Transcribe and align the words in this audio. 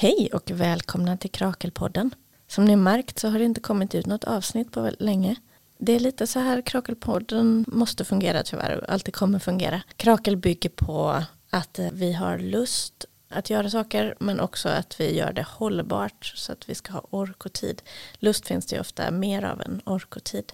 Hej 0.00 0.30
och 0.32 0.50
välkomna 0.50 1.16
till 1.16 1.30
Krakelpodden. 1.30 2.14
Som 2.46 2.64
ni 2.64 2.76
märkt 2.76 3.18
så 3.18 3.28
har 3.28 3.38
det 3.38 3.44
inte 3.44 3.60
kommit 3.60 3.94
ut 3.94 4.06
något 4.06 4.24
avsnitt 4.24 4.72
på 4.72 4.90
länge. 4.98 5.36
Det 5.78 5.92
är 5.92 6.00
lite 6.00 6.26
så 6.26 6.38
här 6.38 6.62
Krakelpodden 6.62 7.64
måste 7.68 8.04
fungera 8.04 8.42
tyvärr 8.42 8.76
och 8.78 8.92
alltid 8.92 9.14
kommer 9.14 9.38
fungera. 9.38 9.82
Krakel 9.96 10.36
bygger 10.36 10.70
på 10.70 11.24
att 11.50 11.78
vi 11.92 12.12
har 12.12 12.38
lust 12.38 13.04
att 13.28 13.50
göra 13.50 13.70
saker 13.70 14.14
men 14.20 14.40
också 14.40 14.68
att 14.68 15.00
vi 15.00 15.16
gör 15.16 15.32
det 15.32 15.46
hållbart 15.48 16.32
så 16.36 16.52
att 16.52 16.68
vi 16.68 16.74
ska 16.74 16.92
ha 16.92 17.06
ork 17.10 17.44
och 17.46 17.52
tid. 17.52 17.82
Lust 18.18 18.46
finns 18.46 18.66
det 18.66 18.76
ju 18.76 18.80
ofta 18.80 19.10
mer 19.10 19.44
av 19.44 19.60
än 19.60 19.80
ork 19.84 20.16
och 20.16 20.24
tid. 20.24 20.52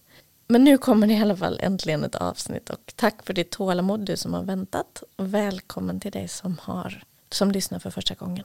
Men 0.48 0.64
nu 0.64 0.78
kommer 0.78 1.06
det 1.06 1.14
i 1.14 1.20
alla 1.20 1.36
fall 1.36 1.60
äntligen 1.62 2.04
ett 2.04 2.14
avsnitt 2.14 2.70
och 2.70 2.92
tack 2.96 3.26
för 3.26 3.34
ditt 3.34 3.50
tålamod 3.50 4.00
du 4.00 4.16
som 4.16 4.34
har 4.34 4.42
väntat 4.42 5.02
välkommen 5.16 6.00
till 6.00 6.12
dig 6.12 6.28
som, 6.28 6.56
har, 6.62 7.04
som 7.30 7.50
lyssnar 7.50 7.78
för 7.78 7.90
första 7.90 8.14
gången. 8.14 8.44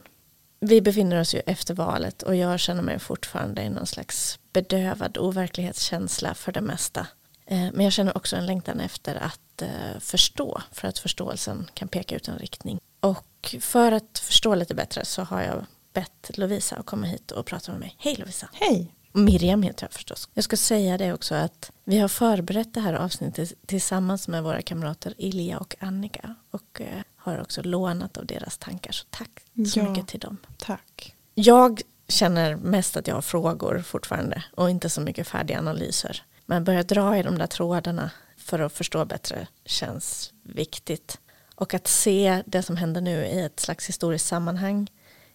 Vi 0.64 0.80
befinner 0.80 1.20
oss 1.20 1.34
ju 1.34 1.40
efter 1.46 1.74
valet 1.74 2.22
och 2.22 2.36
jag 2.36 2.60
känner 2.60 2.82
mig 2.82 2.98
fortfarande 2.98 3.62
i 3.62 3.68
någon 3.68 3.86
slags 3.86 4.38
bedövad 4.52 5.18
overklighetskänsla 5.18 6.34
för 6.34 6.52
det 6.52 6.60
mesta. 6.60 7.06
Eh, 7.46 7.58
men 7.72 7.80
jag 7.80 7.92
känner 7.92 8.16
också 8.16 8.36
en 8.36 8.46
längtan 8.46 8.80
efter 8.80 9.14
att 9.14 9.62
eh, 9.62 10.00
förstå 10.00 10.62
för 10.72 10.88
att 10.88 10.98
förståelsen 10.98 11.70
kan 11.74 11.88
peka 11.88 12.16
ut 12.16 12.28
en 12.28 12.38
riktning. 12.38 12.80
Och 13.00 13.56
för 13.60 13.92
att 13.92 14.18
förstå 14.18 14.54
lite 14.54 14.74
bättre 14.74 15.04
så 15.04 15.22
har 15.22 15.42
jag 15.42 15.66
bett 15.92 16.30
Lovisa 16.34 16.76
att 16.76 16.86
komma 16.86 17.06
hit 17.06 17.30
och 17.30 17.46
prata 17.46 17.72
med 17.72 17.80
mig. 17.80 17.96
Hej 17.98 18.16
Lovisa! 18.18 18.48
Hej! 18.52 18.94
Miriam 19.12 19.62
heter 19.62 19.84
jag 19.84 19.92
förstås. 19.92 20.28
Jag 20.34 20.44
ska 20.44 20.56
säga 20.56 20.98
det 20.98 21.12
också 21.12 21.34
att 21.34 21.70
vi 21.84 21.98
har 21.98 22.08
förberett 22.08 22.74
det 22.74 22.80
här 22.80 22.94
avsnittet 22.94 23.52
tillsammans 23.66 24.28
med 24.28 24.42
våra 24.42 24.62
kamrater 24.62 25.14
Ilja 25.18 25.58
och 25.58 25.76
Annika 25.80 26.34
och 26.50 26.80
eh, 26.80 27.02
har 27.22 27.40
också 27.40 27.62
lånat 27.62 28.16
av 28.16 28.26
deras 28.26 28.58
tankar. 28.58 28.92
Så 28.92 29.04
tack 29.10 29.30
så 29.72 29.78
ja, 29.78 29.90
mycket 29.90 30.08
till 30.08 30.20
dem. 30.20 30.36
Tack. 30.58 31.14
Jag 31.34 31.82
känner 32.08 32.56
mest 32.56 32.96
att 32.96 33.06
jag 33.06 33.14
har 33.14 33.22
frågor 33.22 33.82
fortfarande 33.82 34.44
och 34.54 34.70
inte 34.70 34.90
så 34.90 35.00
mycket 35.00 35.28
färdiga 35.28 35.58
analyser. 35.58 36.22
Men 36.46 36.64
börja 36.64 36.82
dra 36.82 37.18
i 37.18 37.22
de 37.22 37.38
där 37.38 37.46
trådarna 37.46 38.10
för 38.36 38.58
att 38.58 38.72
förstå 38.72 39.04
bättre 39.04 39.46
känns 39.64 40.32
viktigt. 40.42 41.18
Och 41.54 41.74
att 41.74 41.88
se 41.88 42.42
det 42.46 42.62
som 42.62 42.76
händer 42.76 43.00
nu 43.00 43.26
i 43.26 43.40
ett 43.40 43.60
slags 43.60 43.88
historiskt 43.88 44.26
sammanhang 44.26 44.90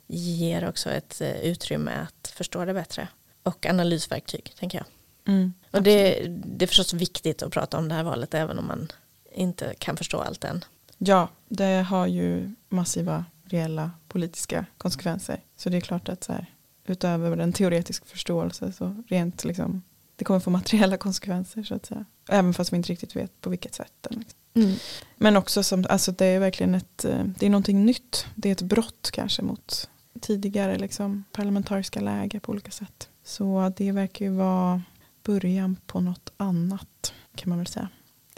ger 0.08 0.70
också 0.70 0.90
ett 0.90 1.22
eh, 1.22 1.42
utrymme 1.42 1.92
att 1.92 2.28
förstå 2.28 2.66
det 2.66 2.74
bättre 2.74 3.08
och 3.44 3.66
analysverktyg, 3.66 4.54
tänker 4.60 4.78
jag. 4.78 4.88
Mm, 5.34 5.54
och 5.72 5.84
det, 5.84 6.26
det 6.30 6.66
är 6.66 6.68
förstås 6.68 6.94
viktigt 6.94 7.44
att 7.44 7.52
prata 7.52 7.78
om 7.78 7.90
det 7.90 7.96
här 7.96 8.04
valet 8.04 8.34
även 8.34 8.60
om 8.60 8.68
man 8.68 8.92
inte 9.32 9.74
kan 9.80 9.98
förstå 9.98 10.18
allt 10.18 10.44
än. 10.44 10.66
Ja, 10.98 11.30
det 11.50 11.86
har 11.90 12.08
ju 12.08 12.52
massiva 12.70 13.26
reella 13.44 13.92
politiska 14.08 14.66
konsekvenser. 14.78 15.42
Så 15.56 15.70
det 15.70 15.78
är 15.78 15.82
klart 15.82 16.10
att 16.10 16.24
så 16.24 16.34
här, 16.34 16.46
utöver 16.86 17.36
den 17.36 17.54
teoretiska 17.54 18.06
förståelse 18.06 18.72
så 18.72 19.04
rent 19.08 19.44
liksom, 19.44 19.82
det 20.16 20.26
kommer 20.26 20.40
få 20.40 20.50
materiella 20.50 20.98
konsekvenser 21.08 21.64
så 21.64 21.76
att 21.76 21.86
säga. 21.86 22.06
Även 22.30 22.54
fast 22.54 22.74
vi 22.74 22.78
inte 22.78 22.92
riktigt 22.92 23.16
vet 23.16 23.42
på 23.42 23.50
vilket 23.50 23.76
sätt. 23.76 24.08
Liksom. 24.10 24.40
Mm. 24.54 24.76
Men 25.16 25.38
också 25.38 25.64
som, 25.64 25.86
alltså 25.90 26.12
det 26.12 26.26
är 26.26 26.40
verkligen 26.40 26.76
ett, 26.76 27.06
eh, 27.06 27.24
det 27.40 27.46
är 27.46 27.50
någonting 27.50 27.86
nytt. 27.86 28.26
Det 28.36 28.50
är 28.50 28.54
ett 28.54 28.62
brott 28.62 29.10
kanske 29.14 29.42
mot 29.42 29.90
tidigare 30.22 30.78
liksom, 30.78 31.24
parlamentariska 31.32 32.00
läger 32.00 32.40
på 32.40 32.52
olika 32.52 32.72
sätt. 32.72 33.10
Så 33.24 33.74
det 33.78 33.92
verkar 33.92 34.26
ju 34.26 34.32
vara 34.32 34.82
början 35.24 35.78
på 35.86 36.00
något 36.00 36.34
annat 36.38 37.14
kan 37.36 37.50
man 37.50 37.58
väl 37.58 37.68
säga. 37.68 37.90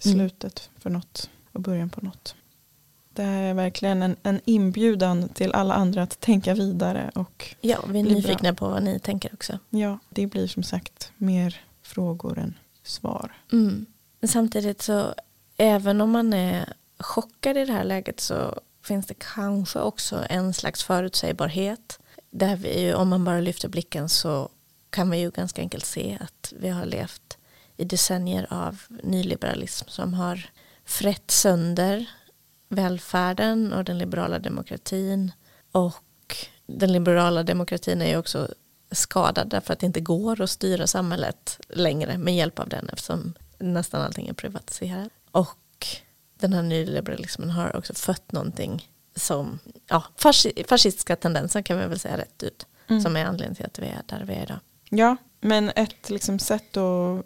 Mm. 0.06 0.18
Slutet 0.18 0.70
mm. 0.70 0.82
för 0.82 0.90
något 0.90 1.30
och 1.52 1.62
början 1.62 1.90
på 1.90 2.02
något. 2.02 2.36
Det 3.20 3.26
här 3.26 3.44
är 3.44 3.54
verkligen 3.54 4.04
en, 4.04 4.16
en 4.24 4.42
inbjudan 4.46 5.30
till 5.30 5.52
alla 5.52 5.74
andra 5.74 6.04
att 6.04 6.20
tänka 6.20 6.54
vidare. 6.54 7.12
Och 7.16 7.56
ja, 7.62 7.78
vi 7.88 8.00
är 8.00 8.04
nyfikna 8.04 8.54
bra. 8.54 8.68
på 8.68 8.74
vad 8.74 8.84
ni 8.84 9.00
tänker 9.00 9.34
också. 9.34 9.60
Ja, 9.70 10.00
det 10.10 10.28
blir 10.28 10.48
som 10.48 10.64
sagt 10.64 11.12
mer 11.18 11.62
frågor 11.82 12.40
än 12.40 12.54
svar. 12.84 13.32
Mm. 13.52 13.86
Men 14.20 14.28
samtidigt 14.28 14.82
så 14.82 15.14
även 15.58 16.02
om 16.02 16.12
man 16.12 16.34
är 16.34 16.74
chockad 17.00 17.58
i 17.58 17.66
det 17.66 17.74
här 17.74 17.84
läget 17.84 18.20
så 18.20 18.60
finns 18.84 19.08
det 19.08 19.16
kanske 19.34 19.80
också 19.80 20.26
en 20.30 20.54
slags 20.54 20.84
förutsägbarhet. 20.84 22.00
Där 22.32 22.56
vi, 22.56 22.94
om 22.94 23.10
man 23.10 23.24
bara 23.24 23.40
lyfter 23.40 23.70
blicken 23.70 24.10
så 24.10 24.50
kan 24.90 25.10
vi 25.10 25.18
ju 25.18 25.32
ganska 25.32 25.62
enkelt 25.62 25.86
se 25.86 26.18
att 26.22 26.54
vi 26.60 26.70
har 26.70 26.86
levt 26.86 27.38
i 27.78 27.86
decennier 27.86 28.48
av 28.50 28.82
nyliberalism 29.04 29.90
som 29.90 30.14
har 30.14 30.50
frätt 30.86 31.32
sönder 31.32 32.06
välfärden 32.70 33.74
och 33.74 33.84
den 33.84 33.98
liberala 33.98 34.40
demokratin. 34.40 35.32
Och 35.72 36.36
den 36.66 36.92
liberala 36.92 37.44
demokratin 37.44 38.02
är 38.02 38.10
ju 38.10 38.18
också 38.18 38.48
skadad 38.92 39.50
därför 39.50 39.74
att 39.74 39.80
det 39.80 39.86
inte 39.86 40.02
går 40.02 40.42
att 40.42 40.50
styra 40.50 40.88
samhället 40.88 41.60
längre 41.70 42.18
med 42.18 42.36
hjälp 42.36 42.60
av 42.60 42.70
den 42.70 42.90
eftersom 42.90 43.34
nästan 43.60 44.02
allting 44.02 44.28
är 44.28 44.34
privatiserat. 44.34 45.10
Och 45.32 45.88
den 46.40 46.54
här 46.54 46.62
nyliberalismen 46.62 47.50
har 47.50 47.76
också 47.76 47.94
fött 47.94 48.32
någonting 48.32 48.90
som, 49.16 49.60
ja, 49.88 50.04
fascistiska 50.68 51.16
tendenser 51.16 51.62
kan 51.62 51.80
vi 51.80 51.86
väl 51.86 52.00
säga 52.00 52.18
rätt 52.18 52.44
ut, 52.44 52.66
mm. 52.88 53.02
som 53.02 53.16
är 53.16 53.26
anledningen 53.26 53.56
till 53.56 53.66
att 53.66 53.80
vi 53.80 53.88
är 53.88 54.02
där 54.06 54.26
vi 54.26 54.34
är 54.34 54.44
idag. 54.44 54.60
Ja, 54.90 55.18
men 55.42 55.70
ett 55.70 56.10
liksom 56.10 56.40
sätt 56.40 56.78
att 56.78 57.26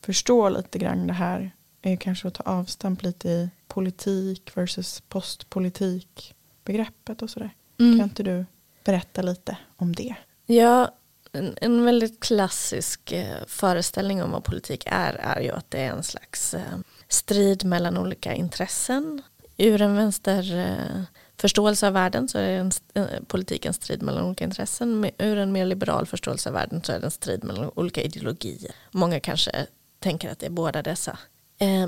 förstå 0.00 0.48
lite 0.48 0.78
grann 0.78 1.06
det 1.06 1.12
här 1.12 1.50
är 1.82 1.96
kanske 1.96 2.28
att 2.28 2.34
ta 2.34 2.42
avstamp 2.42 3.02
lite 3.02 3.28
i 3.28 3.50
politik 3.74 4.56
versus 4.56 5.02
postpolitik 5.08 6.34
begreppet 6.64 7.22
och 7.22 7.30
sådär. 7.30 7.54
Mm. 7.80 7.98
Kan 7.98 8.08
inte 8.08 8.22
du 8.22 8.46
berätta 8.84 9.22
lite 9.22 9.56
om 9.76 9.94
det? 9.94 10.14
Ja, 10.46 10.94
en, 11.32 11.54
en 11.60 11.84
väldigt 11.84 12.20
klassisk 12.20 13.12
eh, 13.12 13.36
föreställning 13.46 14.22
om 14.22 14.30
vad 14.30 14.44
politik 14.44 14.84
är 14.86 15.14
är 15.14 15.40
ju 15.40 15.50
att 15.50 15.70
det 15.70 15.78
är 15.78 15.90
en 15.90 16.02
slags 16.02 16.54
eh, 16.54 16.78
strid 17.08 17.64
mellan 17.64 17.98
olika 17.98 18.34
intressen. 18.34 19.22
Ur 19.56 19.82
en 19.82 19.96
vänster 19.96 20.56
eh, 20.58 21.02
förståelse 21.36 21.86
av 21.86 21.92
världen 21.92 22.28
så 22.28 22.38
är 22.38 22.58
en, 22.58 22.70
eh, 22.94 23.06
politik 23.26 23.64
en 23.66 23.74
strid 23.74 24.02
mellan 24.02 24.24
olika 24.24 24.44
intressen. 24.44 25.10
Ur 25.18 25.38
en 25.38 25.52
mer 25.52 25.66
liberal 25.66 26.06
förståelse 26.06 26.48
av 26.48 26.54
världen 26.54 26.82
så 26.84 26.92
är 26.92 27.00
det 27.00 27.06
en 27.06 27.10
strid 27.10 27.44
mellan 27.44 27.70
olika 27.74 28.02
ideologier. 28.02 28.72
Många 28.90 29.20
kanske 29.20 29.66
tänker 29.98 30.30
att 30.30 30.38
det 30.38 30.46
är 30.46 30.50
båda 30.50 30.82
dessa. 30.82 31.18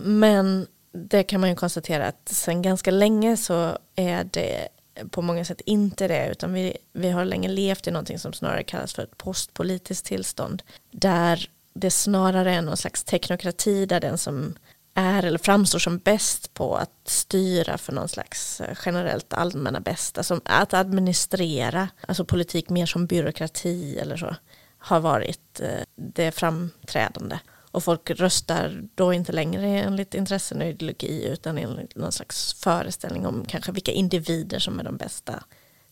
Men 0.00 0.66
det 0.96 1.22
kan 1.22 1.40
man 1.40 1.50
ju 1.50 1.56
konstatera 1.56 2.06
att 2.06 2.28
sen 2.28 2.62
ganska 2.62 2.90
länge 2.90 3.36
så 3.36 3.78
är 3.96 4.24
det 4.24 4.68
på 5.10 5.22
många 5.22 5.44
sätt 5.44 5.60
inte 5.66 6.08
det 6.08 6.28
utan 6.28 6.52
vi, 6.52 6.76
vi 6.92 7.10
har 7.10 7.24
länge 7.24 7.48
levt 7.48 7.86
i 7.86 7.90
någonting 7.90 8.18
som 8.18 8.32
snarare 8.32 8.62
kallas 8.62 8.94
för 8.94 9.02
ett 9.02 9.18
postpolitiskt 9.18 10.06
tillstånd 10.06 10.62
där 10.90 11.50
det 11.74 11.90
snarare 11.90 12.54
är 12.54 12.62
någon 12.62 12.76
slags 12.76 13.04
teknokrati 13.04 13.86
där 13.86 14.00
den 14.00 14.18
som 14.18 14.54
är 14.94 15.22
eller 15.22 15.38
framstår 15.38 15.78
som 15.78 15.98
bäst 15.98 16.54
på 16.54 16.76
att 16.76 16.90
styra 17.04 17.78
för 17.78 17.92
någon 17.92 18.08
slags 18.08 18.60
eh, 18.60 18.76
generellt 18.86 19.32
allmänna 19.32 19.80
bästa. 19.80 20.22
Som 20.22 20.40
att 20.44 20.74
administrera, 20.74 21.88
alltså 22.08 22.24
politik 22.24 22.68
mer 22.68 22.86
som 22.86 23.06
byråkrati 23.06 23.98
eller 23.98 24.16
så, 24.16 24.36
har 24.78 25.00
varit 25.00 25.60
eh, 25.60 25.82
det 25.94 26.30
framträdande. 26.32 27.38
Och 27.76 27.84
folk 27.84 28.10
röstar 28.10 28.82
då 28.94 29.12
inte 29.12 29.32
längre 29.32 29.66
enligt 29.66 30.14
intressen 30.14 30.60
och 30.60 30.66
ideologi 30.66 31.26
utan 31.26 31.58
enligt 31.58 31.96
någon 31.96 32.12
slags 32.12 32.54
föreställning 32.54 33.26
om 33.26 33.44
kanske 33.48 33.72
vilka 33.72 33.92
individer 33.92 34.58
som 34.58 34.80
är 34.80 34.84
de 34.84 34.96
bästa 34.96 35.44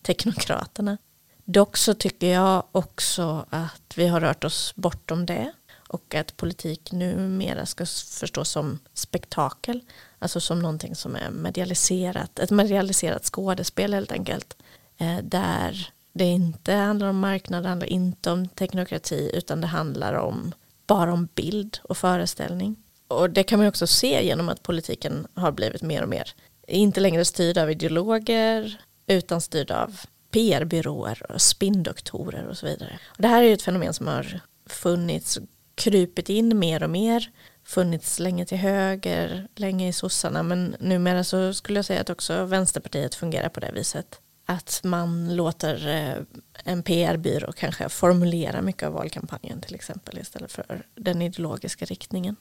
teknokraterna. 0.02 0.98
Dock 1.44 1.76
så 1.76 1.94
tycker 1.94 2.26
jag 2.26 2.64
också 2.72 3.46
att 3.50 3.92
vi 3.96 4.06
har 4.06 4.20
rört 4.20 4.44
oss 4.44 4.72
bortom 4.76 5.26
det 5.26 5.52
och 5.88 6.14
att 6.14 6.36
politik 6.36 6.92
numera 6.92 7.66
ska 7.66 7.86
förstås 8.20 8.50
som 8.50 8.78
spektakel, 8.94 9.80
alltså 10.18 10.40
som 10.40 10.58
någonting 10.58 10.94
som 10.94 11.16
är 11.16 11.30
medialiserat, 11.30 12.38
ett 12.38 12.50
medialiserat 12.50 13.24
skådespel 13.24 13.94
helt 13.94 14.12
enkelt, 14.12 14.56
eh, 14.98 15.18
där 15.22 15.92
det 16.12 16.24
inte 16.24 16.72
handlar 16.72 17.08
om 17.08 17.18
marknad, 17.18 17.62
det 17.62 17.68
handlar 17.68 17.86
inte 17.86 18.30
om 18.30 18.48
teknokrati, 18.48 19.30
utan 19.34 19.60
det 19.60 19.66
handlar 19.66 20.14
om 20.14 20.52
bara 20.86 21.12
om 21.12 21.28
bild 21.34 21.78
och 21.82 21.96
föreställning. 21.96 22.76
Och 23.08 23.30
det 23.30 23.42
kan 23.42 23.58
man 23.58 23.68
också 23.68 23.86
se 23.86 24.26
genom 24.26 24.48
att 24.48 24.62
politiken 24.62 25.26
har 25.34 25.52
blivit 25.52 25.82
mer 25.82 26.02
och 26.02 26.08
mer, 26.08 26.34
inte 26.68 27.00
längre 27.00 27.24
styrd 27.24 27.58
av 27.58 27.70
ideologer, 27.70 28.80
utan 29.06 29.40
styrd 29.40 29.70
av 29.70 30.00
PR-byråer 30.30 31.32
och 31.32 31.42
spindoktorer 31.42 32.46
och 32.46 32.58
så 32.58 32.66
vidare. 32.66 32.98
Och 33.06 33.22
det 33.22 33.28
här 33.28 33.42
är 33.42 33.46
ju 33.46 33.52
ett 33.52 33.62
fenomen 33.62 33.94
som 33.94 34.06
har 34.06 34.40
funnits 34.66 35.38
krupit 35.74 36.28
in 36.28 36.58
mer 36.58 36.82
och 36.82 36.90
mer 36.90 37.30
funnits 37.64 38.18
länge 38.18 38.46
till 38.46 38.58
höger, 38.58 39.48
länge 39.54 39.88
i 39.88 39.92
sossarna 39.92 40.42
men 40.42 40.76
numera 40.80 41.24
så 41.24 41.54
skulle 41.54 41.78
jag 41.78 41.84
säga 41.84 42.00
att 42.00 42.10
också 42.10 42.44
Vänsterpartiet 42.44 43.14
fungerar 43.14 43.48
på 43.48 43.60
det 43.60 43.72
viset. 43.72 44.20
Att 44.46 44.80
man 44.84 45.36
låter 45.36 45.88
eh, 45.88 46.40
en 46.64 46.82
PR-byrå 46.82 47.52
kanske 47.52 47.88
formulera 47.88 48.62
mycket 48.62 48.82
av 48.82 48.92
valkampanjen 48.92 49.60
till 49.60 49.74
exempel 49.74 50.18
istället 50.18 50.52
för 50.52 50.86
den 50.94 51.22
ideologiska 51.22 51.84
riktningen. 51.84 52.36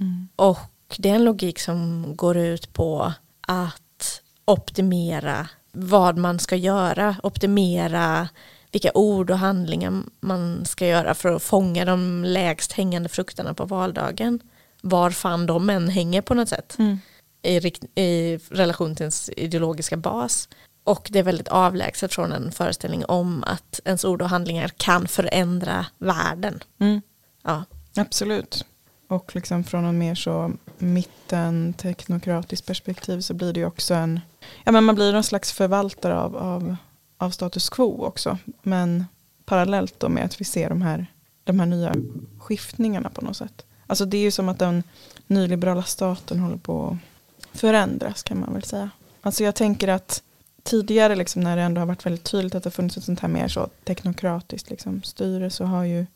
Mm. 0.00 0.28
Och 0.36 0.58
det 0.98 1.10
är 1.10 1.14
en 1.14 1.24
logik 1.24 1.58
som 1.58 2.06
går 2.16 2.36
ut 2.36 2.72
på 2.72 3.12
att 3.40 4.22
optimera 4.44 5.48
vad 5.72 6.18
man 6.18 6.38
ska 6.38 6.56
göra, 6.56 7.16
optimera 7.22 8.28
vilka 8.72 8.90
ord 8.94 9.30
och 9.30 9.38
handlingar 9.38 10.02
man 10.20 10.64
ska 10.64 10.86
göra 10.86 11.14
för 11.14 11.32
att 11.32 11.42
fånga 11.42 11.84
de 11.84 12.24
lägst 12.24 12.72
hängande 12.72 13.08
frukterna 13.08 13.54
på 13.54 13.64
valdagen. 13.64 14.40
Var 14.80 15.10
fan 15.10 15.46
de 15.46 15.70
än 15.70 15.88
hänger 15.88 16.22
på 16.22 16.34
något 16.34 16.48
sätt. 16.48 16.76
Mm. 16.78 16.98
I, 17.42 17.56
i 18.02 18.36
relation 18.50 18.94
till 18.96 19.02
ens 19.02 19.30
ideologiska 19.36 19.96
bas. 19.96 20.48
Och 20.84 21.08
det 21.12 21.18
är 21.18 21.22
väldigt 21.22 21.48
avlägset 21.48 22.14
från 22.14 22.32
en 22.32 22.52
föreställning 22.52 23.04
om 23.04 23.44
att 23.46 23.80
ens 23.84 24.04
ord 24.04 24.22
och 24.22 24.28
handlingar 24.28 24.68
kan 24.68 25.08
förändra 25.08 25.86
världen. 25.98 26.62
Mm. 26.78 27.02
Ja. 27.42 27.64
Absolut. 27.96 28.64
Och 29.08 29.34
liksom 29.34 29.64
från 29.64 29.84
en 29.84 29.98
mer 29.98 30.14
så 30.14 30.52
mitten 30.78 31.72
teknokratiskt 31.72 32.66
perspektiv 32.66 33.20
så 33.20 33.34
blir 33.34 33.52
det 33.52 33.60
ju 33.60 33.66
också 33.66 33.94
en, 33.94 34.20
ja 34.64 34.72
men 34.72 34.84
man 34.84 34.94
blir 34.94 35.12
någon 35.12 35.24
slags 35.24 35.52
förvaltare 35.52 36.18
av, 36.18 36.36
av, 36.36 36.76
av 37.18 37.30
status 37.30 37.68
quo 37.68 38.04
också. 38.04 38.38
Men 38.62 39.04
parallellt 39.44 40.00
då 40.00 40.08
med 40.08 40.24
att 40.24 40.40
vi 40.40 40.44
ser 40.44 40.68
de 40.68 40.82
här, 40.82 41.06
de 41.44 41.60
här 41.60 41.66
nya 41.66 41.94
skiftningarna 42.38 43.10
på 43.10 43.24
något 43.24 43.36
sätt. 43.36 43.64
Alltså 43.86 44.04
det 44.04 44.16
är 44.16 44.22
ju 44.22 44.30
som 44.30 44.48
att 44.48 44.58
den 44.58 44.82
nyliberala 45.26 45.82
staten 45.82 46.40
håller 46.40 46.56
på 46.56 46.98
att 47.52 47.60
förändras 47.60 48.22
kan 48.22 48.40
man 48.40 48.52
väl 48.52 48.62
säga. 48.62 48.90
Alltså 49.20 49.44
jag 49.44 49.54
tänker 49.54 49.88
att 49.88 50.22
tidigare 50.64 51.14
liksom 51.14 51.42
när 51.42 51.56
det 51.56 51.62
ändå 51.62 51.80
har 51.80 51.86
varit 51.86 52.06
väldigt 52.06 52.24
tydligt 52.24 52.54
att 52.54 52.62
det 52.62 52.70
funnits 52.70 52.96
ett 52.96 53.04
sånt 53.04 53.20
här 53.20 53.28
mer 53.28 53.48
så 53.48 53.68
teknokratiskt 53.84 54.70
liksom 54.70 55.02
styre 55.02 55.50
så 55.50 55.64
har 55.64 55.84
ju 55.84 56.06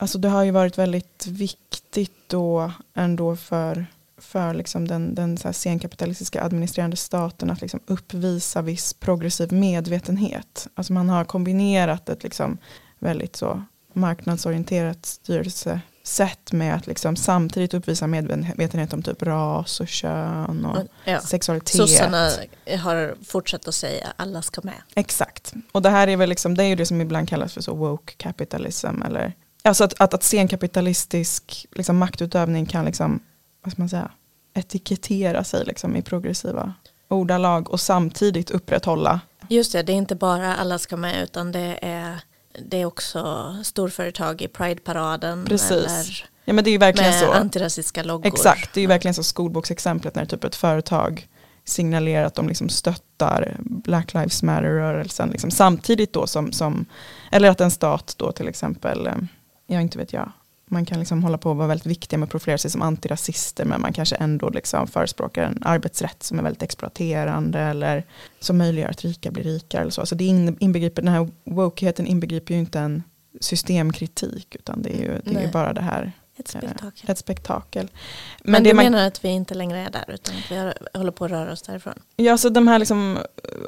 Alltså 0.00 0.18
det 0.18 0.28
har 0.28 0.44
ju 0.44 0.50
varit 0.50 0.78
väldigt 0.78 1.26
viktigt 1.26 2.28
då 2.28 2.72
ändå 2.94 3.36
för, 3.36 3.86
för 4.18 4.54
liksom 4.54 4.88
den, 4.88 5.14
den 5.14 5.38
så 5.38 5.48
här 5.48 5.52
senkapitalistiska 5.52 6.42
administrerande 6.42 6.96
staten 6.96 7.50
att 7.50 7.60
liksom 7.60 7.80
uppvisa 7.86 8.62
viss 8.62 8.94
progressiv 8.94 9.52
medvetenhet. 9.52 10.68
Alltså 10.74 10.92
man 10.92 11.08
har 11.08 11.24
kombinerat 11.24 12.08
ett 12.08 12.22
liksom 12.22 12.58
väldigt 12.98 13.36
så 13.36 13.62
marknadsorienterat 13.92 15.20
styrelsesätt 16.08 16.52
med 16.52 16.74
att 16.74 16.86
liksom 16.86 17.16
samtidigt 17.16 17.74
uppvisa 17.74 18.06
medvetenhet 18.06 18.92
om 18.92 19.02
typ 19.02 19.22
ras 19.22 19.80
och 19.80 19.88
kön 19.88 20.64
och 20.64 20.86
ja. 21.04 21.20
sexualitet. 21.20 21.76
Sossarna 21.76 22.30
har 22.82 23.14
fortsatt 23.24 23.68
att 23.68 23.74
säga 23.74 24.12
alla 24.16 24.42
ska 24.42 24.60
med. 24.64 24.82
Exakt. 24.94 25.54
Och 25.72 25.82
det 25.82 25.90
här 25.90 26.08
är 26.08 26.16
väl 26.16 26.28
liksom, 26.28 26.56
det 26.56 26.64
är 26.64 26.68
ju 26.68 26.74
det 26.74 26.86
som 26.86 27.00
ibland 27.00 27.28
kallas 27.28 27.52
för 27.52 27.60
så 27.60 27.74
woke 27.74 28.14
capitalism 28.16 29.02
eller 29.02 29.32
Alltså 29.62 29.84
att, 29.84 30.00
att, 30.00 30.14
att 30.14 30.22
senkapitalistisk 30.22 31.66
liksom, 31.72 31.98
maktutövning 31.98 32.66
kan 32.66 32.84
liksom, 32.84 33.20
vad 33.62 33.72
ska 33.72 33.82
man 33.82 33.88
säga, 33.88 34.10
etikettera 34.54 35.44
sig 35.44 35.64
liksom, 35.64 35.96
i 35.96 36.02
progressiva 36.02 36.74
ordalag 37.08 37.70
och 37.70 37.80
samtidigt 37.80 38.50
upprätthålla. 38.50 39.20
Just 39.48 39.72
det, 39.72 39.82
det 39.82 39.92
är 39.92 39.96
inte 39.96 40.14
bara 40.14 40.56
alla 40.56 40.78
ska 40.78 40.96
med 40.96 41.22
utan 41.22 41.52
det 41.52 41.78
är, 41.82 42.20
det 42.66 42.80
är 42.80 42.84
också 42.84 43.56
storföretag 43.62 44.42
i 44.42 44.48
Prideparaden. 44.48 45.44
Precis. 45.44 45.70
Eller 45.70 46.28
ja, 46.44 46.52
men 46.52 46.64
det 46.64 46.70
är 46.70 46.72
ju 46.72 46.78
verkligen 46.78 47.10
med 47.10 47.20
så. 47.20 47.32
antirasistiska 47.32 48.02
loggor. 48.02 48.26
Exakt, 48.26 48.74
det 48.74 48.80
är 48.80 48.82
ju 48.82 48.88
verkligen 48.88 49.14
så 49.14 49.22
skolboksexemplet 49.22 50.14
när 50.14 50.24
typ 50.24 50.44
ett 50.44 50.56
företag 50.56 51.28
signalerar 51.64 52.24
att 52.24 52.34
de 52.34 52.48
liksom 52.48 52.68
stöttar 52.68 53.56
Black 53.60 54.14
Lives 54.14 54.42
Matter-rörelsen. 54.42 55.30
Liksom, 55.30 55.50
samtidigt 55.50 56.12
då 56.12 56.26
som, 56.26 56.52
som, 56.52 56.86
eller 57.30 57.50
att 57.50 57.60
en 57.60 57.70
stat 57.70 58.14
då 58.16 58.32
till 58.32 58.48
exempel 58.48 59.06
eh, 59.06 59.14
ja 59.66 59.80
inte 59.80 59.98
vet 59.98 60.12
jag, 60.12 60.32
man 60.70 60.84
kan 60.84 60.98
liksom 60.98 61.22
hålla 61.22 61.38
på 61.38 61.50
och 61.50 61.56
vara 61.56 61.68
väldigt 61.68 61.86
viktiga 61.86 62.18
med 62.18 62.26
att 62.26 62.30
profilera 62.30 62.58
sig 62.58 62.70
som 62.70 62.82
antirasister 62.82 63.64
men 63.64 63.80
man 63.80 63.92
kanske 63.92 64.16
ändå 64.16 64.48
liksom 64.48 64.86
förespråkar 64.86 65.42
en 65.42 65.62
arbetsrätt 65.64 66.22
som 66.22 66.38
är 66.38 66.42
väldigt 66.42 66.62
exploaterande 66.62 67.60
eller 67.60 68.04
som 68.40 68.58
möjliggör 68.58 68.88
att 68.88 69.04
rika 69.04 69.30
blir 69.30 69.44
rikare. 69.44 69.80
Eller 69.80 69.90
så. 69.90 70.00
Alltså 70.00 70.14
det 70.14 70.24
inbegriper, 70.58 71.02
den 71.02 71.12
här 71.12 71.28
wokeheten 71.44 72.06
inbegriper 72.06 72.54
ju 72.54 72.60
inte 72.60 72.80
en 72.80 73.02
systemkritik 73.40 74.54
utan 74.54 74.82
det 74.82 74.96
är 74.96 75.02
ju, 75.02 75.20
det 75.24 75.40
är 75.40 75.52
bara 75.52 75.72
det 75.72 75.80
här 75.80 76.12
ett 76.38 76.48
spektakel. 76.48 77.10
Ett 77.10 77.18
spektakel. 77.18 77.90
Men, 78.42 78.52
Men 78.52 78.62
du 78.62 78.74
man, 78.74 78.84
menar 78.84 79.06
att 79.06 79.24
vi 79.24 79.28
inte 79.28 79.54
längre 79.54 79.78
är 79.78 79.90
där 79.90 80.04
utan 80.08 80.34
att 80.36 80.50
vi 80.50 80.72
håller 80.98 81.10
på 81.12 81.24
att 81.24 81.30
röra 81.30 81.52
oss 81.52 81.62
därifrån? 81.62 81.94
Ja, 82.16 82.38
så 82.38 82.48
de 82.48 82.68
här 82.68 82.78
liksom, 82.78 83.18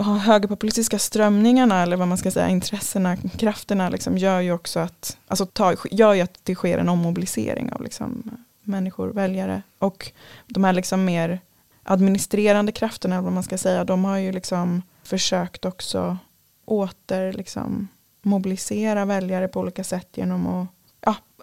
högerpopulistiska 0.01 0.99
strömningarna 0.99 1.83
eller 1.83 1.97
vad 1.97 2.09
man 2.09 2.19
ska 2.19 2.31
säga, 2.31 2.49
intressena, 2.49 3.17
krafterna 3.17 3.89
liksom, 3.89 4.19
gör 4.19 4.41
ju 4.41 4.53
också 4.53 4.81
att, 4.81 5.17
alltså, 5.27 5.47
ta, 5.47 5.75
gör 5.91 6.15
ju 6.15 6.21
att 6.21 6.41
det 6.43 6.55
sker 6.55 6.79
en 6.79 6.89
ommobilisering 6.89 7.73
av 7.73 7.83
liksom, 7.83 8.31
människor, 8.63 9.09
väljare. 9.09 9.63
Och 9.79 10.13
de 10.47 10.65
här 10.65 10.73
liksom 10.73 11.05
mer 11.05 11.41
administrerande 11.83 12.73
krafterna, 12.73 13.15
eller 13.15 13.25
vad 13.25 13.33
man 13.33 13.43
ska 13.43 13.59
säga, 13.59 13.85
de 13.85 14.05
har 14.05 14.17
ju 14.17 14.33
liksom 14.33 14.83
försökt 15.03 15.65
också 15.65 16.19
åter 16.65 17.33
liksom, 17.33 17.89
mobilisera 18.23 19.05
väljare 19.05 19.49
på 19.49 19.61
olika 19.61 19.85
sätt 19.85 20.09
genom 20.15 20.47
att 20.47 20.67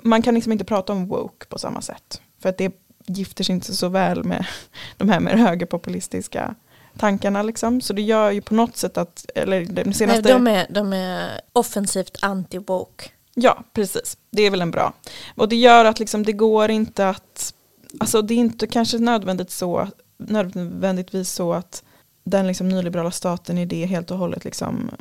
man 0.02 0.22
kan 0.22 0.34
liksom 0.34 0.52
inte 0.52 0.66
prata 0.66 0.94
om 0.94 1.08
woke 1.08 1.46
på 1.46 1.60
samma 1.60 1.82
sätt. 1.82 2.22
För 2.42 2.50
att 2.50 2.58
det 2.58 2.74
gifter 3.06 3.44
sig 3.44 3.56
inte 3.56 3.76
så 3.76 3.90
väl 3.90 4.24
med 4.24 4.46
de 4.98 5.10
här 5.10 5.20
mer 5.20 5.36
högerpopulistiska 5.36 6.56
tankarna. 6.98 7.44
Liksom. 7.44 7.82
Så 7.82 7.94
det 7.94 8.02
gör 8.02 8.32
ju 8.32 8.42
på 8.42 8.54
något 8.54 8.78
sätt 8.78 8.98
att... 8.98 9.26
Eller 9.36 9.66
den 9.66 9.94
senaste... 9.94 10.22
Nej, 10.22 10.34
de, 10.34 10.48
är, 10.48 10.68
de 10.70 10.94
är 10.94 11.42
offensivt 11.54 12.18
anti-woke. 12.22 13.10
Ja, 13.34 13.64
precis. 13.74 14.18
Det 14.32 14.42
är 14.42 14.52
väl 14.52 14.62
en 14.62 14.72
bra. 14.72 14.94
Och 15.36 15.50
det 15.50 15.56
gör 15.56 15.86
att 15.86 16.00
liksom, 16.00 16.24
det 16.24 16.34
går 16.34 16.72
inte 16.72 17.10
att... 17.10 17.54
Alltså 18.00 18.22
det 18.22 18.34
är 18.34 18.38
inte 18.38 18.68
kanske 18.68 18.98
nödvändigt 18.98 19.52
så, 19.52 19.88
nödvändigtvis 20.18 21.32
så 21.32 21.54
att 21.54 21.84
den 22.24 22.48
liksom 22.48 22.70
nyliberala 22.70 23.12
staten 23.12 23.58
i 23.58 23.66
det 23.66 23.86
helt 23.86 24.12
och 24.12 24.18
hållet 24.18 24.46
liksom 24.46 24.92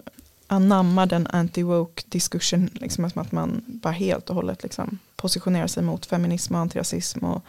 anamma 0.46 1.06
den 1.06 1.26
anti-woke 1.26 2.04
diskursen, 2.08 2.70
liksom 2.72 3.04
att 3.04 3.32
man 3.32 3.64
bara 3.66 3.92
helt 3.92 4.30
och 4.30 4.36
hållet 4.36 4.62
liksom 4.62 4.98
positionerar 5.16 5.66
sig 5.66 5.82
mot 5.82 6.06
feminism 6.06 6.54
och 6.54 6.60
antirasism 6.60 7.24
och 7.24 7.44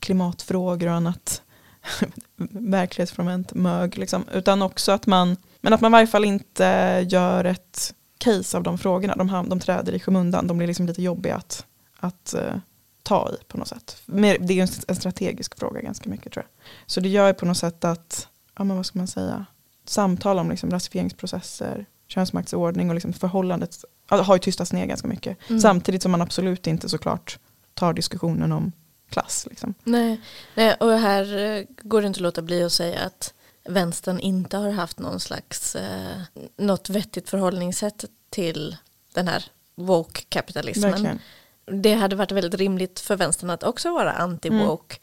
klimatfrågor 0.00 0.86
och 0.86 0.94
annat 0.94 1.42
verklighetsfrånvänt 2.50 3.54
mög. 3.54 3.98
Liksom. 3.98 4.24
Utan 4.32 4.62
också 4.62 4.92
att 4.92 5.06
man, 5.06 5.36
men 5.60 5.72
att 5.72 5.80
man 5.80 5.90
i 5.90 5.92
varje 5.92 6.06
fall 6.06 6.24
inte 6.24 6.64
gör 7.08 7.44
ett 7.44 7.94
case 8.18 8.56
av 8.56 8.62
de 8.62 8.78
frågorna. 8.78 9.14
De, 9.16 9.48
de 9.48 9.60
träder 9.60 9.92
i 9.92 10.00
skymundan, 10.00 10.46
de 10.46 10.56
blir 10.56 10.66
liksom 10.66 10.86
lite 10.86 11.02
jobbiga 11.02 11.36
att, 11.36 11.66
att 11.96 12.34
uh, 12.38 12.56
ta 13.02 13.30
i 13.30 13.44
på 13.44 13.58
något 13.58 13.68
sätt. 13.68 14.02
Det 14.06 14.28
är 14.28 14.52
ju 14.52 14.60
en 14.88 14.96
strategisk 14.96 15.58
fråga 15.58 15.80
ganska 15.80 16.10
mycket 16.10 16.32
tror 16.32 16.44
jag. 16.44 16.66
Så 16.86 17.00
det 17.00 17.08
gör 17.08 17.26
ju 17.26 17.34
på 17.34 17.46
något 17.46 17.56
sätt 17.56 17.84
att, 17.84 18.28
ja 18.58 18.64
men 18.64 18.76
vad 18.76 18.86
ska 18.86 18.98
man 18.98 19.06
säga, 19.06 19.46
samtal 19.84 20.38
om 20.38 20.50
liksom 20.50 20.70
rasifieringsprocesser, 20.70 21.86
könsmaktsordning 22.10 22.88
och 22.88 22.94
liksom 22.94 23.12
förhållandet 23.12 23.84
har 24.08 24.34
ju 24.34 24.38
tystats 24.38 24.72
ner 24.72 24.86
ganska 24.86 25.08
mycket. 25.08 25.38
Mm. 25.48 25.60
Samtidigt 25.60 26.02
som 26.02 26.10
man 26.10 26.22
absolut 26.22 26.66
inte 26.66 26.88
såklart 26.88 27.38
tar 27.74 27.92
diskussionen 27.92 28.52
om 28.52 28.72
klass. 29.10 29.46
Liksom. 29.50 29.74
Nej. 29.84 30.20
Nej, 30.54 30.74
och 30.74 30.92
här 30.92 31.38
eh, 31.38 31.64
går 31.82 32.00
det 32.00 32.06
inte 32.06 32.18
att 32.18 32.22
låta 32.22 32.42
bli 32.42 32.62
att 32.62 32.72
säga 32.72 33.00
att 33.00 33.34
vänstern 33.68 34.20
inte 34.20 34.56
har 34.56 34.70
haft 34.70 34.98
någon 34.98 35.20
slags, 35.20 35.76
eh, 35.76 36.20
något 36.56 36.90
vettigt 36.90 37.28
förhållningssätt 37.28 38.04
till 38.30 38.76
den 39.14 39.28
här 39.28 39.44
woke-kapitalismen. 39.74 41.18
Det 41.66 41.94
hade 41.94 42.16
varit 42.16 42.32
väldigt 42.32 42.54
rimligt 42.54 43.00
för 43.00 43.16
vänstern 43.16 43.50
att 43.50 43.62
också 43.62 43.92
vara 43.92 44.12
anti-woke. 44.12 44.96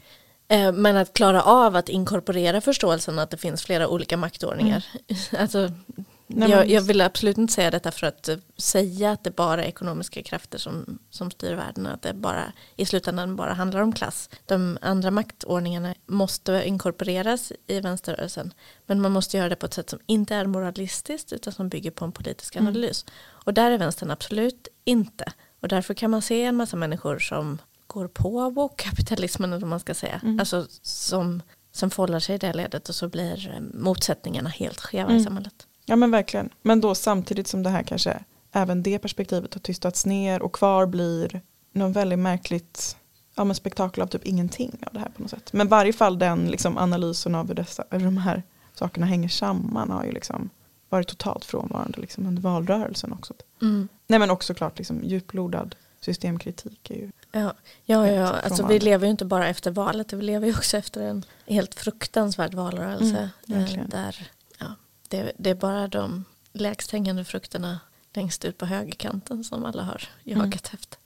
Mm. 0.48 0.68
Eh, 0.68 0.72
men 0.72 0.98
att 0.98 1.14
klara 1.14 1.42
av 1.42 1.76
att 1.76 1.90
inkorporera 1.90 2.62
förståelsen 2.62 3.20
att 3.20 3.30
det 3.30 3.38
finns 3.38 3.64
flera 3.64 3.88
olika 3.88 4.18
maktordningar. 4.18 4.86
Mm. 5.08 5.22
Alltså, 5.42 5.72
Nej, 6.30 6.50
jag, 6.50 6.70
jag, 6.70 6.82
vill 6.82 7.02
absolut 7.02 7.38
inte 7.38 7.54
säga 7.54 7.72
detta 7.72 7.92
för 7.92 8.08
att 8.08 8.30
säga 8.58 9.12
att 9.12 9.24
det 9.24 9.36
bara 9.36 9.64
är 9.64 9.68
ekonomiska 9.68 10.24
krafter 10.24 10.58
som, 10.58 11.00
som 11.10 11.32
styr 11.32 11.54
världen. 11.54 11.88
Att 11.88 12.02
det 12.02 12.14
bara 12.14 12.54
i 12.76 12.86
slutändan 12.86 13.36
bara 13.36 13.54
handlar 13.54 13.82
om 13.82 13.94
klass. 13.94 14.30
De 14.46 14.78
andra 14.82 15.12
maktordningarna 15.12 15.96
måste 16.06 16.64
inkorporeras 16.66 17.52
i 17.68 17.80
vänsterrörelsen. 17.80 18.54
Men 18.86 19.02
man 19.02 19.12
måste 19.12 19.38
göra 19.38 19.50
det 19.50 19.56
på 19.56 19.66
ett 19.66 19.74
sätt 19.74 19.90
som 19.90 20.00
inte 20.06 20.36
är 20.36 20.46
moralistiskt 20.46 21.34
utan 21.34 21.54
som 21.54 21.70
bygger 21.70 21.92
på 21.92 22.06
en 22.06 22.12
politisk 22.12 22.56
mm. 22.56 22.68
analys. 22.68 23.04
Mm. 23.04 23.14
Och 23.30 23.54
där 23.54 23.72
är 23.72 23.78
vänstern 23.78 24.12
absolut 24.12 24.68
inte. 24.86 25.34
Och 25.62 25.68
därför 25.68 25.94
kan 25.94 26.12
man 26.12 26.22
se 26.22 26.44
en 26.44 26.56
massa 26.56 26.78
människor 26.78 27.20
som 27.20 27.58
går 27.88 28.08
på 28.08 28.50
woke-kapitalismen 28.50 29.50
eller 29.50 29.62
vad 29.62 29.70
man 29.70 29.80
ska 29.80 29.94
säga. 29.94 30.22
Mm. 30.24 30.40
Alltså 30.40 30.68
som, 30.82 31.42
som 31.72 31.90
förhåller 31.90 32.20
sig 32.20 32.36
i 32.36 32.38
det 32.38 32.54
ledet 32.54 32.90
och 32.90 32.96
så 32.96 33.08
blir 33.10 33.62
motsättningarna 33.74 34.50
helt 34.50 34.80
skeva 34.80 35.10
mm. 35.10 35.22
i 35.22 35.24
samhället. 35.24 35.67
Ja 35.90 35.96
men 35.96 36.12
verkligen. 36.12 36.50
Men 36.62 36.82
då 36.82 36.96
samtidigt 36.96 37.48
som 37.48 37.64
det 37.64 37.70
här 37.70 37.84
kanske 37.84 38.20
även 38.52 38.84
det 38.84 39.00
perspektivet 39.00 39.54
har 39.54 39.62
tystats 39.62 40.06
ner 40.06 40.42
och 40.42 40.54
kvar 40.54 40.86
blir 40.86 41.42
någon 41.72 41.92
väldigt 41.92 42.20
märkligt 42.20 42.98
ja, 43.36 43.44
men 43.44 43.56
spektakel 43.56 44.04
av 44.04 44.08
typ 44.08 44.26
ingenting 44.26 44.80
av 44.88 44.94
det 44.94 45.00
här 45.00 45.10
på 45.10 45.22
något 45.22 45.32
sätt. 45.32 45.54
Men 45.54 45.68
varje 45.68 45.94
fall 45.94 46.20
den 46.20 46.48
liksom, 46.48 46.78
analysen 46.78 47.36
av 47.36 47.48
hur, 47.48 47.56
dessa, 47.56 47.84
hur 47.90 48.00
de 48.00 48.18
här 48.18 48.44
sakerna 48.74 49.06
hänger 49.06 49.30
samman 49.30 49.92
har 49.92 50.04
ju 50.04 50.12
liksom 50.12 50.50
varit 50.90 51.08
totalt 51.08 51.46
frånvarande 51.46 52.02
liksom, 52.02 52.28
under 52.28 52.42
valrörelsen 52.42 53.14
också. 53.14 53.34
Mm. 53.62 53.88
Nej 54.08 54.20
men 54.20 54.30
också 54.30 54.54
klart 54.54 54.78
liksom, 54.78 55.04
djuplodad 55.04 55.76
systemkritik 56.02 56.92
är 56.92 56.96
ju 56.96 57.12
Ja, 57.32 57.54
ja, 57.86 58.08
ja. 58.08 58.28
Alltså, 58.28 58.68
vi 58.68 58.80
lever 58.80 59.06
ju 59.06 59.12
inte 59.12 59.26
bara 59.26 59.48
efter 59.48 59.72
valet, 59.72 60.14
vi 60.14 60.22
lever 60.22 60.48
ju 60.48 60.54
också 60.54 60.78
efter 60.78 61.02
en 61.02 61.26
helt 61.48 61.76
fruktansvärd 61.76 62.54
valrörelse. 62.54 63.30
Mm, 63.48 63.90
där 63.90 64.30
det, 65.08 65.32
det 65.38 65.50
är 65.50 65.56
bara 65.56 65.88
de 65.88 66.26
lägst 66.54 66.92
hängande 66.92 67.26
frukterna 67.26 67.80
längst 68.14 68.46
ut 68.46 68.58
på 68.58 68.66
högerkanten 68.66 69.44
som 69.44 69.66
alla 69.66 69.84
har 69.84 70.04
jagat 70.24 70.44
mm. 70.44 70.80
efter. 70.80 70.98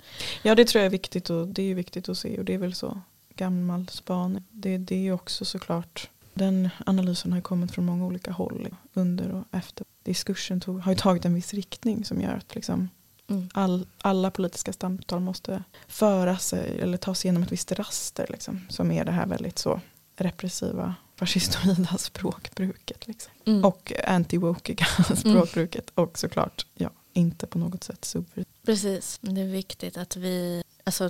Ja 0.43 0.55
det 0.55 0.65
tror 0.65 0.79
jag 0.79 0.85
är 0.85 0.91
viktigt 0.91 1.29
och 1.29 1.47
det 1.47 1.63
är 1.63 1.75
viktigt 1.75 2.09
att 2.09 2.17
se 2.17 2.39
och 2.39 2.45
det 2.45 2.53
är 2.53 2.57
väl 2.57 2.75
så 2.75 3.01
gammal 3.35 3.87
span. 3.87 4.43
Det, 4.49 4.77
det 4.77 5.07
är 5.07 5.11
också 5.11 5.45
såklart 5.45 6.09
den 6.33 6.69
analysen 6.85 7.33
har 7.33 7.41
kommit 7.41 7.71
från 7.71 7.85
många 7.85 8.05
olika 8.05 8.31
håll 8.31 8.75
under 8.93 9.31
och 9.31 9.45
efter. 9.51 9.85
Diskursen 10.03 10.61
tog, 10.61 10.79
har 10.79 10.91
ju 10.91 10.97
tagit 10.97 11.25
en 11.25 11.33
viss 11.33 11.53
riktning 11.53 12.05
som 12.05 12.21
gör 12.21 12.33
att 12.33 12.55
liksom 12.55 12.89
mm. 13.27 13.49
all, 13.53 13.87
alla 14.01 14.31
politiska 14.31 14.73
samtal 14.73 15.19
måste 15.19 15.63
föra 15.87 16.37
sig 16.37 16.79
eller 16.79 16.97
ta 16.97 17.15
sig 17.15 17.27
igenom 17.27 17.43
ett 17.43 17.51
visst 17.51 17.71
raster. 17.71 18.25
Liksom, 18.29 18.65
som 18.69 18.91
är 18.91 19.05
det 19.05 19.11
här 19.11 19.25
väldigt 19.25 19.59
så 19.59 19.81
repressiva 20.15 20.95
fascistoida 21.21 21.97
språkbruket. 21.97 23.07
Liksom. 23.07 23.33
Mm. 23.45 23.65
Och 23.65 23.91
anti-wokiga 24.07 24.85
mm. 25.05 25.17
språkbruket. 25.17 25.91
Och 25.95 26.17
såklart, 26.17 26.65
ja, 26.75 26.89
inte 27.13 27.47
på 27.47 27.57
något 27.57 27.83
sätt 27.83 28.05
subversivt. 28.05 28.47
Precis, 28.65 29.19
det 29.21 29.41
är 29.41 29.45
viktigt 29.45 29.97
att 29.97 30.15
vi, 30.15 30.63
alltså, 30.83 31.09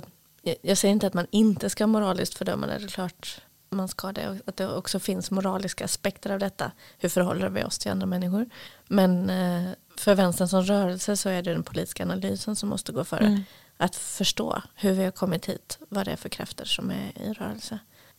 jag 0.62 0.78
säger 0.78 0.92
inte 0.92 1.06
att 1.06 1.14
man 1.14 1.26
inte 1.30 1.70
ska 1.70 1.86
moraliskt 1.86 2.34
fördöma 2.34 2.66
det, 2.66 2.78
det 2.78 2.84
är 2.84 2.88
klart 2.88 3.40
man 3.70 3.88
ska 3.88 4.12
det. 4.12 4.40
Att 4.46 4.56
det 4.56 4.68
också 4.68 5.00
finns 5.00 5.30
moraliska 5.30 5.84
aspekter 5.84 6.30
av 6.30 6.38
detta. 6.38 6.72
Hur 6.98 7.08
förhåller 7.08 7.48
vi 7.48 7.64
oss 7.64 7.78
till 7.78 7.90
andra 7.90 8.06
människor? 8.06 8.46
Men 8.88 9.30
eh, 9.30 9.70
för 9.96 10.14
vänstern 10.14 10.48
som 10.48 10.62
rörelse 10.62 11.16
så 11.16 11.28
är 11.28 11.42
det 11.42 11.52
den 11.52 11.62
politiska 11.62 12.02
analysen 12.02 12.56
som 12.56 12.68
måste 12.68 12.92
gå 12.92 13.04
före. 13.04 13.26
Mm. 13.26 13.42
Att 13.76 13.96
förstå 13.96 14.62
hur 14.74 14.92
vi 14.92 15.04
har 15.04 15.10
kommit 15.10 15.46
hit, 15.46 15.78
vad 15.88 16.06
det 16.06 16.12
är 16.12 16.16
för 16.16 16.28
krafter 16.28 16.64
som 16.64 16.90
är 16.90 17.22
i 17.22 17.32
rörelse. 17.32 17.78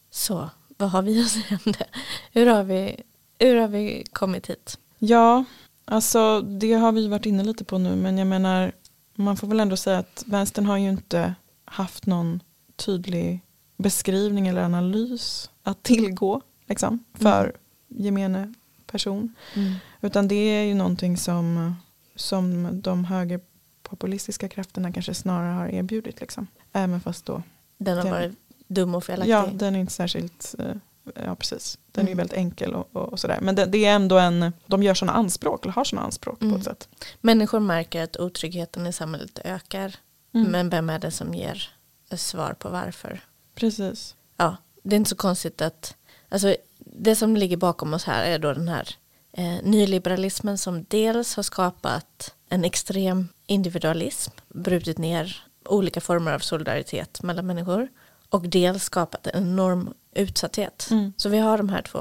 Så 0.10 0.50
vad 0.84 0.92
har 0.92 1.02
vi 1.02 1.22
att 1.22 1.30
säga 1.30 1.60
om 1.66 1.72
det? 1.72 1.86
Hur 2.32 2.46
har 2.46 2.64
vi, 2.64 3.04
hur 3.40 3.56
har 3.56 3.68
vi 3.68 4.06
kommit 4.14 4.50
hit? 4.50 4.80
Ja, 5.00 5.44
alltså 5.86 6.42
det 6.42 6.74
har 6.74 6.92
vi 6.92 7.08
varit 7.08 7.26
inne 7.26 7.44
lite 7.44 7.64
på 7.64 7.78
nu 7.78 7.96
men 7.96 8.18
jag 8.18 8.28
menar 8.28 8.72
man 9.16 9.38
får 9.38 9.48
väl 9.48 9.60
ändå 9.60 9.78
säga 9.78 9.98
att 9.98 10.24
vänstern 10.28 10.66
har 10.66 10.78
ju 10.78 10.90
inte 10.90 11.36
haft 11.66 12.06
någon 12.06 12.40
tydlig 12.76 13.40
beskrivning 13.78 14.48
eller 14.48 14.62
analys 14.62 15.50
att 15.64 15.84
tillgå 15.84 16.42
liksom, 16.66 17.04
för 17.14 17.44
mm. 17.44 17.56
gemene 17.88 18.54
person. 18.86 19.36
Mm. 19.56 19.74
Utan 20.02 20.28
det 20.28 20.36
är 20.36 20.64
ju 20.64 20.74
någonting 20.74 21.18
som, 21.18 21.76
som 22.16 22.82
de 22.82 23.06
högerpopulistiska 23.06 24.50
krafterna 24.50 24.92
kanske 24.92 25.14
snarare 25.14 25.54
har 25.54 25.68
erbjudit. 25.68 26.20
Liksom. 26.20 26.48
Även 26.74 27.02
fast 27.02 27.26
då 27.26 27.44
den 27.78 27.98
har 27.98 28.10
varit 28.10 28.43
dum 28.74 28.96
och 28.96 29.04
felaktig. 29.04 29.32
Ja, 29.32 29.50
den 29.54 29.76
är 29.76 29.80
inte 29.80 29.94
särskilt, 29.94 30.56
eh, 30.60 30.76
ja 31.26 31.36
precis. 31.36 31.78
Den 31.92 32.02
mm. 32.02 32.12
är 32.12 32.18
väldigt 32.18 32.38
enkel 32.38 32.74
och, 32.74 32.90
och, 32.94 33.14
och 33.14 33.20
sådär. 33.20 33.40
Men 33.42 33.56
det, 33.56 33.66
det, 33.66 33.86
är 33.86 33.96
ändå 33.96 34.18
en, 34.18 34.54
de 34.66 34.84
gör 34.84 34.94
sådana 34.94 35.18
anspråk, 35.18 35.66
eller 35.66 35.74
har 35.74 35.84
sådana 35.84 36.06
anspråk 36.06 36.42
mm. 36.42 36.54
på 36.54 36.60
ett 36.60 36.66
sätt. 36.66 36.90
Människor 37.22 37.60
märker 37.60 38.04
att 38.04 38.18
otryggheten 38.18 38.88
i 38.88 38.94
samhället 38.94 39.40
ökar. 39.44 39.96
Mm. 40.34 40.52
Men 40.52 40.70
vem 40.70 40.90
är 40.90 41.00
det 41.00 41.12
som 41.12 41.34
ger 41.34 41.70
svar 42.12 42.54
på 42.60 42.70
varför? 42.70 43.20
Precis. 43.56 44.16
Ja, 44.38 44.58
det 44.84 44.96
är 44.96 44.98
inte 44.98 45.10
så 45.10 45.16
konstigt 45.16 45.62
att, 45.62 45.96
alltså 46.30 46.56
det 46.78 47.16
som 47.16 47.38
ligger 47.38 47.58
bakom 47.58 47.94
oss 47.94 48.04
här 48.04 48.24
är 48.26 48.40
då 48.40 48.54
den 48.54 48.68
här 48.68 48.96
eh, 49.32 49.64
nyliberalismen 49.64 50.58
som 50.58 50.86
dels 50.88 51.36
har 51.36 51.44
skapat 51.44 52.36
en 52.50 52.64
extrem 52.66 53.28
individualism, 53.46 54.32
brutit 54.48 54.98
ner 54.98 55.44
olika 55.66 56.02
former 56.02 56.34
av 56.34 56.40
solidaritet 56.40 57.24
mellan 57.24 57.48
människor 57.48 57.88
och 58.34 58.50
dels 58.50 58.84
skapat 58.84 59.28
en 59.28 59.44
enorm 59.44 59.94
utsatthet. 60.16 60.88
Mm. 60.92 61.14
Så 61.18 61.30
vi 61.30 61.38
har 61.38 61.58
de 61.58 61.70
här 61.70 61.82
två 61.82 62.00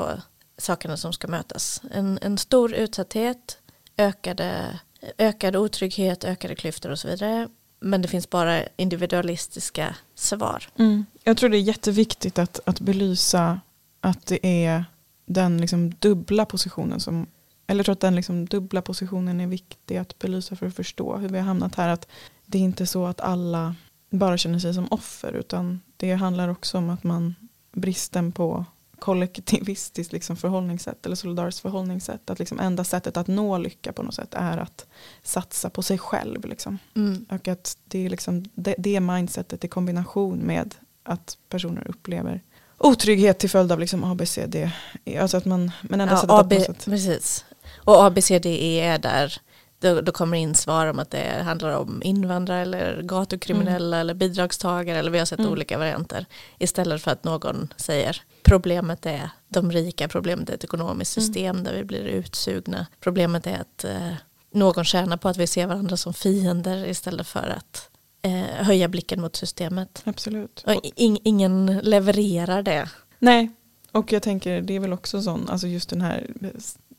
sakerna 0.58 0.96
som 0.96 1.12
ska 1.12 1.28
mötas. 1.28 1.82
En, 1.90 2.18
en 2.22 2.38
stor 2.38 2.74
utsatthet, 2.74 3.58
ökade, 3.96 4.80
ökad 5.18 5.56
otrygghet, 5.56 6.24
ökade 6.24 6.54
klyftor 6.54 6.90
och 6.90 6.98
så 6.98 7.08
vidare. 7.08 7.48
Men 7.80 8.02
det 8.02 8.08
finns 8.08 8.30
bara 8.30 8.62
individualistiska 8.76 9.96
svar. 10.14 10.68
Mm. 10.78 11.06
Jag 11.24 11.36
tror 11.36 11.50
det 11.50 11.56
är 11.56 11.60
jätteviktigt 11.60 12.38
att, 12.38 12.60
att 12.64 12.80
belysa 12.80 13.60
att 14.00 14.26
det 14.26 14.46
är 14.66 14.84
den 15.26 15.60
liksom 15.60 15.90
dubbla 15.90 16.44
positionen 16.44 17.00
som 17.00 17.26
eller 17.66 17.78
jag 17.78 17.84
tror 17.84 17.92
att 17.92 18.00
den 18.00 18.16
liksom 18.16 18.46
dubbla 18.46 18.82
positionen 18.82 19.40
är 19.40 19.46
viktig 19.46 19.96
att 19.96 20.18
belysa 20.18 20.56
för 20.56 20.66
att 20.66 20.76
förstå 20.76 21.16
hur 21.16 21.28
vi 21.28 21.38
har 21.38 21.46
hamnat 21.46 21.74
här. 21.74 21.88
Att 21.88 22.08
det 22.46 22.58
är 22.58 22.62
inte 22.62 22.86
så 22.86 23.06
att 23.06 23.20
alla 23.20 23.74
bara 24.12 24.38
känner 24.38 24.58
sig 24.58 24.74
som 24.74 24.86
offer 24.90 25.32
utan 25.32 25.80
det 25.96 26.12
handlar 26.12 26.48
också 26.48 26.78
om 26.78 26.90
att 26.90 27.04
man 27.04 27.34
bristen 27.72 28.32
på 28.32 28.64
kollektivistiskt 28.98 30.12
liksom 30.12 30.36
förhållningssätt 30.36 31.06
eller 31.06 31.16
solidariskt 31.16 31.60
förhållningssätt. 31.60 32.30
Att 32.30 32.38
liksom 32.38 32.60
enda 32.60 32.84
sättet 32.84 33.16
att 33.16 33.26
nå 33.26 33.58
lycka 33.58 33.92
på 33.92 34.02
något 34.02 34.14
sätt 34.14 34.34
är 34.34 34.58
att 34.58 34.86
satsa 35.22 35.70
på 35.70 35.82
sig 35.82 35.98
själv. 35.98 36.44
Liksom. 36.46 36.78
Mm. 36.96 37.26
Och 37.30 37.48
att 37.48 37.76
det 37.84 38.06
är 38.06 38.10
liksom 38.10 38.44
det, 38.54 38.74
det 38.78 39.00
mindsetet 39.00 39.64
i 39.64 39.68
kombination 39.68 40.38
med 40.38 40.74
att 41.02 41.38
personer 41.48 41.88
upplever 41.88 42.40
otrygghet 42.78 43.38
till 43.38 43.50
följd 43.50 43.72
av 43.72 43.80
liksom 43.80 44.04
ABCD. 44.04 44.56
Alltså 45.20 45.36
att 45.36 45.44
man, 45.44 45.70
men 45.82 46.00
enda 46.00 46.14
ja, 46.14 46.20
sättet 46.20 46.30
AB, 46.30 46.52
att 46.52 46.66
sätt. 46.66 46.84
Precis. 46.84 47.44
Och 47.76 48.04
ABCDE 48.04 48.80
är 48.80 48.98
där 48.98 49.40
då, 49.82 50.00
då 50.00 50.12
kommer 50.12 50.36
in 50.36 50.54
svar 50.54 50.86
om 50.86 50.98
att 50.98 51.10
det 51.10 51.42
handlar 51.44 51.70
om 51.70 52.02
invandrare 52.02 52.60
eller 52.60 53.02
gatukriminella 53.02 53.96
mm. 53.96 54.00
eller 54.00 54.14
bidragstagare 54.14 54.98
eller 54.98 55.10
vi 55.10 55.18
har 55.18 55.26
sett 55.26 55.38
mm. 55.38 55.52
olika 55.52 55.78
varianter. 55.78 56.26
Istället 56.58 57.02
för 57.02 57.10
att 57.10 57.24
någon 57.24 57.74
säger 57.76 58.22
problemet 58.42 59.06
är 59.06 59.30
de 59.48 59.72
rika, 59.72 60.08
problemet 60.08 60.50
är 60.50 60.54
ett 60.54 60.64
ekonomiskt 60.64 61.16
mm. 61.16 61.26
system 61.26 61.56
mm. 61.56 61.64
där 61.64 61.74
vi 61.74 61.84
blir 61.84 62.04
utsugna. 62.04 62.86
Problemet 63.00 63.46
är 63.46 63.60
att 63.60 63.84
eh, 63.84 64.12
någon 64.52 64.84
tjänar 64.84 65.16
på 65.16 65.28
att 65.28 65.36
vi 65.36 65.46
ser 65.46 65.66
varandra 65.66 65.96
som 65.96 66.14
fiender 66.14 66.86
istället 66.86 67.26
för 67.26 67.54
att 67.58 67.90
eh, 68.22 68.64
höja 68.64 68.88
blicken 68.88 69.20
mot 69.20 69.36
systemet. 69.36 70.02
Absolut. 70.04 70.64
Och 70.66 70.80
in, 70.96 71.18
ingen 71.24 71.80
levererar 71.82 72.62
det. 72.62 72.88
Nej, 73.18 73.50
och 73.92 74.12
jag 74.12 74.22
tänker 74.22 74.62
det 74.62 74.76
är 74.76 74.80
väl 74.80 74.92
också 74.92 75.22
sån, 75.22 75.48
alltså 75.48 75.66
just 75.66 75.90
den 75.90 76.00
här 76.00 76.30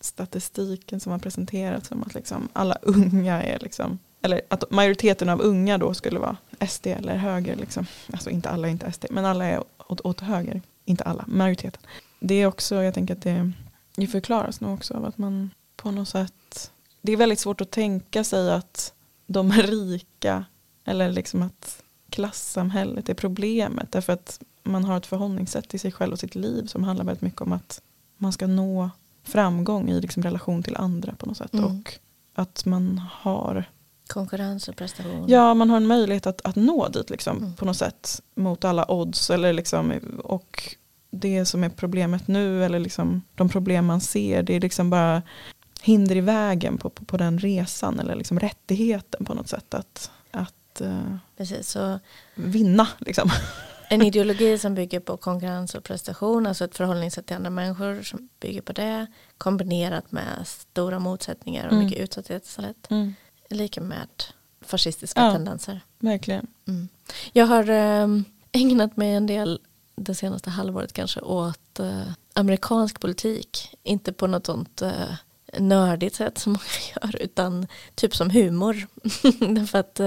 statistiken 0.05 0.99
som 0.99 1.11
har 1.11 1.19
presenterats 1.19 1.91
om 1.91 2.03
att 2.03 2.13
liksom 2.13 2.49
alla 2.53 2.77
unga 2.81 3.43
är 3.43 3.59
liksom, 3.59 3.99
eller 4.21 4.41
att 4.47 4.71
majoriteten 4.71 5.29
av 5.29 5.41
unga 5.41 5.77
då 5.77 5.93
skulle 5.93 6.19
vara 6.19 6.37
SD 6.67 6.87
eller 6.87 7.15
höger. 7.15 7.55
Liksom. 7.55 7.85
Alltså 8.11 8.29
inte 8.29 8.49
alla 8.49 8.67
är 8.67 8.71
inte 8.71 8.91
SD, 8.91 9.05
men 9.09 9.25
alla 9.25 9.45
är 9.45 9.63
åt, 9.87 10.01
åt 10.01 10.19
höger. 10.19 10.61
Inte 10.85 11.03
alla, 11.03 11.25
majoriteten. 11.27 11.81
Det 12.19 12.35
är 12.35 12.45
också, 12.45 12.83
jag 12.83 12.93
tänker 12.93 13.13
att 13.13 13.21
det, 13.21 13.51
det 13.95 14.07
förklaras 14.07 14.61
nog 14.61 14.73
också 14.73 14.93
av 14.93 15.05
att 15.05 15.17
man 15.17 15.49
på 15.75 15.91
något 15.91 16.09
sätt, 16.09 16.71
det 17.01 17.11
är 17.11 17.17
väldigt 17.17 17.39
svårt 17.39 17.61
att 17.61 17.71
tänka 17.71 18.23
sig 18.23 18.51
att 18.51 18.93
de 19.27 19.51
är 19.51 19.63
rika 19.67 20.45
eller 20.85 21.09
liksom 21.09 21.41
att 21.41 21.83
klassamhället 22.09 23.09
är 23.09 23.13
problemet. 23.13 23.91
Därför 23.91 24.13
att 24.13 24.39
man 24.63 24.83
har 24.83 24.97
ett 24.97 25.05
förhållningssätt 25.05 25.69
till 25.69 25.79
sig 25.79 25.91
själv 25.91 26.13
och 26.13 26.19
sitt 26.19 26.35
liv 26.35 26.65
som 26.65 26.83
handlar 26.83 27.05
väldigt 27.05 27.21
mycket 27.21 27.41
om 27.41 27.51
att 27.51 27.81
man 28.17 28.33
ska 28.33 28.47
nå 28.47 28.89
framgång 29.23 29.89
i 29.89 30.01
liksom 30.01 30.23
relation 30.23 30.63
till 30.63 30.75
andra 30.75 31.15
på 31.15 31.25
något 31.25 31.37
sätt. 31.37 31.53
Mm. 31.53 31.65
Och 31.65 31.93
att 32.35 32.65
man 32.65 33.01
har 33.11 33.65
Konkurrens 34.07 34.67
och 34.67 34.75
prestation. 34.75 35.25
Ja, 35.27 35.53
man 35.53 35.69
har 35.69 35.77
en 35.77 35.87
möjlighet 35.87 36.27
att, 36.27 36.41
att 36.41 36.55
nå 36.55 36.87
dit 36.87 37.09
liksom, 37.09 37.37
mm. 37.37 37.53
på 37.53 37.65
något 37.65 37.77
sätt 37.77 38.21
mot 38.35 38.65
alla 38.65 38.91
odds. 38.91 39.29
Eller 39.29 39.53
liksom, 39.53 39.93
och 40.23 40.75
det 41.11 41.45
som 41.45 41.63
är 41.63 41.69
problemet 41.69 42.27
nu, 42.27 42.65
eller 42.65 42.79
liksom, 42.79 43.21
de 43.35 43.49
problem 43.49 43.85
man 43.85 44.01
ser, 44.01 44.43
det 44.43 44.55
är 44.55 44.59
liksom 44.59 44.89
bara 44.89 45.21
hinder 45.81 46.15
i 46.15 46.21
vägen 46.21 46.77
på, 46.77 46.89
på, 46.89 47.05
på 47.05 47.17
den 47.17 47.39
resan. 47.39 47.99
Eller 47.99 48.15
liksom 48.15 48.39
rättigheten 48.39 49.25
på 49.25 49.33
något 49.33 49.49
sätt 49.49 49.73
att, 49.73 50.11
att 50.31 50.81
uh, 50.81 51.15
Precis, 51.37 51.69
så, 51.69 51.99
vinna. 52.35 52.87
Liksom. 52.99 53.29
En 53.89 54.01
ideologi 54.01 54.57
som 54.57 54.75
bygger 54.75 54.99
på 54.99 55.17
konkurrens 55.17 55.75
och 55.75 55.83
prestation, 55.83 56.47
alltså 56.47 56.65
ett 56.65 56.77
förhållningssätt 56.77 57.25
till 57.25 57.35
andra 57.35 57.49
människor 57.49 58.03
som 58.03 58.29
bygger 58.39 58.61
på 58.61 58.73
det, 58.73 59.07
kombinerat 59.37 60.11
med 60.11 60.47
stora 60.47 60.99
motsättningar 60.99 61.65
och 61.65 61.73
mm. 61.73 61.85
mycket 61.85 62.03
utsatthet. 62.03 62.87
Mm. 62.89 63.15
Lika 63.49 63.81
med 63.81 64.23
fascistiska 64.61 65.21
ja, 65.21 65.31
tendenser. 65.31 65.81
Verkligen. 65.99 66.47
Mm. 66.67 66.87
Jag 67.33 67.45
har 67.45 67.69
äh, 67.69 68.07
ägnat 68.51 68.97
mig 68.97 69.13
en 69.13 69.27
del 69.27 69.59
det 69.95 70.15
senaste 70.15 70.49
halvåret 70.49 70.93
kanske 70.93 71.19
åt 71.21 71.79
äh, 71.79 72.01
amerikansk 72.33 72.99
politik. 72.99 73.75
Inte 73.83 74.13
på 74.13 74.27
något 74.27 74.45
sånt 74.45 74.81
äh, 74.81 74.91
nördigt 75.59 76.15
sätt 76.15 76.37
som 76.37 76.51
många 76.53 76.95
gör 76.95 77.21
utan 77.21 77.67
typ 77.95 78.15
som 78.15 78.29
humor. 78.29 78.87
Därför 79.55 79.79
att 79.79 79.99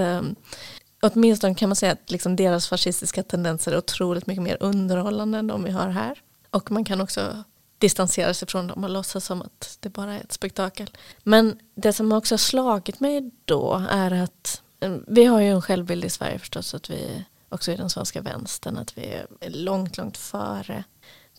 åtminstone 1.01 1.55
kan 1.55 1.69
man 1.69 1.75
säga 1.75 1.91
att 1.91 2.11
liksom 2.11 2.35
deras 2.35 2.67
fascistiska 2.67 3.23
tendenser 3.23 3.71
är 3.71 3.77
otroligt 3.77 4.27
mycket 4.27 4.43
mer 4.43 4.57
underhållande 4.59 5.37
än 5.37 5.47
de 5.47 5.63
vi 5.63 5.71
har 5.71 5.89
här. 5.89 6.21
Och 6.49 6.71
man 6.71 6.85
kan 6.85 7.01
också 7.01 7.43
distansera 7.77 8.33
sig 8.33 8.47
från 8.47 8.67
dem 8.67 8.83
och 8.83 8.89
låtsas 8.89 9.25
som 9.25 9.41
att 9.41 9.77
det 9.79 9.89
bara 9.89 10.13
är 10.13 10.19
ett 10.19 10.31
spektakel. 10.31 10.89
Men 11.23 11.59
det 11.75 11.93
som 11.93 12.11
också 12.11 12.33
har 12.33 12.37
slagit 12.37 12.99
mig 12.99 13.31
då 13.45 13.85
är 13.89 14.11
att 14.11 14.61
eh, 14.79 14.95
vi 15.07 15.25
har 15.25 15.41
ju 15.41 15.49
en 15.49 15.61
självbild 15.61 16.05
i 16.05 16.09
Sverige 16.09 16.39
förstås 16.39 16.73
att 16.73 16.89
vi 16.89 17.25
också 17.49 17.71
i 17.71 17.75
den 17.75 17.89
svenska 17.89 18.21
vänstern 18.21 18.77
att 18.77 18.97
vi 18.97 19.21
är 19.39 19.49
långt, 19.49 19.97
långt 19.97 20.17
före 20.17 20.83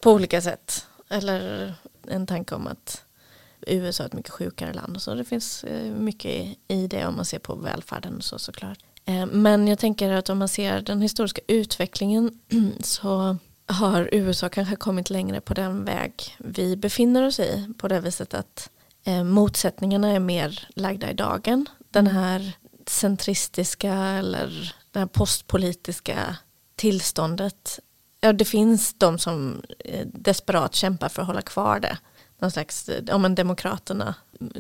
på 0.03 0.13
olika 0.13 0.41
sätt. 0.43 0.87
Eller 1.09 1.75
en 2.07 2.27
tanke 2.27 2.55
om 2.55 2.67
att 2.67 3.05
USA 3.61 4.03
är 4.03 4.07
ett 4.07 4.13
mycket 4.13 4.33
sjukare 4.33 4.73
land 4.73 4.97
och 4.97 5.03
så. 5.03 5.15
Det 5.15 5.25
finns 5.25 5.65
eh, 5.65 5.93
mycket 5.93 6.57
i 6.69 6.87
det 6.87 7.07
om 7.07 7.17
man 7.17 7.25
ser 7.25 7.39
på 7.39 7.55
välfärden 7.55 8.17
och 8.17 8.25
så 8.25 8.39
såklart. 8.39 8.79
Eh, 9.09 9.27
men 9.27 9.69
jag 9.69 9.79
tänker 9.79 10.11
att 10.11 10.29
om 10.29 10.39
man 10.39 10.49
ser 10.49 10.81
den 10.81 11.01
historiska 11.01 11.41
utvecklingen 11.47 12.39
så 12.81 13.37
har 13.67 14.09
USA 14.13 14.49
kanske 14.49 14.77
kommit 14.77 15.11
längre 15.11 15.41
på 15.41 15.55
den 15.55 15.85
väg 15.85 16.37
vi 16.39 16.77
befinner 16.77 17.27
oss 17.27 17.41
i 17.41 17.73
på 17.79 17.89
det 17.89 18.01
viset 18.01 18.35
att 18.35 18.71
eh, 19.05 19.25
motsättningarna 19.25 20.09
är 20.09 20.19
mer 20.19 20.69
lagda 20.69 21.11
i 21.11 21.15
dagen. 21.15 21.67
Den 21.91 22.07
här 22.07 22.53
centristiska 22.87 23.95
eller 23.95 24.75
det 24.93 24.99
här 24.99 25.07
postpolitiska 25.07 26.37
tillståndet. 26.77 27.81
Ja, 28.21 28.33
det 28.33 28.45
finns 28.45 28.95
de 28.95 29.19
som 29.19 29.63
eh, 29.79 30.07
desperat 30.07 30.75
kämpar 30.75 31.09
för 31.09 31.23
att 31.23 31.29
hålla 31.29 31.43
kvar 31.43 31.81
det. 31.81 31.99
Någon 32.39 32.51
slags, 32.51 32.91
ja 33.07 33.19
men 33.19 33.35
demokraterna, 33.35 34.15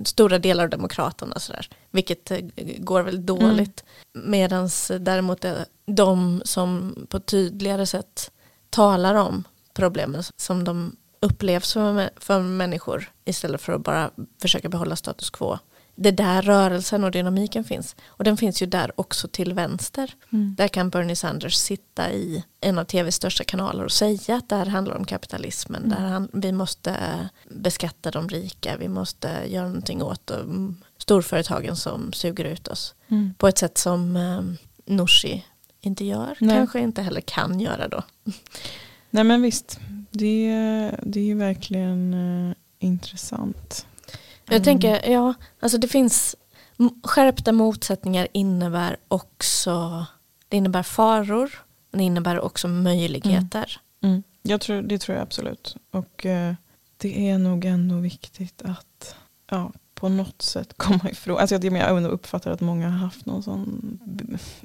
stora 0.05 0.39
delar 0.39 0.65
av 0.65 0.71
demokraterna 0.71 1.39
sådär. 1.39 1.69
Vilket 1.91 2.31
eh, 2.31 2.39
går 2.79 3.03
väldigt 3.03 3.27
dåligt. 3.27 3.85
Mm. 4.15 4.31
Medan 4.31 4.69
däremot 5.01 5.45
de 5.87 6.43
som 6.45 6.97
på 7.09 7.21
tydligare 7.21 7.87
sätt 7.87 8.31
talar 8.71 9.15
om 9.15 9.45
problemen 9.75 10.23
som 10.37 10.65
de 10.65 10.97
upplevs 11.21 11.73
för, 11.73 12.11
för 12.17 12.41
människor 12.41 13.11
istället 13.25 13.61
för 13.61 13.73
att 13.73 13.85
bara 13.85 14.11
försöka 14.43 14.69
behålla 14.69 14.97
status 14.97 15.31
quo 15.31 15.59
det 16.01 16.11
där 16.11 16.43
rörelsen 16.43 17.05
och 17.05 17.11
dynamiken 17.11 17.65
finns. 17.65 17.97
Och 18.07 18.25
den 18.25 18.37
finns 18.37 18.63
ju 18.63 18.67
där 18.67 19.01
också 19.01 19.29
till 19.29 19.55
vänster. 19.55 20.15
Mm. 20.33 20.55
Där 20.59 20.69
kan 20.69 20.91
Bernie 20.91 21.17
Sanders 21.17 21.55
sitta 21.55 22.13
i 22.13 22.45
en 22.61 22.79
av 22.79 22.85
tvs 22.85 23.15
största 23.15 23.45
kanaler 23.45 23.85
och 23.85 23.93
säga 23.93 24.37
att 24.37 24.49
det 24.49 24.57
här 24.57 24.67
handlar 24.67 24.97
om 24.97 25.05
kapitalismen. 25.05 25.85
Mm. 25.85 25.97
Där 25.97 26.09
han, 26.09 26.29
vi 26.33 26.53
måste 26.53 26.95
beskatta 27.51 28.11
de 28.11 28.29
rika, 28.29 28.77
vi 28.77 28.89
måste 28.89 29.29
göra 29.47 29.67
någonting 29.67 30.03
åt 30.03 30.31
storföretagen 30.99 31.77
som 31.77 32.13
suger 32.13 32.45
ut 32.45 32.69
oss. 32.69 32.95
Mm. 33.09 33.35
På 33.39 33.49
ett 33.49 33.59
sätt 33.59 33.79
som 33.79 34.17
eh, 34.17 34.43
Nooshi 34.95 35.45
inte 35.81 36.05
gör, 36.05 36.37
Nej. 36.41 36.57
kanske 36.57 36.81
inte 36.81 37.03
heller 37.03 37.21
kan 37.21 37.61
göra 37.61 37.89
då. 37.89 38.03
Nej 39.11 39.25
men 39.25 39.43
visst, 39.43 39.81
det, 40.11 40.51
det 41.03 41.21
är 41.21 41.25
ju 41.25 41.35
verkligen 41.35 42.15
eh, 42.15 42.55
intressant. 42.79 43.87
Jag 44.49 44.57
mm. 44.57 44.65
tänker, 44.65 45.11
ja, 45.11 45.35
alltså 45.61 45.79
det 45.79 45.89
finns 45.89 46.37
skärpta 47.03 47.53
motsättningar 47.53 48.29
innebär 48.33 48.97
också, 49.09 50.07
det 50.49 50.57
innebär 50.57 50.83
faror, 50.83 51.51
men 51.91 51.99
det 51.99 52.05
innebär 52.05 52.41
också 52.41 52.69
möjligheter. 52.69 53.81
Mm. 54.03 54.13
Mm. 54.13 54.23
Jag 54.43 54.61
tror, 54.61 54.83
det 54.83 54.99
tror 54.99 55.17
jag 55.17 55.23
absolut. 55.23 55.77
Och 55.91 56.27
eh, 56.27 56.55
det 56.97 57.29
är 57.29 57.39
nog 57.39 57.65
ändå 57.65 57.97
viktigt 57.97 58.63
att 58.63 59.15
ja, 59.51 59.73
på 59.95 60.09
något 60.09 60.43
sätt 60.43 60.75
komma 60.77 61.11
ifrån. 61.11 61.39
Alltså 61.39 61.55
jag, 61.55 61.65
jag 61.65 62.05
uppfattar 62.05 62.51
att 62.51 62.61
många 62.61 62.89
har 62.89 62.99
haft 62.99 63.27
någon 63.27 63.43
sån. 63.43 63.99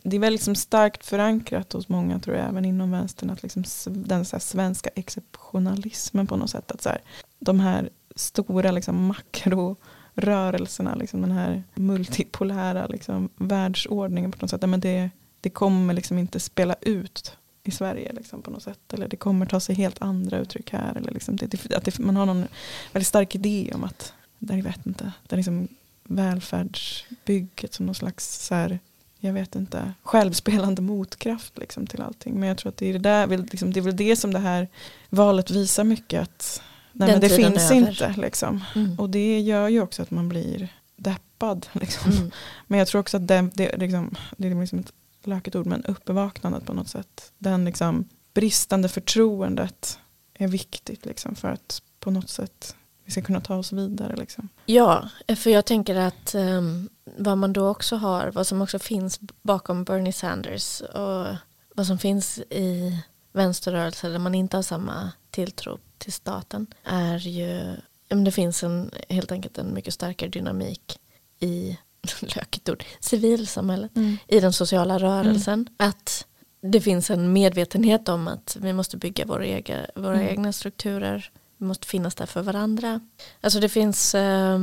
Det 0.04 0.16
är 0.16 0.20
väldigt 0.20 0.40
liksom 0.40 0.56
starkt 0.56 1.06
förankrat 1.06 1.74
hos 1.74 1.90
många 1.90 2.20
tror 2.20 2.38
jag 2.38 2.50
även 2.50 2.66
inom 2.66 2.92
vänstern. 2.92 3.30
Att 3.30 3.44
liksom 3.44 3.64
den 3.86 4.26
så 4.26 4.40
svenska 4.40 4.90
exceptionalismen 4.96 6.28
på 6.28 6.36
något 6.36 6.50
sätt. 6.50 6.72
Att 6.72 6.82
så 6.82 6.90
här, 6.90 7.02
de 7.44 7.60
här 7.60 7.90
stora 8.16 8.72
liksom, 8.72 9.06
makrorörelserna, 9.06 10.96
liksom, 10.96 11.22
den 11.22 11.32
här 11.32 11.64
multipolära 11.74 12.88
liksom, 12.88 13.30
världsordningen 13.36 14.32
på 14.32 14.38
något 14.42 14.50
sätt. 14.50 14.70
Men 14.70 14.80
det, 14.80 15.10
det 15.42 15.50
kommer 15.50 15.94
liksom 15.94 16.18
inte 16.18 16.40
spela 16.40 16.76
ut 16.82 17.38
i 17.64 17.72
Sverige 17.72 18.14
liksom, 18.14 18.42
på 18.42 18.52
något 18.52 18.64
sätt. 18.64 18.94
Eller 18.94 19.08
det 19.08 19.18
kommer 19.18 19.46
ta 19.46 19.60
sig 19.60 19.76
helt 19.76 20.02
andra 20.02 20.38
uttryck 20.38 20.72
här. 20.72 20.96
Eller 20.96 21.12
liksom, 21.12 21.36
det, 21.36 21.48
det, 21.48 21.76
att 21.76 21.86
det, 21.86 22.00
man 22.00 22.16
har 22.16 22.26
någon 22.26 22.48
väldigt 22.92 23.08
stark 23.08 23.36
idé 23.36 23.72
om 23.76 23.84
att, 23.84 24.14
där 24.40 24.56
jag 24.56 24.64
vet 24.64 24.86
inte, 24.86 25.12
det 25.28 25.36
är 25.36 25.38
liksom 25.38 25.68
välfärdsbygget 26.04 27.74
som 27.74 27.86
någon 27.86 27.96
slags 27.96 28.46
så 28.46 28.56
här, 28.56 28.80
jag 29.20 29.34
vet 29.34 29.56
inte, 29.56 29.94
självspelande 30.04 30.82
motkraft 30.82 31.58
liksom 31.58 31.88
till 31.88 32.02
allting. 32.02 32.40
Men 32.40 32.50
jag 32.50 32.58
tror 32.58 32.70
att 32.70 32.78
det 32.78 32.90
är, 32.90 32.94
det, 32.94 33.00
där, 33.00 33.28
liksom, 33.28 33.74
det 33.74 33.80
är 33.80 33.82
väl 33.82 33.96
det 33.96 34.16
som 34.16 34.34
det 34.34 34.40
här 34.40 34.68
valet 35.10 35.52
visar 35.52 35.84
mycket. 35.84 36.22
att 36.22 36.62
Nej, 36.94 37.12
men 37.12 37.20
det 37.20 37.30
finns 37.30 37.72
över. 37.72 37.76
inte. 37.76 38.14
Liksom. 38.18 38.64
Mm. 38.76 39.00
Och 39.00 39.10
det 39.10 39.40
gör 39.40 39.68
ju 39.68 39.82
också 39.82 40.02
att 40.02 40.12
man 40.12 40.30
blir 40.30 40.70
deppad. 40.96 41.68
Liksom. 41.74 42.12
Mm. 42.12 42.32
Men 42.68 42.80
jag 42.80 42.88
tror 42.88 43.02
också 43.02 43.18
att 43.18 43.28
det, 43.28 43.50
det, 43.54 43.78
liksom, 43.78 44.16
det 44.38 44.48
är 44.48 44.56
liksom 44.56 44.80
ett 44.80 44.94
lökigt 45.24 45.56
ord, 45.56 45.66
men 45.66 45.86
uppvaknandet 45.86 46.66
på 46.66 46.74
något 46.74 46.88
sätt. 46.88 47.32
Den 47.38 47.66
liksom, 47.66 48.10
bristande 48.34 48.90
förtroendet 48.90 50.00
är 50.34 50.48
viktigt 50.48 51.06
liksom, 51.06 51.36
för 51.36 51.48
att 51.48 51.82
på 52.00 52.12
något 52.12 52.30
sätt 52.30 52.76
vi 53.06 53.12
ska 53.12 53.22
kunna 53.22 53.42
ta 53.42 53.56
oss 53.56 53.72
vidare. 53.72 54.16
Liksom. 54.16 54.50
Ja, 54.66 55.10
för 55.36 55.50
jag 55.50 55.66
tänker 55.66 55.96
att 55.96 56.36
um, 56.36 56.90
vad 57.18 57.38
man 57.38 57.54
då 57.54 57.68
också 57.68 57.96
har, 57.96 58.32
vad 58.32 58.48
som 58.48 58.62
också 58.62 58.80
finns 58.80 59.20
bakom 59.42 59.84
Bernie 59.84 60.14
Sanders 60.14 60.82
och 60.82 61.28
vad 61.76 61.88
som 61.88 61.98
finns 61.98 62.40
i 62.50 63.00
vänsterrörelser 63.32 64.10
där 64.10 64.20
man 64.20 64.36
inte 64.36 64.58
har 64.58 64.62
samma 64.64 65.12
tilltro 65.34 65.80
till 65.98 66.14
staten 66.14 66.68
är 66.84 67.18
ju, 67.18 67.76
det 68.08 68.32
finns 68.32 68.64
en, 68.64 68.92
helt 69.10 69.32
enkelt 69.32 69.58
en 69.58 69.74
mycket 69.74 69.94
starkare 69.94 70.30
dynamik 70.30 71.00
i, 71.40 71.78
lökigt 72.22 72.70
ord, 72.70 72.84
civilsamhället, 73.00 73.96
mm. 73.96 74.18
i 74.28 74.40
den 74.40 74.54
sociala 74.54 74.98
rörelsen. 74.98 75.54
Mm. 75.54 75.74
Att 75.78 76.28
det 76.62 76.82
finns 76.82 77.10
en 77.10 77.34
medvetenhet 77.34 78.10
om 78.10 78.28
att 78.28 78.58
vi 78.60 78.74
måste 78.74 78.98
bygga 78.98 79.26
våra, 79.26 79.46
ega, 79.46 79.86
våra 79.96 80.16
mm. 80.16 80.28
egna 80.28 80.54
strukturer. 80.54 81.32
Vi 81.58 81.66
måste 81.66 81.88
finnas 81.88 82.16
där 82.16 82.26
för 82.26 82.42
varandra. 82.42 83.00
Alltså 83.42 83.60
det 83.60 83.70
finns 83.70 84.16
eh, 84.16 84.60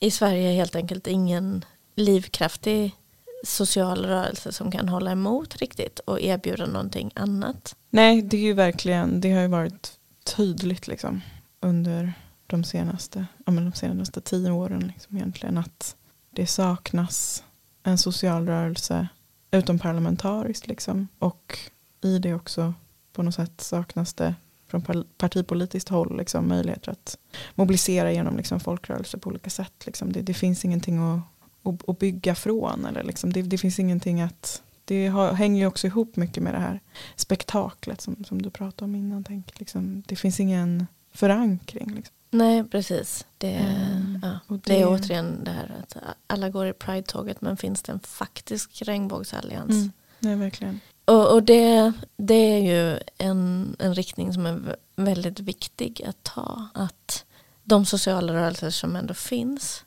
i 0.00 0.10
Sverige 0.10 0.52
helt 0.52 0.74
enkelt 0.74 1.06
ingen 1.06 1.64
livskraftig 1.94 2.96
social 3.44 4.04
rörelse 4.06 4.52
som 4.52 4.70
kan 4.70 4.88
hålla 4.88 5.10
emot 5.12 5.56
riktigt 5.56 5.98
och 5.98 6.20
erbjuda 6.20 6.66
någonting 6.66 7.10
annat. 7.14 7.76
Nej, 7.90 8.22
det 8.22 8.36
är 8.36 8.40
ju 8.40 8.52
verkligen, 8.52 9.20
det 9.20 9.32
har 9.32 9.42
ju 9.42 9.48
varit 9.48 9.99
tydligt 10.24 10.86
liksom, 10.86 11.20
under 11.60 12.12
de 12.46 12.64
senaste, 12.64 13.26
ja, 13.46 13.52
men 13.52 13.64
de 13.64 13.72
senaste 13.72 14.20
tio 14.20 14.50
åren 14.50 14.92
liksom, 14.94 15.16
egentligen 15.16 15.58
att 15.58 15.96
det 16.30 16.46
saknas 16.46 17.44
en 17.82 17.98
social 17.98 18.46
rörelse 18.46 19.08
utom 19.50 19.78
parlamentariskt 19.78 20.66
liksom. 20.66 21.08
Och 21.18 21.58
i 22.00 22.18
det 22.18 22.34
också 22.34 22.74
på 23.12 23.22
något 23.22 23.34
sätt 23.34 23.60
saknas 23.60 24.14
det 24.14 24.34
från 24.70 25.04
partipolitiskt 25.18 25.88
håll 25.88 26.16
liksom, 26.16 26.48
möjligheter 26.48 26.92
att 26.92 27.18
mobilisera 27.54 28.12
genom 28.12 28.36
liksom, 28.36 28.60
folkrörelser 28.60 29.18
på 29.18 29.30
olika 29.30 29.50
sätt. 29.50 29.86
Liksom. 29.86 30.12
Det, 30.12 30.22
det 30.22 30.34
finns 30.34 30.64
ingenting 30.64 30.98
att, 30.98 31.20
att, 31.62 31.88
att, 31.88 31.98
bygga 31.98 32.34
från. 32.34 32.86
Eller, 32.86 33.02
liksom, 33.02 33.32
det, 33.32 33.42
det 33.42 33.58
finns 33.58 33.78
ingenting 33.78 34.20
att 34.20 34.62
det 34.90 35.06
har, 35.06 35.32
hänger 35.32 35.60
ju 35.60 35.66
också 35.66 35.86
ihop 35.86 36.16
mycket 36.16 36.42
med 36.42 36.54
det 36.54 36.58
här 36.58 36.80
spektaklet 37.16 38.00
som, 38.00 38.24
som 38.24 38.42
du 38.42 38.50
pratade 38.50 38.84
om 38.84 38.94
innan. 38.94 39.24
Tänk, 39.24 39.58
liksom, 39.60 40.02
det 40.06 40.16
finns 40.16 40.40
ingen 40.40 40.86
förankring. 41.12 41.94
Liksom. 41.94 42.14
Nej, 42.30 42.64
precis. 42.64 43.26
Det, 43.38 43.52
mm. 43.52 44.20
ja, 44.22 44.38
det, 44.48 44.60
det, 44.64 44.80
är 44.80 44.88
återigen 44.88 45.44
det 45.44 45.50
här 45.50 45.74
att 45.80 45.96
alla 46.26 46.48
går 46.48 46.66
i 46.66 46.72
Pride-tåget 46.72 47.40
men 47.40 47.56
finns 47.56 47.82
det 47.82 47.92
en 47.92 48.00
faktisk 48.00 48.82
regnbågsallians? 48.82 49.70
Mm. 49.70 49.92
Nej, 50.18 50.36
verkligen. 50.36 50.80
Och, 51.04 51.32
och, 51.32 51.42
det, 51.42 51.92
det 52.16 52.34
är 52.34 52.58
ju 52.58 52.98
en, 53.18 53.76
en 53.78 53.94
riktning 53.94 54.32
som 54.32 54.46
är 54.46 54.76
väldigt 54.96 55.40
viktig 55.40 56.02
att 56.06 56.22
ta. 56.22 56.68
Att 56.74 57.24
de 57.64 57.86
sociala 57.86 58.32
rörelser 58.32 58.70
som 58.70 58.96
ändå 58.96 59.14
finns 59.14 59.84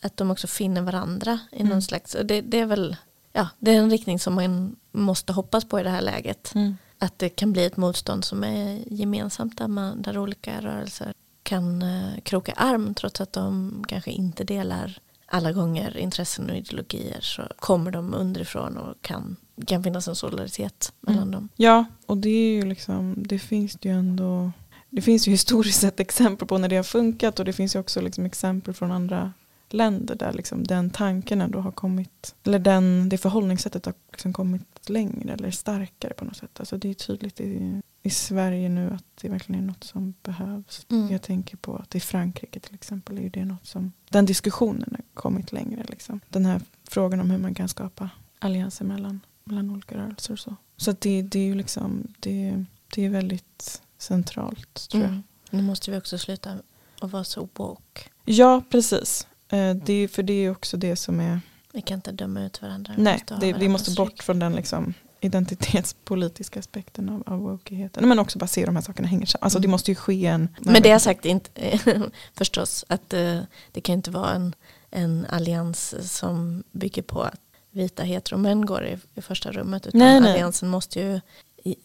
att 0.00 0.16
de 0.16 0.30
också 0.30 0.46
finner 0.46 0.82
varandra 0.82 1.38
i 1.52 1.58
någon 1.58 1.72
mm. 1.72 1.82
slags, 1.82 2.16
det, 2.24 2.40
det 2.40 2.58
är 2.58 2.66
väl 2.66 2.96
ja, 3.32 3.48
det 3.58 3.70
är 3.70 3.78
en 3.78 3.90
riktning 3.90 4.18
som 4.18 4.34
man 4.34 4.76
måste 4.92 5.32
hoppas 5.32 5.64
på 5.64 5.80
i 5.80 5.82
det 5.82 5.90
här 5.90 6.02
läget. 6.02 6.52
Mm. 6.54 6.76
Att 6.98 7.18
det 7.18 7.28
kan 7.28 7.52
bli 7.52 7.64
ett 7.64 7.76
motstånd 7.76 8.24
som 8.24 8.44
är 8.44 8.82
gemensamt 8.86 9.58
där, 9.58 9.68
man, 9.68 10.02
där 10.02 10.18
olika 10.18 10.60
rörelser 10.60 11.12
kan 11.42 11.82
uh, 11.82 12.20
kroka 12.22 12.52
arm 12.52 12.94
trots 12.94 13.20
att 13.20 13.32
de 13.32 13.84
kanske 13.88 14.10
inte 14.10 14.44
delar 14.44 14.98
alla 15.26 15.52
gånger 15.52 15.96
intressen 15.96 16.50
och 16.50 16.56
ideologier 16.56 17.20
så 17.20 17.42
kommer 17.56 17.90
de 17.90 18.14
underifrån 18.14 18.76
och 18.76 19.02
kan, 19.02 19.36
kan 19.66 19.84
finnas 19.84 20.08
en 20.08 20.16
solidaritet 20.16 20.92
mellan 21.00 21.22
mm. 21.22 21.32
dem. 21.32 21.48
Ja, 21.56 21.84
och 22.06 22.16
det 22.16 22.28
är 22.28 22.54
ju 22.54 22.64
liksom, 22.64 23.14
det 23.18 23.38
finns 23.38 23.78
ju 23.80 23.90
ändå 23.90 24.52
det 24.90 25.02
finns 25.02 25.28
ju 25.28 25.30
historiskt 25.30 25.80
sett 25.80 26.00
exempel 26.00 26.48
på 26.48 26.58
när 26.58 26.68
det 26.68 26.76
har 26.76 26.82
funkat 26.82 27.38
och 27.38 27.44
det 27.44 27.52
finns 27.52 27.74
ju 27.74 27.80
också 27.80 28.00
liksom 28.00 28.26
exempel 28.26 28.74
från 28.74 28.92
andra 28.92 29.32
länder 29.72 30.14
där 30.14 30.32
liksom 30.32 30.64
den 30.64 30.90
tanken 30.90 31.40
ändå 31.40 31.60
har 31.60 31.72
kommit, 31.72 32.34
eller 32.44 32.58
den, 32.58 33.08
det 33.08 33.18
förhållningssättet 33.18 33.86
har 33.86 33.94
liksom 34.10 34.32
kommit 34.32 34.90
längre 34.90 35.32
eller 35.32 35.50
starkare 35.50 36.14
på 36.14 36.24
något 36.24 36.36
sätt. 36.36 36.60
Alltså 36.60 36.76
det 36.76 36.90
är 36.90 36.94
tydligt 36.94 37.40
i, 37.40 37.80
i 38.02 38.10
Sverige 38.10 38.68
nu 38.68 38.90
att 38.90 39.04
det 39.20 39.28
verkligen 39.28 39.62
är 39.62 39.66
något 39.66 39.84
som 39.84 40.14
behövs. 40.22 40.86
Mm. 40.90 41.12
Jag 41.12 41.22
tänker 41.22 41.56
på 41.56 41.76
att 41.76 41.94
i 41.94 42.00
Frankrike 42.00 42.60
till 42.60 42.74
exempel 42.74 43.18
är 43.18 43.30
det 43.30 43.44
något 43.44 43.66
som, 43.66 43.92
den 44.08 44.26
diskussionen 44.26 44.88
har 44.90 45.04
kommit 45.14 45.52
längre. 45.52 45.84
Liksom. 45.88 46.20
Den 46.28 46.46
här 46.46 46.60
frågan 46.88 47.20
om 47.20 47.30
hur 47.30 47.38
man 47.38 47.54
kan 47.54 47.68
skapa 47.68 48.10
allianser 48.38 48.84
mellan, 48.84 49.20
mellan 49.44 49.70
olika 49.70 49.96
rörelser 49.96 50.32
och 50.32 50.38
så. 50.38 50.56
Så 50.76 50.92
det, 50.98 51.22
det 51.22 51.38
är 51.38 51.44
ju 51.44 51.54
liksom, 51.54 52.14
det, 52.20 52.64
det 52.94 53.04
är 53.04 53.10
väldigt 53.10 53.82
centralt 53.98 54.88
tror 54.90 55.02
jag. 55.02 55.10
Mm. 55.10 55.22
Nu 55.50 55.62
måste 55.62 55.90
vi 55.90 55.98
också 55.98 56.18
sluta 56.18 56.58
att 57.00 57.12
vara 57.12 57.24
så 57.24 57.48
woke. 57.54 58.02
Ja, 58.24 58.62
precis. 58.70 59.26
Eh, 59.52 59.74
det, 59.74 60.08
för 60.08 60.22
det 60.22 60.32
är 60.32 60.50
också 60.50 60.76
det 60.76 60.96
som 60.96 61.20
är... 61.20 61.40
Vi 61.72 61.82
kan 61.82 61.94
inte 61.98 62.12
döma 62.12 62.44
ut 62.44 62.62
varandra. 62.62 62.94
Nej, 62.96 63.12
måste 63.14 63.46
det, 63.46 63.52
vi 63.52 63.68
måste 63.68 63.90
bort 63.90 64.22
från 64.22 64.38
den 64.38 64.52
liksom 64.52 64.94
identitetspolitiska 65.20 66.60
aspekten 66.60 67.08
av, 67.08 67.22
av 67.26 67.38
wokeheten. 67.38 68.08
Men 68.08 68.18
också 68.18 68.38
bara 68.38 68.46
se 68.46 68.66
de 68.66 68.76
här 68.76 68.82
sakerna 68.82 69.08
hänger 69.08 69.26
samman. 69.26 69.44
Alltså 69.44 69.58
det 69.58 69.64
Mm. 69.64 69.70
måste 69.70 69.90
ju 69.90 69.94
ske 69.94 70.26
en... 70.26 70.48
Men 70.60 70.82
det 70.82 70.88
jag 70.88 71.00
sagt 71.00 71.24
inte, 71.24 71.78
förstås 72.34 72.84
att 72.88 73.12
eh, 73.14 73.38
det 73.72 73.80
kan 73.80 73.92
inte 73.92 74.10
vara 74.10 74.30
en, 74.30 74.54
en 74.90 75.26
allians 75.30 75.94
som 76.18 76.62
bygger 76.72 77.02
på 77.02 77.22
att 77.22 77.40
vita 77.70 78.02
heteromän 78.02 78.66
går 78.66 78.84
i, 78.84 78.98
i 79.14 79.22
första 79.22 79.52
rummet. 79.52 79.86
Utan 79.86 79.98
Nej, 79.98 80.20
nej. 80.20 80.32
alliansen 80.32 80.68
måste 80.68 81.00
ju 81.00 81.20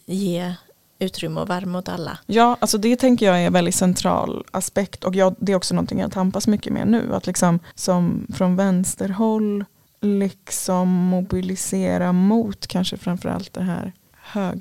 ge 0.06 0.54
utrymme 0.98 1.40
och 1.40 1.50
värme 1.50 1.78
åt 1.78 1.88
alla. 1.88 2.18
Ja, 2.26 2.56
alltså 2.60 2.78
det 2.78 2.96
tänker 2.96 3.26
jag 3.26 3.42
är 3.42 3.46
en 3.46 3.52
väldigt 3.52 3.74
central 3.74 4.44
aspekt 4.50 5.04
och 5.04 5.14
jag, 5.14 5.34
det 5.38 5.52
är 5.52 5.56
också 5.56 5.74
någonting 5.74 6.00
jag 6.00 6.12
tampas 6.12 6.46
mycket 6.48 6.72
med 6.72 6.88
nu. 6.88 7.14
Att 7.14 7.26
liksom 7.26 7.58
som 7.74 8.26
från 8.34 8.56
vänsterhåll 8.56 9.64
liksom 10.00 10.88
mobilisera 10.88 12.12
mot 12.12 12.66
kanske 12.66 12.96
framförallt 12.96 13.52
det 13.52 13.62
här 13.62 13.92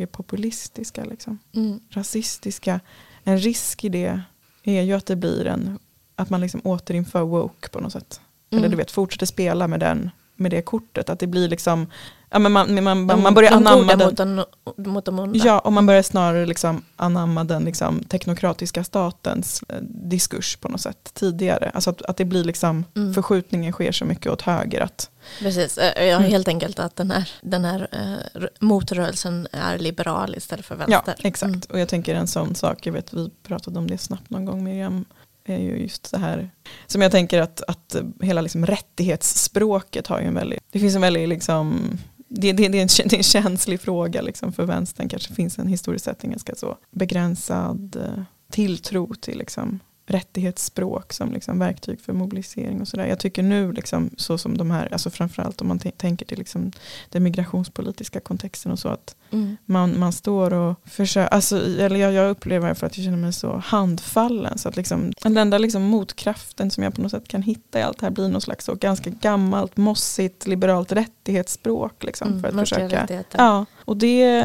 högerpopulistiska, 0.02 1.04
liksom, 1.06 1.40
Mm. 1.56 1.80
rasistiska. 1.90 2.80
En 3.24 3.38
risk 3.38 3.84
i 3.84 3.90
det 3.90 4.22
är 4.64 4.82
ju 4.82 4.94
att 4.94 5.06
det 5.06 5.16
blir 5.16 5.48
en, 5.48 5.80
att 6.16 6.30
man 6.30 6.42
liksom 6.42 6.62
återinför 6.64 7.22
woke 7.22 7.70
på 7.70 7.80
något 7.80 7.92
sätt. 7.94 8.22
Eller 8.50 8.60
Mm. 8.60 8.72
du 8.72 8.78
vet, 8.78 8.92
fortsätter 8.92 9.26
spela 9.26 9.68
med, 9.68 9.80
den, 9.80 10.10
med 10.36 10.52
det 10.52 10.62
kortet. 10.62 11.10
Att 11.10 11.20
det 11.20 11.28
blir 11.28 11.48
liksom, 11.50 11.88
ja, 12.30 12.40
men 12.40 12.52
man, 12.52 12.84
man, 12.84 13.08
De- 13.08 13.22
man 13.24 13.34
börjar 13.34 13.52
anamma 13.52 13.96
den. 13.96 14.08
mot, 14.08 15.06
den, 15.06 15.16
mot. 15.16 15.36
Ja, 15.46 15.60
och 15.60 15.74
man 15.74 15.86
börjar 15.86 16.02
snarare 16.02 16.46
liksom 16.46 16.84
anamma 16.96 17.44
den 17.44 17.64
liksom 17.64 18.04
teknokratiska 18.04 18.84
statens 18.84 19.64
eh, 19.70 19.76
diskurs 19.82 20.56
på 20.56 20.70
något 20.70 20.82
sätt 20.82 21.12
tidigare. 21.14 21.72
Alltså 21.74 21.90
att, 21.90 22.02
att 22.02 22.18
det 22.18 22.26
blir 22.26 22.44
liksom, 22.44 22.86
Mm. 22.96 23.14
förskjutningen 23.14 23.74
sker 23.74 23.92
så 23.92 24.06
mycket 24.06 24.32
åt 24.32 24.42
höger. 24.42 24.82
Att, 24.82 25.10
Precis, 25.40 25.78
Eh, 25.78 26.04
jag 26.06 26.18
Mm. 26.20 26.32
helt 26.32 26.48
enkelt 26.48 26.80
att 26.80 26.96
den 26.96 27.12
här, 27.12 27.30
den 27.42 27.66
här 27.66 27.88
eh, 27.92 28.44
motrörelsen 28.60 29.48
är 29.52 29.78
liberal 29.80 30.36
istället 30.36 30.66
för 30.66 30.76
ja, 30.76 30.86
vänster. 31.04 31.28
exakt. 31.28 31.50
Mm. 31.50 31.62
Och 31.70 31.80
jag 31.80 31.88
tänker 31.90 32.16
en 32.16 32.28
sån 32.28 32.56
sak, 32.56 32.86
jag 32.88 32.94
vet 32.94 33.14
vi 33.14 33.30
pratade 33.44 33.80
om 33.80 33.88
det 33.90 33.98
snabbt 33.98 34.30
någon 34.30 34.46
gång 34.46 34.64
Miriam, 34.64 35.06
är 35.46 35.58
ju 35.58 35.78
just 35.78 36.12
det 36.12 36.18
här 36.18 36.50
som 36.88 37.02
jag 37.02 37.12
tänker 37.12 37.42
att, 37.42 37.62
att 37.68 37.96
eh, 37.96 38.02
hela 38.22 38.42
liksom 38.42 38.66
rättighetsspråket 38.66 40.08
har 40.08 40.20
ju 40.20 40.28
en 40.28 40.34
väldigt, 40.34 40.60
det 40.72 40.80
finns 40.80 40.96
en 40.96 41.02
väldigt 41.02 41.30
liksom 41.30 41.98
det, 42.28 42.52
det, 42.52 42.68
det, 42.68 42.78
är 42.78 42.82
en, 42.82 42.88
det 43.10 43.16
är 43.16 43.18
en 43.18 43.24
känslig 43.24 43.82
fråga 43.82 44.22
liksom 44.22 44.54
för 44.54 44.66
vänstern. 44.66 45.10
kanske 45.10 45.34
finns 45.34 45.60
en 45.60 45.68
historiskt 45.68 46.06
sett 46.06 46.24
en 46.24 46.30
ganska 46.30 46.56
så 46.56 46.78
begränsad 46.92 47.96
eh, 47.96 48.24
tilltro 48.50 49.14
till 49.14 49.38
liksom 49.38 49.80
rättighetsspråk 50.10 51.14
som 51.14 51.32
liksom 51.34 51.60
verktyg 51.60 52.02
för 52.02 52.14
mobilisering 52.14 52.82
och 52.82 52.88
sådär. 52.88 53.06
Jag 53.06 53.20
tycker 53.20 53.44
nu 53.44 53.72
liksom 53.72 54.10
så 54.18 54.38
som 54.38 54.58
de 54.58 54.72
här, 54.72 54.90
alltså 54.92 55.10
framförallt 55.10 55.62
om 55.62 55.68
man 55.68 55.80
tänker 55.80 56.26
till 56.26 56.38
liksom 56.38 56.72
den 57.10 57.24
migrationspolitiska 57.24 58.20
kontexten 58.20 58.72
och 58.72 58.80
så 58.80 58.90
att 58.90 59.16
Mm. 59.32 59.58
man, 59.66 60.00
man 60.00 60.14
står 60.14 60.54
och 60.54 60.76
försöker, 60.86 61.34
alltså, 61.34 61.58
eller 61.80 62.00
jag, 62.00 62.14
jag 62.14 62.30
upplever 62.30 62.74
för 62.74 62.88
att 62.88 62.98
jag 62.98 63.04
känner 63.06 63.18
mig 63.18 63.34
så 63.34 63.58
handfallen. 63.66 64.58
Så 64.58 64.70
att 64.70 64.76
liksom, 64.78 65.14
den 65.24 65.38
enda 65.38 65.58
liksom 65.58 65.84
motkraften 65.84 66.72
som 66.72 66.84
jag 66.84 66.94
på 66.96 67.02
något 67.02 67.12
sätt 67.12 67.28
kan 67.28 67.42
hitta 67.42 67.80
i 67.80 67.82
allt 67.84 68.00
det 68.00 68.06
här 68.06 68.12
blir 68.12 68.28
något 68.30 68.44
slags 68.44 68.66
så 68.66 68.76
ganska 68.76 69.10
gammalt, 69.10 69.78
mossigt, 69.78 70.48
liberalt 70.48 70.92
rättighetsspråk. 70.92 72.04
Liksom, 72.04 72.28
Mm, 72.28 72.42
för 72.42 72.48
att 72.48 72.56
mänskliga 72.56 72.90
försöka. 72.90 73.24
Ja, 73.38 73.66
och 73.86 73.98
det, 73.98 74.42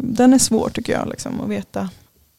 den 0.00 0.32
är 0.34 0.38
svår 0.38 0.68
tycker 0.68 0.92
jag 0.92 1.08
liksom, 1.08 1.40
att 1.40 1.48
veta. 1.48 1.90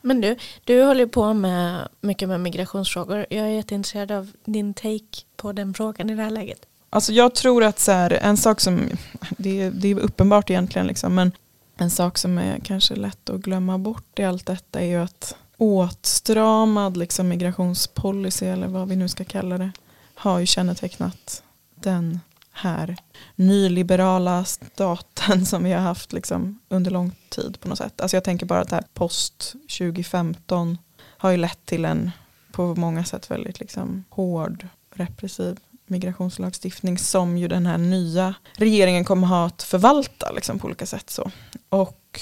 Men 0.07 0.21
du, 0.21 0.35
du 0.63 0.83
håller 0.83 1.05
på 1.05 1.33
med 1.33 1.87
mycket 2.01 2.29
med 2.29 2.39
migrationsfrågor. 2.39 3.25
Jag 3.29 3.45
är 3.45 3.49
jätteintresserad 3.49 4.11
av 4.11 4.31
din 4.45 4.73
take 4.73 5.17
på 5.35 5.51
den 5.51 5.73
frågan 5.73 6.09
i 6.09 6.15
det 6.15 6.23
här 6.23 6.29
läget. 6.31 6.59
Alltså 6.89 7.13
jag 7.13 7.35
tror 7.35 7.63
att 7.63 7.79
så 7.79 7.91
här, 7.91 8.11
en 8.11 8.37
sak 8.37 8.59
som, 8.59 8.89
det, 9.37 9.61
är- 9.61 9.71
det 9.71 9.87
är 9.87 9.99
uppenbart 9.99 10.49
egentligen, 10.49 10.87
liksom, 10.87 11.15
men 11.15 11.31
en 11.77 11.89
sak 11.89 12.17
som 12.17 12.37
är 12.37 12.59
kanske 12.63 12.95
lätt 12.95 13.29
att 13.29 13.39
glömma 13.41 13.77
bort 13.77 14.19
i 14.19 14.23
allt 14.23 14.45
detta 14.45 14.79
är 14.79 14.85
ju 14.85 14.95
att 14.97 15.35
åtstramad 15.57 16.97
liksom, 16.97 17.27
migrationspolicy 17.27 18.45
eller 18.45 18.67
vad 18.67 18.87
vi 18.87 18.95
nu 18.95 19.09
ska 19.09 19.23
kalla 19.23 19.57
det 19.57 19.71
har 20.15 20.39
ju 20.39 20.45
kännetecknat 20.45 21.43
den 21.75 22.19
här 22.57 22.97
nyliberala 23.35 24.45
staten 24.45 25.45
som 25.45 25.63
vi 25.63 25.71
har 25.71 25.81
haft 25.81 26.13
liksom, 26.13 26.59
under 26.69 26.91
lång 26.91 27.11
tid 27.29 27.59
på 27.59 27.67
något 27.67 27.77
sätt. 27.77 28.01
Alltså 28.01 28.17
jag 28.17 28.23
tänker 28.23 28.45
bara 28.45 28.59
att 28.59 28.69
det 28.69 28.75
här 28.75 28.85
post 28.93 29.55
2015 29.77 30.77
har 31.01 31.31
ju 31.31 31.37
lett 31.37 31.65
till 31.65 31.85
en 31.85 32.11
på 32.51 32.75
många 32.75 33.03
sätt 33.03 33.31
väldigt 33.31 33.59
liksom, 33.59 34.03
hård 34.09 34.67
repressiv 34.93 35.59
migrationslagstiftning 35.85 36.97
som 36.97 37.37
ju 37.37 37.47
den 37.47 37.65
här 37.65 37.77
nya 37.77 38.35
regeringen 38.53 39.05
kommer 39.05 39.27
ha 39.27 39.45
att 39.45 39.63
förvalta 39.63 40.31
liksom, 40.31 40.59
på 40.59 40.67
olika 40.67 40.85
sätt. 40.85 41.09
Så. 41.09 41.31
Och 41.69 42.21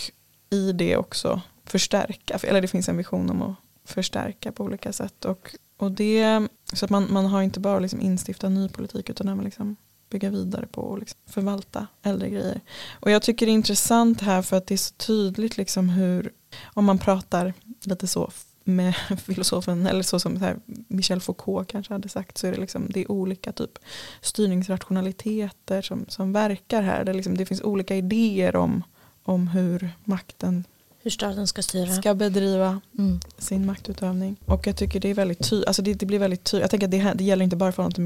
i 0.50 0.72
det 0.72 0.98
också 0.98 1.42
förstärka, 1.66 2.40
eller 2.44 2.62
det 2.62 2.68
finns 2.68 2.90
en 2.90 2.98
vision 2.98 3.30
om 3.30 3.42
att 3.42 3.56
förstärka 3.86 4.52
på 4.52 4.64
olika 4.64 4.94
sätt. 4.94 5.26
Och, 5.26 5.56
och 5.78 5.92
det, 5.92 6.48
så 6.74 6.86
att 6.86 6.92
man, 6.92 7.08
man 7.14 7.26
har 7.26 7.42
inte 7.42 7.60
bara 7.60 7.80
liksom 7.80 8.02
instiftat 8.02 8.52
ny 8.52 8.70
politik 8.70 9.10
utan 9.10 9.30
även 9.30 9.44
liksom 9.44 9.76
bygga 10.10 10.30
vidare 10.30 10.66
på 10.72 10.82
och 10.82 11.00
liksom 11.00 11.20
förvalta 11.28 11.88
äldre 12.04 12.30
grejer. 12.30 12.62
Och 13.00 13.12
jag 13.12 13.22
tycker 13.22 13.46
det 13.46 13.52
är 13.52 13.54
intressant 13.54 14.22
här 14.22 14.42
för 14.42 14.58
att 14.58 14.68
det 14.68 14.76
är 14.76 14.78
så 14.78 14.94
tydligt 14.94 15.58
liksom 15.58 15.90
hur, 15.90 16.32
om 16.74 16.86
man 16.86 16.98
pratar 16.98 17.54
lite 17.84 18.08
så 18.08 18.32
med 18.64 18.96
filosofen, 19.26 19.88
eller 19.88 20.04
så 20.04 20.20
som 20.20 20.40
så 20.40 20.46
här, 20.46 20.58
Michel 20.88 21.22
Foucault 21.22 21.68
kanske 21.68 21.94
hade 21.94 22.10
sagt, 22.10 22.38
så 22.38 22.48
är 22.48 22.52
det, 22.52 22.58
liksom, 22.62 22.88
det 22.90 23.00
är 23.02 23.12
olika 23.12 23.52
typ 23.52 23.80
styrningsrationaliteter 24.22 25.82
som, 25.82 26.06
som 26.08 26.34
verkar 26.34 26.82
här. 26.82 27.04
Det, 27.04 27.14
liksom, 27.14 27.38
det 27.38 27.46
finns 27.46 27.62
olika 27.62 27.96
idéer 27.96 28.56
om, 28.56 28.84
om 29.24 29.48
hur 29.48 29.90
makten 30.04 30.64
Hur 31.02 31.12
staten 31.12 31.48
ska 31.48 31.62
styra. 31.64 31.94
ska 31.96 32.14
bedriva 32.14 32.82
Mm. 32.98 33.20
sin 33.38 33.66
maktutövning. 33.66 34.36
Och 34.46 34.68
jag 34.68 34.78
tycker 34.78 35.00
det 35.00 35.10
är 35.10 35.14
väldigt 35.14 35.50
tydligt, 35.50 35.68
alltså 35.68 35.82
det, 35.82 35.94
det 35.94 36.06
blir 36.06 36.20
väldigt 36.20 36.44
tydligt. 36.44 36.62
Jag 36.64 36.72
tänker 36.72 36.88
att 36.88 36.92
det, 36.92 36.98
här, 36.98 37.16
det 37.16 37.24
gäller 37.24 37.44
inte 37.44 37.56
bara 37.56 37.72
förhållande 37.72 37.96
till 37.96 38.04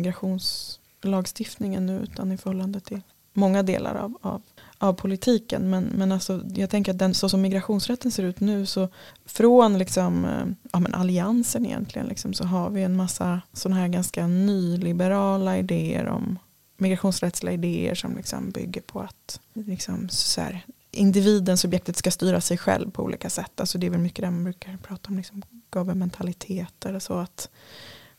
lagstiftningen 1.01 1.85
nu 1.85 1.99
utan 1.99 2.31
i 2.31 2.37
förhållande 2.37 2.79
till 2.79 3.01
många 3.33 3.63
delar 3.63 3.95
av, 3.95 4.17
av, 4.21 4.41
av 4.77 4.93
politiken. 4.93 5.69
Men, 5.69 5.83
men 5.83 6.11
alltså, 6.11 6.41
jag 6.55 6.69
tänker 6.69 6.91
att 6.91 6.99
den, 6.99 7.13
så 7.13 7.29
som 7.29 7.41
migrationsrätten 7.41 8.11
ser 8.11 8.23
ut 8.23 8.39
nu 8.39 8.65
så 8.65 8.89
från 9.25 9.77
liksom, 9.77 10.25
eh, 10.25 10.45
ja, 10.71 10.79
men 10.79 10.93
alliansen 10.93 11.65
egentligen 11.65 12.07
liksom, 12.07 12.33
så 12.33 12.43
har 12.43 12.69
vi 12.69 12.83
en 12.83 12.95
massa 12.95 13.41
sådana 13.53 13.81
här 13.81 13.87
ganska 13.87 14.27
nyliberala 14.27 15.57
idéer 15.57 16.07
om 16.07 16.39
migrationsrättsliga 16.77 17.53
idéer 17.53 17.95
som 17.95 18.15
liksom 18.15 18.49
bygger 18.49 18.81
på 18.81 18.99
att 18.99 19.39
liksom, 19.53 20.09
så 20.09 20.41
här, 20.41 20.65
individen, 20.91 21.57
subjektet 21.57 21.97
ska 21.97 22.11
styra 22.11 22.41
sig 22.41 22.57
själv 22.57 22.91
på 22.91 23.03
olika 23.03 23.29
sätt. 23.29 23.59
Alltså 23.59 23.77
det 23.77 23.87
är 23.87 23.91
väl 23.91 23.99
mycket 23.99 24.25
det 24.25 24.31
man 24.31 24.43
brukar 24.43 24.77
prata 24.77 25.09
om 25.09 25.17
liksom 25.17 25.41
governmentalitet 25.69 26.85
eller 26.85 26.99
så 26.99 27.13
att 27.13 27.49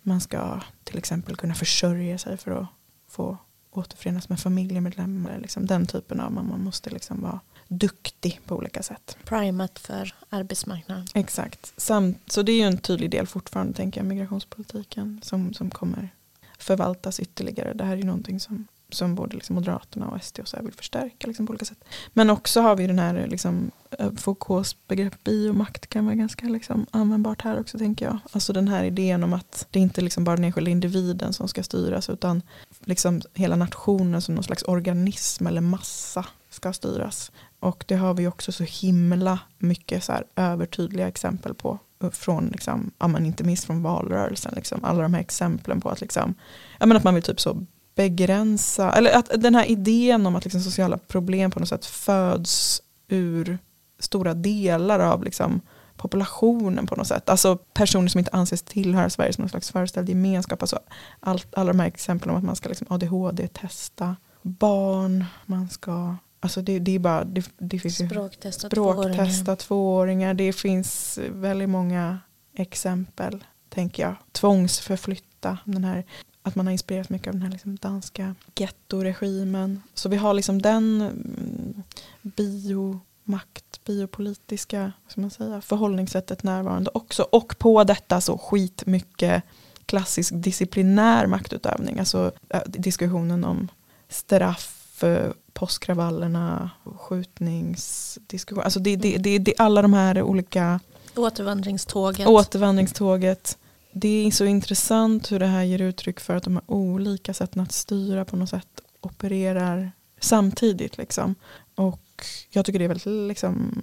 man 0.03 0.21
ska 0.21 0.61
till 0.85 0.99
exempel 0.99 1.37
kunna 1.37 1.55
försörja 1.55 2.19
sig 2.19 2.37
för 2.37 2.51
att 2.51 2.67
få 3.09 3.39
återförenas 3.71 4.29
med 4.29 4.41
familjemedlemmar. 4.41 5.39
Liksom 5.39 5.67
den 5.67 5.87
typen 5.87 6.21
av, 6.21 6.33
man, 6.33 6.49
man 6.49 6.65
måste 6.65 6.91
liksom 6.91 7.23
vara 7.23 7.41
duktig 7.69 8.41
på 8.47 8.57
olika 8.57 8.83
sätt. 8.83 9.17
Primat 9.25 9.79
för 9.79 10.15
arbetsmarknaden. 10.29 11.07
Exakt. 11.15 11.73
Samt, 11.77 12.33
så 12.33 12.43
det 12.43 12.53
är 12.53 12.57
ju 12.57 12.63
en 12.63 12.79
tydlig 12.79 13.11
del 13.11 13.27
fortfarande 13.27 13.73
tänker 13.73 14.01
jag 14.01 14.07
migrationspolitiken 14.07 15.21
som, 15.23 15.55
som 15.55 15.71
kommer 15.71 16.11
förvaltas 16.59 17.21
ytterligare. 17.21 17.73
Det 17.73 17.85
här 17.85 17.93
är 17.93 17.97
ju 17.97 18.05
någonting 18.05 18.41
som, 18.41 18.67
som 18.95 19.15
både 19.15 19.37
liksom 19.37 19.55
Moderaterna 19.55 20.09
och 20.09 20.25
SD 20.25 20.41
och 20.41 20.49
så 20.49 20.57
här 20.57 20.65
vill 20.65 20.75
förstärka 20.75 21.27
liksom 21.27 21.47
på 21.47 21.51
olika 21.51 21.65
sätt. 21.65 21.85
Men 22.13 22.31
också 22.31 22.61
har 22.61 22.77
vi 22.77 22.87
den 22.87 22.99
här 22.99 23.27
liksom, 23.27 23.71
eh, 23.99 24.13
Foucaults 24.13 24.77
begrepp 24.89 25.25
biomakt 25.25 25.87
kan 25.87 26.05
vara 26.05 26.15
ganska 26.15 26.47
liksom 26.47 26.87
användbart 26.91 27.43
här 27.43 27.61
också 27.61 27.79
tänker 27.79 28.05
jag. 28.05 28.19
Alltså 28.33 28.53
den 28.53 28.69
här 28.69 28.85
idén 28.85 29.25
om 29.25 29.33
att 29.33 29.67
det 29.71 29.81
inte 29.81 30.01
liksom 30.01 30.25
bara 30.25 30.37
den 30.37 30.45
enskilda 30.45 30.71
individen 30.71 31.33
som 31.33 31.49
ska 31.49 31.63
styras 31.63 32.11
utan 32.11 32.43
liksom 32.81 33.21
hela 33.35 33.57
nationen 33.57 34.23
som 34.23 34.35
någon 34.35 34.45
slags 34.45 34.63
organism 34.63 35.47
eller 35.47 35.61
massa 35.61 36.27
ska 36.51 36.73
styras. 36.73 37.33
Och 37.61 37.85
det 37.89 37.95
har 37.95 38.15
vi 38.15 38.27
också 38.27 38.53
så 38.53 38.65
himla 38.65 39.39
mycket 39.59 40.05
så 40.05 40.13
här 40.13 40.25
övertydliga 40.37 41.09
exempel 41.09 41.55
på 41.55 41.79
eh, 42.03 42.11
från, 42.11 42.49
liksom, 42.49 42.91
ja, 42.99 43.09
men 43.09 43.27
inte 43.27 43.45
minst 43.45 43.65
från 43.65 43.83
valrörelsen. 43.83 44.53
Liksom. 44.57 44.85
Alla 44.85 45.03
de 45.03 45.15
här 45.15 45.21
exemplen 45.21 45.81
på 45.81 45.89
att, 45.89 46.01
liksom, 46.01 46.35
ja, 46.79 46.87
men 46.87 46.97
att 46.97 47.05
man 47.05 47.15
vill 47.15 47.23
typ 47.23 47.41
så 47.41 47.67
begränsa, 47.95 48.93
eller 48.93 49.19
att 49.19 49.31
den 49.37 49.55
här 49.55 49.65
idén 49.65 50.27
om 50.27 50.37
att 50.37 50.45
liksom, 50.45 50.61
sociala 50.61 50.99
problem 50.99 51.51
på 51.51 51.61
något 51.61 51.69
sätt 51.69 51.87
föds 51.87 52.83
ur 53.09 53.59
stora 53.99 54.35
delar 54.35 55.01
av 55.01 55.25
liksom, 55.25 55.61
populationen 55.97 56.87
på 56.87 56.97
något 56.97 57.07
sätt. 57.07 57.29
Alltså 57.29 57.57
personer 57.57 58.09
som 58.09 58.19
inte 58.19 58.31
anses 58.33 58.63
tillhöra 58.63 59.11
Sverige 59.11 59.33
som 59.33 59.43
någon 59.43 59.49
slags 59.49 59.71
föreställd 59.71 60.09
gemenskap. 60.09 60.63
Alltså 60.63 60.79
allt, 61.21 61.55
alla 61.55 61.73
de 61.73 61.81
här 61.81 61.87
exemplen 61.87 62.31
om 62.31 62.37
att 62.37 62.45
man 62.45 62.57
ska 62.57 62.69
liksom 62.69 62.87
ADHD-testa 62.91 64.17
barn, 64.43 65.25
man 65.47 65.69
ska 65.69 66.17
Alltså 66.43 66.63
det, 66.63 66.79
det 66.79 66.95
är 66.95 66.99
bara, 66.99 67.25
det, 67.25 67.51
det 67.59 67.79
finns 67.79 67.97
Språktesta 67.97 68.69
språktesta 68.69 69.57
tvååringar. 69.57 70.35
Det 70.35 70.53
finns 70.53 71.19
väldigt 71.29 71.69
många 71.69 72.19
exempel 72.57 73.45
tänker 73.69 74.03
jag, 74.03 74.15
tvångsförflytta 74.33 75.59
den 75.65 75.85
här 75.85 76.05
att 76.51 76.57
man 76.57 76.67
har 76.67 76.73
inspirerat 76.73 77.11
mycket 77.11 77.29
av 77.29 77.33
den 77.33 77.43
här 77.43 77.51
liksom 77.51 77.77
danska 77.77 78.35
gettoregimen. 78.55 79.83
Så 79.95 80.09
vi 80.09 80.17
har 80.17 80.35
liksom 80.35 80.63
den 80.63 81.01
mm, 81.01 81.83
biomakt, 82.23 83.85
biopolitiska 83.85 84.93
ska 85.09 85.21
man 85.21 85.31
säga, 85.31 85.61
förhållningssättet 85.61 86.43
närvarande 86.43 86.91
också. 86.95 87.23
Och 87.23 87.59
på 87.59 87.85
detta 87.85 88.21
så 88.21 88.39
skitmycket 88.39 89.43
klassisk 89.87 90.33
disciplinär 90.35 91.27
maktutövning. 91.27 91.99
Alltså 91.99 92.33
diskussionen 92.67 93.45
om 93.45 93.69
straff, 94.09 95.05
påskkravallerna, 95.53 96.71
skjutningsdiskussion. 96.85 98.65
Alltså 98.65 98.81
det, 98.81 98.97
det, 98.97 99.17
det, 99.19 99.39
det, 99.39 99.55
alla 99.59 99.83
de 99.83 99.93
här 99.93 100.23
olika 100.23 100.81
Återvandringståget. 101.17 102.27
Återvandringståget 102.27 103.59
det 103.93 104.27
är 104.27 104.31
så 104.31 104.45
intressant 104.45 105.33
hur 105.33 105.39
det 105.39 105.47
här 105.47 105.63
ger 105.63 105.81
uttryck 105.81 106.21
för 106.21 106.37
att 106.37 106.43
de 106.43 106.57
här 106.57 106.65
olika 106.67 107.35
sätten 107.35 107.63
att 107.63 107.73
styra 107.73 108.25
på 108.25 108.37
något 108.37 108.51
sätt 108.51 108.81
opererar 109.01 109.93
samtidigt. 110.21 110.99
Liksom. 110.99 111.35
Och 111.75 112.25
jag 112.51 112.65
tycker 112.65 112.79
det 112.79 112.85
är 112.85 112.89
väldigt, 112.89 113.29
liksom, 113.29 113.83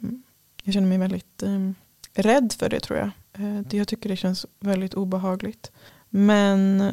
jag 0.64 0.74
känner 0.74 0.88
mig 0.88 0.98
väldigt 0.98 1.44
eh, 1.44 1.72
rädd 2.14 2.54
för 2.60 2.70
det 2.70 2.80
tror 2.80 3.00
jag. 3.00 3.10
Eh, 3.34 3.62
jag 3.72 3.88
tycker 3.88 4.10
det 4.10 4.18
känns 4.18 4.46
väldigt 4.60 4.94
obehagligt. 4.94 5.72
Men 6.10 6.84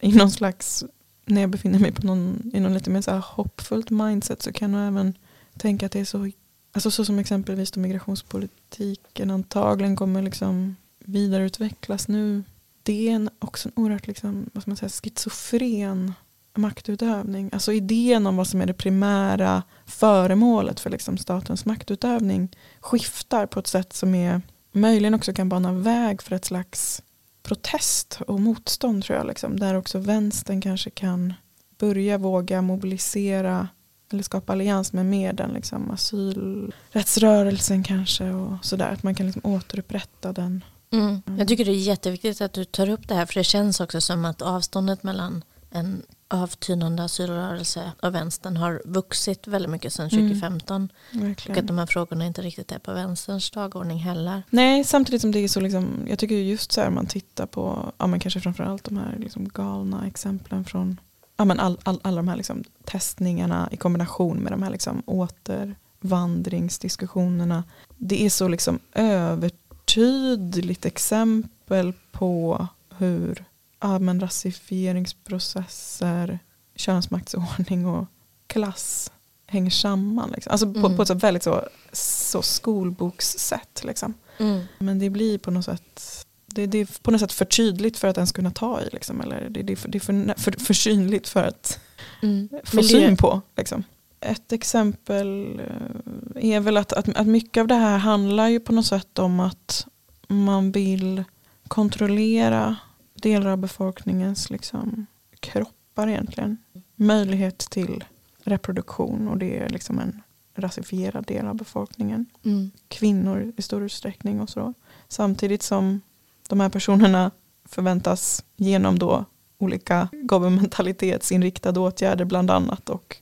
i 0.00 0.12
någon 0.12 0.30
slags, 0.30 0.84
när 1.24 1.40
jag 1.40 1.50
befinner 1.50 1.78
mig 1.78 1.92
på 1.92 2.06
någon, 2.06 2.50
i 2.54 2.60
någon 2.60 2.74
lite 2.74 2.90
mer 2.90 3.00
så 3.00 3.10
här 3.10 3.24
hoppfullt 3.26 3.90
mindset 3.90 4.42
så 4.42 4.52
kan 4.52 4.72
jag 4.72 4.86
även 4.86 5.14
tänka 5.56 5.86
att 5.86 5.92
det 5.92 6.00
är 6.00 6.04
så, 6.04 6.30
alltså 6.72 6.90
så 6.90 7.04
som 7.04 7.18
exempelvis 7.18 7.76
migrationspolitiken 7.76 9.30
antagligen 9.30 9.96
kommer 9.96 10.22
liksom 10.22 10.76
vidareutvecklas 10.98 12.08
nu 12.08 12.44
det 12.82 13.08
är 13.08 13.12
en, 13.12 13.30
också 13.38 13.68
en 13.68 13.72
oerhört 13.76 14.06
liksom, 14.06 14.50
vad 14.52 14.62
ska 14.62 14.70
man 14.70 14.76
säga, 14.76 14.88
schizofren 14.88 16.12
maktutövning. 16.58 17.50
Alltså 17.52 17.72
idén 17.72 18.26
om 18.26 18.36
vad 18.36 18.46
som 18.46 18.60
är 18.60 18.66
det 18.66 18.74
primära 18.74 19.62
föremålet 19.86 20.80
för 20.80 20.90
liksom 20.90 21.18
statens 21.18 21.64
maktutövning 21.64 22.56
skiftar 22.80 23.46
på 23.46 23.60
ett 23.60 23.66
sätt 23.66 23.92
som 23.92 24.14
är 24.14 24.42
möjligen 24.72 25.14
också 25.14 25.32
kan 25.32 25.48
bana 25.48 25.72
väg 25.72 26.22
för 26.22 26.36
ett 26.36 26.44
slags 26.44 27.02
protest 27.42 28.20
och 28.26 28.40
motstånd 28.40 29.04
tror 29.04 29.18
jag. 29.18 29.26
Liksom, 29.26 29.58
där 29.58 29.74
också 29.74 29.98
vänstern 29.98 30.60
kanske 30.60 30.90
kan 30.90 31.34
börja 31.78 32.18
våga 32.18 32.62
mobilisera 32.62 33.68
eller 34.12 34.22
skapa 34.22 34.52
allians 34.52 34.92
med 34.92 35.06
mer 35.06 35.32
den 35.32 35.50
liksom, 35.50 35.90
asylrättsrörelsen 35.90 37.82
kanske 37.82 38.30
och 38.30 38.64
sådär. 38.64 38.90
Att 38.92 39.02
man 39.02 39.14
kan 39.14 39.26
liksom 39.26 39.42
återupprätta 39.44 40.32
den 40.32 40.64
Mm. 40.90 41.22
Jag 41.38 41.48
tycker 41.48 41.64
det 41.64 41.70
är 41.70 41.74
jätteviktigt 41.74 42.40
att 42.40 42.52
du 42.52 42.64
tar 42.64 42.88
upp 42.88 43.08
det 43.08 43.14
här 43.14 43.26
för 43.26 43.34
det 43.34 43.44
känns 43.44 43.80
också 43.80 44.00
som 44.00 44.24
att 44.24 44.42
avståndet 44.42 45.02
mellan 45.02 45.44
en 45.70 46.02
avtynande 46.28 47.04
asylrörelse 47.04 47.92
och 48.02 48.14
vänstern 48.14 48.56
har 48.56 48.82
vuxit 48.84 49.46
väldigt 49.46 49.70
mycket 49.70 49.92
sedan 49.92 50.10
2015. 50.10 50.88
Mm, 51.12 51.34
och 51.48 51.58
att 51.58 51.66
de 51.66 51.78
här 51.78 51.86
frågorna 51.86 52.26
inte 52.26 52.42
riktigt 52.42 52.72
är 52.72 52.78
på 52.78 52.92
vänsterns 52.92 53.50
dagordning 53.50 53.98
heller. 53.98 54.42
Nej, 54.50 54.84
samtidigt 54.84 55.20
som 55.20 55.32
det 55.32 55.38
är 55.38 55.48
så 55.48 55.60
liksom, 55.60 56.06
jag 56.08 56.18
tycker 56.18 56.34
just 56.34 56.72
så 56.72 56.80
här 56.80 56.90
man 56.90 57.06
tittar 57.06 57.46
på, 57.46 57.92
ja 57.98 58.06
men 58.06 58.20
kanske 58.20 58.40
framförallt 58.40 58.84
de 58.84 58.96
här 58.96 59.16
liksom 59.18 59.48
galna 59.48 60.06
exemplen 60.06 60.64
från, 60.64 61.00
ja 61.36 61.44
men 61.44 61.60
all, 61.60 61.78
all, 61.82 62.00
alla 62.02 62.16
de 62.16 62.28
här 62.28 62.36
liksom 62.36 62.64
testningarna 62.84 63.68
i 63.72 63.76
kombination 63.76 64.36
med 64.36 64.52
de 64.52 64.62
här 64.62 64.70
liksom 64.70 65.02
återvandringsdiskussionerna. 65.06 67.64
Det 67.96 68.26
är 68.26 68.30
så 68.30 68.48
liksom 68.48 68.78
över 68.94 69.50
tydligt 69.94 70.86
exempel 70.86 71.92
på 72.12 72.66
hur 72.98 73.44
ja, 73.80 73.98
men 73.98 74.20
rasifieringsprocesser, 74.20 76.38
könsmaktsordning 76.74 77.86
och 77.86 78.06
klass 78.46 79.12
hänger 79.46 79.70
samman. 79.70 80.30
Liksom. 80.30 80.50
Alltså 80.50 80.66
mm. 80.66 80.82
på, 80.82 80.96
på, 80.96 81.02
ett 81.02 81.08
så 81.08 81.14
väldigt 81.14 81.42
så, 81.42 81.68
så 81.92 82.42
skolbokssätt. 82.42 83.84
Liksom. 83.84 84.14
Mm. 84.38 84.64
Men 84.78 84.98
det 84.98 85.10
blir 85.10 85.38
på 85.38 85.50
något 85.50 85.64
sätt 85.64 86.24
det, 86.46 86.66
det, 86.66 86.78
är 86.78 86.88
på 87.02 87.10
något 87.10 87.20
sätt 87.20 87.32
för 87.32 87.44
tydligt 87.44 87.96
för 87.96 88.08
att 88.08 88.16
ens 88.16 88.32
kunna 88.32 88.50
ta 88.50 88.80
i. 88.80 88.88
Liksom, 88.92 89.20
eller 89.20 89.48
det, 89.50 89.62
det, 89.62 89.78
det 89.88 89.98
är 89.98 90.00
för, 90.00 90.40
för, 90.40 90.52
för 90.52 90.74
synligt 90.74 91.28
för 91.28 91.44
att 91.44 91.80
mm. 92.22 92.48
få 92.64 92.82
syn 92.82 93.16
på. 93.16 93.40
Liksom. 93.56 93.84
Ett 94.20 94.52
exempel 94.52 95.60
eh, 95.60 96.50
är 96.52 96.60
väl 96.60 96.76
att, 96.76 96.92
att, 96.92 97.08
att 97.08 97.26
mycket 97.26 97.60
av 97.60 97.66
det 97.66 97.74
här 97.74 97.98
handlar 97.98 98.48
ju 98.48 98.60
på 98.60 98.72
något 98.72 98.86
sätt 98.86 99.18
om 99.18 99.40
att 99.40 99.86
man 100.28 100.72
vill 100.72 101.24
kontrollera 101.68 102.76
delar 103.14 103.50
av 103.50 103.58
befolkningens 103.58 104.50
liksom, 104.50 105.06
kroppar 105.40 106.08
egentligen. 106.08 106.56
Möjlighet 106.96 107.58
till 107.58 108.04
reproduktion 108.42 109.28
och 109.28 109.38
det 109.38 109.58
är 109.58 109.68
liksom 109.68 109.98
en 109.98 110.22
rasifierad 110.54 111.24
del 111.24 111.46
av 111.46 111.54
befolkningen. 111.54 112.26
Mm. 112.44 112.70
Kvinnor 112.88 113.52
i 113.56 113.62
stor 113.62 113.82
utsträckning 113.82 114.40
och 114.40 114.50
så. 114.50 114.74
Samtidigt 115.08 115.62
som 115.62 116.00
de 116.48 116.60
här 116.60 116.68
personerna 116.68 117.30
förväntas 117.64 118.44
genom 118.56 118.98
då 118.98 119.24
olika 119.58 120.08
governmentalitetsinriktade 120.12 121.80
åtgärder 121.80 122.24
bland 122.24 122.50
annat 122.50 122.88
och, 122.88 123.16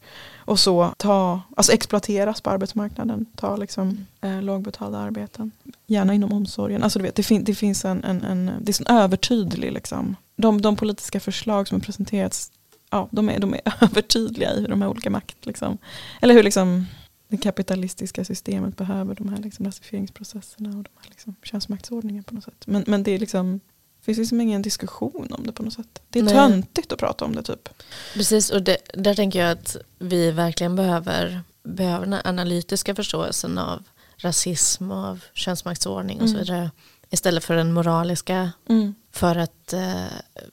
och 0.47 0.59
så 0.59 0.95
ta, 0.97 1.41
alltså 1.57 1.73
exploateras 1.73 2.41
på 2.41 2.51
arbetsmarknaden, 2.51 3.27
ta 3.37 3.57
liksom, 3.57 4.07
eh, 4.21 4.43
lågbetalda 4.43 4.99
arbeten. 4.99 5.51
Gärna 5.87 6.15
inom 6.15 6.33
omsorgen. 6.33 6.83
Alltså 6.83 6.99
du 6.99 7.03
vet, 7.03 7.15
det, 7.15 7.23
fin, 7.23 7.45
det 7.45 7.55
finns 7.55 7.85
en, 7.85 8.05
en, 8.05 8.23
en, 8.23 8.51
det 8.61 8.71
är 8.71 8.73
så 8.73 8.85
övertydlig 8.89 9.73
liksom. 9.73 10.17
De, 10.37 10.63
de 10.63 10.77
politiska 10.77 11.21
förslag 11.21 11.69
som 11.69 11.81
har 11.81 11.85
presenterats, 11.85 12.53
ja, 12.91 13.09
de, 13.11 13.29
är, 13.29 13.39
de 13.39 13.55
är 13.55 13.61
övertydliga 13.81 14.55
i 14.55 14.61
hur 14.61 14.69
de 14.69 14.83
här 14.83 14.89
olika 14.89 15.11
makt, 15.11 15.47
liksom, 15.47 15.79
eller 16.21 16.35
hur 16.35 16.43
liksom 16.43 16.87
det 17.29 17.37
kapitalistiska 17.37 18.25
systemet 18.25 18.77
behöver 18.77 19.15
de 19.15 19.29
här 19.29 19.39
liksom 19.39 19.67
rasifieringsprocesserna 19.67 20.69
och 20.69 20.85
de 20.85 20.91
här 20.97 21.09
liksom 21.09 21.35
könsmaktsordningen 21.43 22.25
på 22.25 22.35
något 22.35 22.45
sätt. 22.45 22.67
Men, 22.67 22.85
men 22.87 23.03
det 23.03 23.11
är 23.11 23.19
liksom 23.19 23.61
finns 24.07 24.19
liksom 24.19 24.40
ingen 24.40 24.62
diskussion 24.62 25.29
om 25.31 25.47
det 25.47 25.53
på 25.53 25.62
något 25.62 25.73
sätt. 25.73 26.03
Det 26.09 26.19
är 26.19 26.23
Nej. 26.23 26.35
töntigt 26.35 26.92
att 26.92 26.99
prata 26.99 27.25
om 27.25 27.35
det 27.35 27.42
typ. 27.42 27.69
Precis 28.14 28.51
och 28.51 28.62
det, 28.62 28.77
där 28.95 29.14
tänker 29.14 29.40
jag 29.40 29.51
att 29.51 29.77
vi 29.99 30.31
verkligen 30.31 30.77
behöver, 30.77 31.40
behöver 31.62 32.07
den 32.07 32.21
analytiska 32.25 32.95
förståelsen 32.95 33.59
av 33.59 33.83
rasism 34.16 34.90
och 34.90 35.05
av 35.05 35.25
könsmaktsordning 35.35 36.16
och 36.16 36.27
mm. 36.27 36.35
så 36.35 36.38
vidare. 36.38 36.71
Istället 37.11 37.45
för 37.45 37.57
den 37.57 37.73
moraliska. 37.73 38.53
Mm. 38.69 38.95
För, 39.12 39.37
att, 39.37 39.73
eh, 39.73 40.05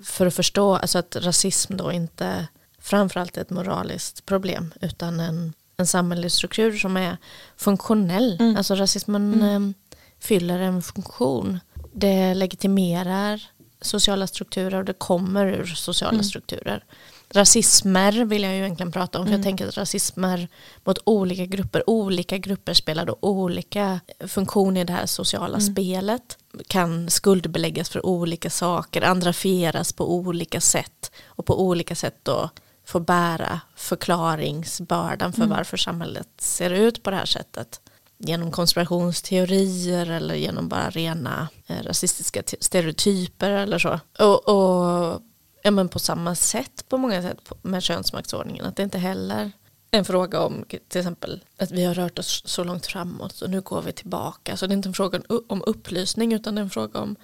för 0.04 0.26
att 0.26 0.34
förstå 0.34 0.76
alltså 0.76 0.98
att 0.98 1.16
rasism 1.16 1.78
då 1.78 1.92
inte 1.92 2.48
framförallt 2.80 3.38
är 3.38 3.42
ett 3.42 3.50
moraliskt 3.50 4.26
problem 4.26 4.74
utan 4.82 5.20
en, 5.20 5.54
en 5.78 5.88
samhällelig 5.88 6.32
struktur 6.32 6.78
som 6.78 6.98
är 6.98 7.18
funktionell. 7.58 8.38
Mm. 8.40 8.58
Alltså 8.58 8.76
rasismen 8.76 9.34
mm. 9.34 9.66
Eh, 9.68 9.96
fyller 10.20 10.60
en 10.60 10.82
funktion 10.82 11.60
det 11.94 12.34
legitimerar 12.34 13.42
sociala 13.82 14.28
strukturer 14.28 14.80
och 14.80 14.86
det 14.86 14.94
kommer 14.94 15.46
ur 15.46 15.66
sociala 15.66 16.14
mm. 16.14 16.24
strukturer. 16.24 16.84
Rasismer 17.30 18.26
vill 18.26 18.44
jag 18.44 18.54
ju 18.54 18.60
egentligen 18.60 18.92
prata 18.92 19.20
om. 19.20 19.26
För 19.26 19.32
jag 19.32 19.40
mm. 19.40 19.44
tänker 19.44 19.68
att 19.68 19.78
rasismer 19.78 20.48
mot 20.84 20.98
olika 21.04 21.46
grupper, 21.46 21.90
olika 21.90 22.38
grupper 22.38 22.74
spelar 22.74 23.06
då 23.06 23.18
olika 23.20 24.00
funktioner 24.28 24.82
i 24.82 24.84
det 24.84 24.94
här 24.94 25.06
sociala 25.06 25.58
mm. 25.58 25.74
spelet. 25.74 26.38
Kan 26.68 27.10
skuldbeläggas 27.10 27.90
för 27.90 28.06
olika 28.06 28.50
saker, 28.50 29.02
andrafieras 29.02 29.94
på 29.94 30.14
olika 30.14 30.62
sätt 30.62 31.12
och 31.26 31.46
på 31.46 31.62
olika 31.62 31.96
sätt 31.96 32.20
då 32.24 32.50
få 32.86 33.00
bära 33.00 33.62
förklaringsbördan 33.76 35.34
för 35.34 35.44
mm. 35.44 35.58
varför 35.58 35.78
samhället 35.78 36.28
ser 36.38 36.70
ut 36.70 37.04
på 37.04 37.10
det 37.10 37.18
här 37.18 37.26
sättet 37.26 37.82
genom 38.26 38.52
konspirationsteorier 38.52 40.12
eller 40.12 40.36
genom 40.36 40.70
bara 40.70 40.90
rena 40.90 41.48
eh, 41.68 41.84
rasistiska 41.84 42.44
stereotyper 42.60 43.50
eller 43.50 43.80
så. 43.80 44.00
Och, 44.20 44.50
och 44.50 45.22
ja, 45.64 45.72
men 45.72 45.90
på 45.90 46.00
samma 46.00 46.36
sätt 46.36 46.86
på 46.90 46.98
många 46.98 47.22
sätt 47.22 47.52
med 47.62 47.84
könsmaktsordningen. 47.84 48.66
Att 48.66 48.76
det 48.76 48.84
inte 48.84 48.98
heller 48.98 49.52
är 49.92 49.98
en 49.98 50.06
fråga 50.06 50.40
om 50.40 50.66
till 50.88 51.00
exempel 51.00 51.44
att 51.58 51.72
vi 51.72 51.84
har 51.84 51.94
rört 51.94 52.20
oss 52.20 52.42
så 52.46 52.64
långt 52.64 52.86
framåt 52.86 53.42
och 53.42 53.50
nu 53.50 53.62
går 53.62 53.82
vi 53.82 53.92
tillbaka. 53.92 54.58
Så 54.58 54.68
det 54.68 54.74
är 54.74 54.78
inte 54.78 54.90
en 54.90 54.94
fråga 54.94 55.22
om 55.48 55.64
upplysning 55.66 56.34
utan 56.34 56.56
det 56.56 56.62
är 56.62 56.64
en 56.64 56.70
fråga 56.70 57.00
om 57.00 57.16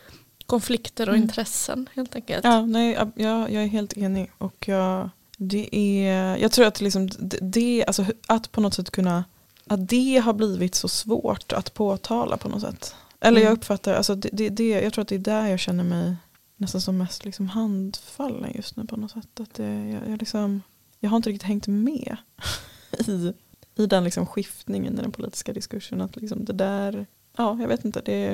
konflikter 0.46 1.10
och 1.10 1.16
mm. 1.16 1.24
intressen 1.24 1.90
helt 1.94 2.16
enkelt. 2.16 2.44
Ja, 2.44 2.66
nej, 2.66 2.94
jag, 3.16 3.52
jag 3.52 3.64
är 3.64 3.68
helt 3.68 3.98
enig 3.98 4.32
och 4.38 4.68
jag, 4.68 5.10
det 5.38 5.76
är, 5.76 6.38
jag 6.38 6.52
tror 6.52 6.66
att 6.66 6.82
liksom 6.82 7.10
det, 7.42 7.86
alltså 7.88 8.06
att 8.28 8.52
på 8.52 8.62
något 8.62 8.74
sätt 8.74 8.92
kunna 8.92 9.24
att 9.70 9.90
det 9.90 10.18
har 10.18 10.34
blivit 10.34 10.76
så 10.76 10.88
svårt 10.88 11.54
att 11.54 11.74
påtala 11.74 12.38
på 12.38 12.50
något 12.50 12.62
sätt. 12.62 12.96
Eller 13.20 13.38
mm. 13.38 13.50
jag 13.50 13.58
uppfattar, 13.58 13.94
alltså 13.94 14.16
det, 14.16 14.30
det, 14.32 14.50
det, 14.50 14.70
jag 14.70 14.94
tror 14.94 15.02
att 15.02 15.08
det 15.08 15.16
är 15.16 15.20
där 15.20 15.48
jag 15.48 15.60
känner 15.60 15.84
mig 15.84 16.16
nästan 16.58 16.82
som 16.82 16.98
mest 16.98 17.26
liksom 17.26 17.48
handfallen 17.48 18.52
just 18.56 18.76
nu 18.76 18.86
på 18.86 18.96
något 18.98 19.12
sätt. 19.12 19.40
Att 19.40 19.54
det, 19.54 19.90
jag, 19.90 20.10
jag, 20.10 20.20
liksom, 20.20 20.62
jag 21.00 21.10
har 21.10 21.18
inte 21.18 21.30
riktigt 21.30 21.48
hängt 21.48 21.68
med 21.68 22.18
i, 23.08 23.34
i 23.76 23.86
den 23.86 24.04
liksom 24.04 24.26
skiftningen 24.26 25.00
i 25.00 25.02
den 25.02 25.12
politiska 25.12 25.54
diskursen. 25.54 26.02
Att 26.02 26.16
liksom 26.16 26.46
det 26.46 26.54
där, 26.54 27.06
ja 27.38 27.58
jag 27.62 27.68
vet 27.68 27.86
inte, 27.86 28.02
det, 28.06 28.28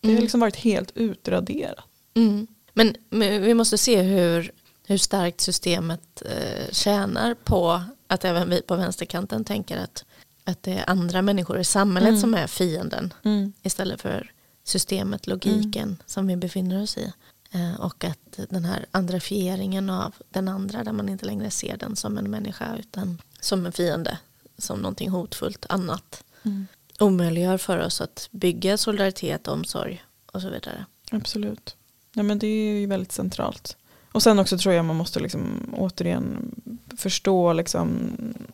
det 0.00 0.08
har 0.08 0.10
mm. 0.10 0.22
liksom 0.22 0.40
varit 0.40 0.56
helt 0.56 0.92
utraderat. 0.94 1.84
Mm. 2.14 2.46
Men, 2.72 2.96
men 3.10 3.42
vi 3.42 3.54
måste 3.54 3.78
se 3.78 4.02
hur, 4.02 4.52
hur 4.86 4.98
starkt 4.98 5.40
systemet 5.40 6.22
eh, 6.22 6.72
tjänar 6.72 7.34
på 7.34 7.82
att 8.06 8.24
även 8.24 8.50
vi 8.50 8.62
på 8.62 8.76
vänsterkanten 8.76 9.44
tänker 9.44 9.78
att, 9.78 10.04
att 10.44 10.62
det 10.62 10.72
är 10.72 10.90
andra 10.90 11.22
människor 11.22 11.58
i 11.60 11.64
samhället 11.64 12.08
Mm. 12.08 12.20
som 12.20 12.34
är 12.34 12.46
fienden 12.46 13.12
Mm. 13.22 13.52
istället 13.62 14.00
för 14.00 14.32
systemet, 14.64 15.26
logiken 15.26 15.82
Mm. 15.82 15.96
som 16.06 16.26
vi 16.26 16.36
befinner 16.36 16.82
oss 16.82 16.96
i. 16.98 17.12
Eh, 17.50 17.74
och 17.80 18.04
att 18.04 18.38
den 18.50 18.64
här 18.64 18.86
andrifieringen 18.90 19.90
av 19.90 20.14
den 20.30 20.48
andra 20.48 20.84
där 20.84 20.92
man 20.92 21.08
inte 21.08 21.26
längre 21.26 21.50
ser 21.50 21.76
den 21.76 21.96
som 21.96 22.18
en 22.18 22.30
människa 22.30 22.76
utan 22.78 23.18
som 23.40 23.66
en 23.66 23.72
fiende, 23.72 24.18
som 24.58 24.78
någonting 24.78 25.10
hotfullt 25.10 25.66
annat. 25.68 26.24
Mm. 26.42 26.66
Omöjliggör 26.98 27.58
för 27.58 27.78
oss 27.78 28.00
att 28.00 28.28
bygga 28.30 28.76
solidaritet, 28.78 29.48
omsorg 29.48 30.04
och 30.26 30.40
så 30.42 30.48
vidare. 30.50 30.84
Absolut. 31.10 31.76
Ja, 32.12 32.22
men 32.22 32.38
det 32.38 32.46
är 32.46 32.80
ju 32.80 32.86
väldigt 32.86 33.12
centralt. 33.12 33.76
Och 34.12 34.22
sen 34.22 34.38
också 34.38 34.58
tror 34.58 34.74
jag 34.74 34.84
man 34.84 34.96
måste 34.96 35.20
liksom 35.20 35.74
återigen 35.76 36.54
förstå, 36.96 37.52
liksom, 37.52 38.10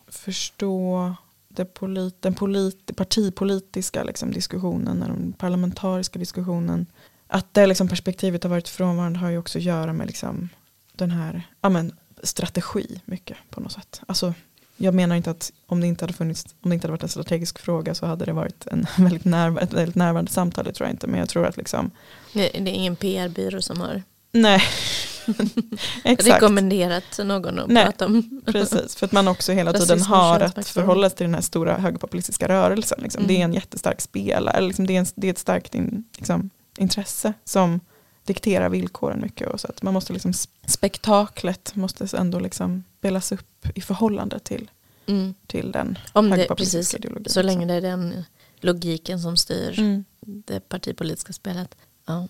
förstå 0.07 1.15
polit, 1.73 2.21
den 2.21 2.33
polit, 2.33 2.95
partipolitiska 2.95 4.03
liksom, 4.03 4.31
diskussionen, 4.31 4.99
den 4.99 5.33
parlamentariska 5.37 6.19
diskussionen. 6.19 6.85
Att 7.27 7.53
det 7.53 7.67
liksom, 7.67 7.87
perspektivet 7.87 8.43
har 8.43 8.49
varit 8.49 8.69
frånvarande 8.69 9.19
har 9.19 9.29
ju 9.29 9.37
också 9.37 9.57
att 9.57 9.63
göra 9.63 9.93
med 9.93 10.07
liksom, 10.07 10.49
den 10.93 11.11
här 11.11 11.47
ja, 11.61 11.69
men, 11.69 11.91
strategi 12.23 13.01
mycket 13.05 13.37
på 13.49 13.61
något 13.61 13.71
sätt. 13.71 14.01
Alltså, 14.07 14.33
jag 14.77 14.93
menar 14.93 15.15
inte 15.15 15.31
att 15.31 15.51
om 15.65 15.81
det 15.81 15.87
inte 15.87 16.03
hade 16.03 16.13
funnits, 16.13 16.45
om 16.61 16.69
det 16.69 16.73
inte 16.73 16.87
hade 16.87 16.91
varit 16.91 17.03
en 17.03 17.09
strategisk 17.09 17.59
fråga 17.59 17.95
så 17.95 18.05
hade 18.05 18.25
det 18.25 18.33
varit 18.33 18.67
en 18.67 18.85
väldigt 18.97 19.25
närv 19.25 19.57
ett 19.57 19.73
väldigt 19.73 19.95
närvarande 19.95 20.31
samtal, 20.31 20.65
det 20.65 20.73
tror 20.73 20.87
jag 20.87 20.93
inte. 20.93 21.07
Men 21.07 21.19
jag 21.19 21.29
tror 21.29 21.45
att 21.45 21.57
liksom, 21.57 21.91
Det, 22.33 22.49
det 22.49 22.71
är 22.71 22.73
ingen 22.73 22.95
PR-byrå 22.95 23.61
som 23.61 23.81
har 23.81 24.03
nej. 24.31 24.61
rekommenderat 26.03 27.03
någon 27.23 27.59
att 27.59 27.67
Nej. 27.69 27.85
prata 27.85 28.05
om. 28.05 28.41
Precis, 28.45 28.95
för 28.95 29.05
att 29.05 29.11
man 29.11 29.27
också 29.27 29.51
hela 29.51 29.73
tiden 29.73 30.01
har 30.01 30.39
att 30.39 30.67
förhålla 30.67 31.09
sig 31.09 31.17
till 31.17 31.25
den 31.25 31.33
här 31.33 31.41
stora 31.41 31.77
högerpopulistiska 31.77 32.47
rörelsen. 32.47 32.99
Liksom. 33.01 33.19
Mm. 33.23 33.27
Det 33.35 33.41
är 33.41 33.45
en 33.45 33.53
jättestark 33.53 34.01
spelare, 34.01 34.61
liksom 34.61 34.87
det, 34.87 34.95
är 34.95 34.99
en, 34.99 35.05
det 35.15 35.27
är 35.27 35.31
ett 35.31 35.37
starkt 35.37 35.75
in, 35.75 36.03
liksom, 36.17 36.49
intresse 36.77 37.33
som 37.43 37.79
dikterar 38.25 38.69
villkoren 38.69 39.21
mycket. 39.21 39.47
Och 39.47 39.59
så 39.59 39.67
att 39.67 39.81
man 39.81 39.93
måste 39.93 40.13
liksom, 40.13 40.33
spektaklet 40.65 41.75
måste 41.75 42.17
ändå 42.17 42.39
liksom 42.39 42.83
spelas 42.99 43.31
upp 43.31 43.67
i 43.75 43.81
förhållande 43.81 44.39
till, 44.39 44.69
Mm. 45.05 45.33
till 45.47 45.71
den 45.71 45.97
Om 46.13 46.29
det, 46.29 46.47
precis, 46.57 46.95
ideologin. 46.95 47.25
så 47.29 47.41
länge 47.41 47.65
det 47.65 47.73
är 47.73 47.81
den 47.81 48.23
logiken 48.59 49.19
som 49.19 49.37
styr 49.37 49.79
Mm. 49.79 50.03
det 50.21 50.69
partipolitiska 50.69 51.33
spelet. 51.33 51.75
Ja. 52.05 52.27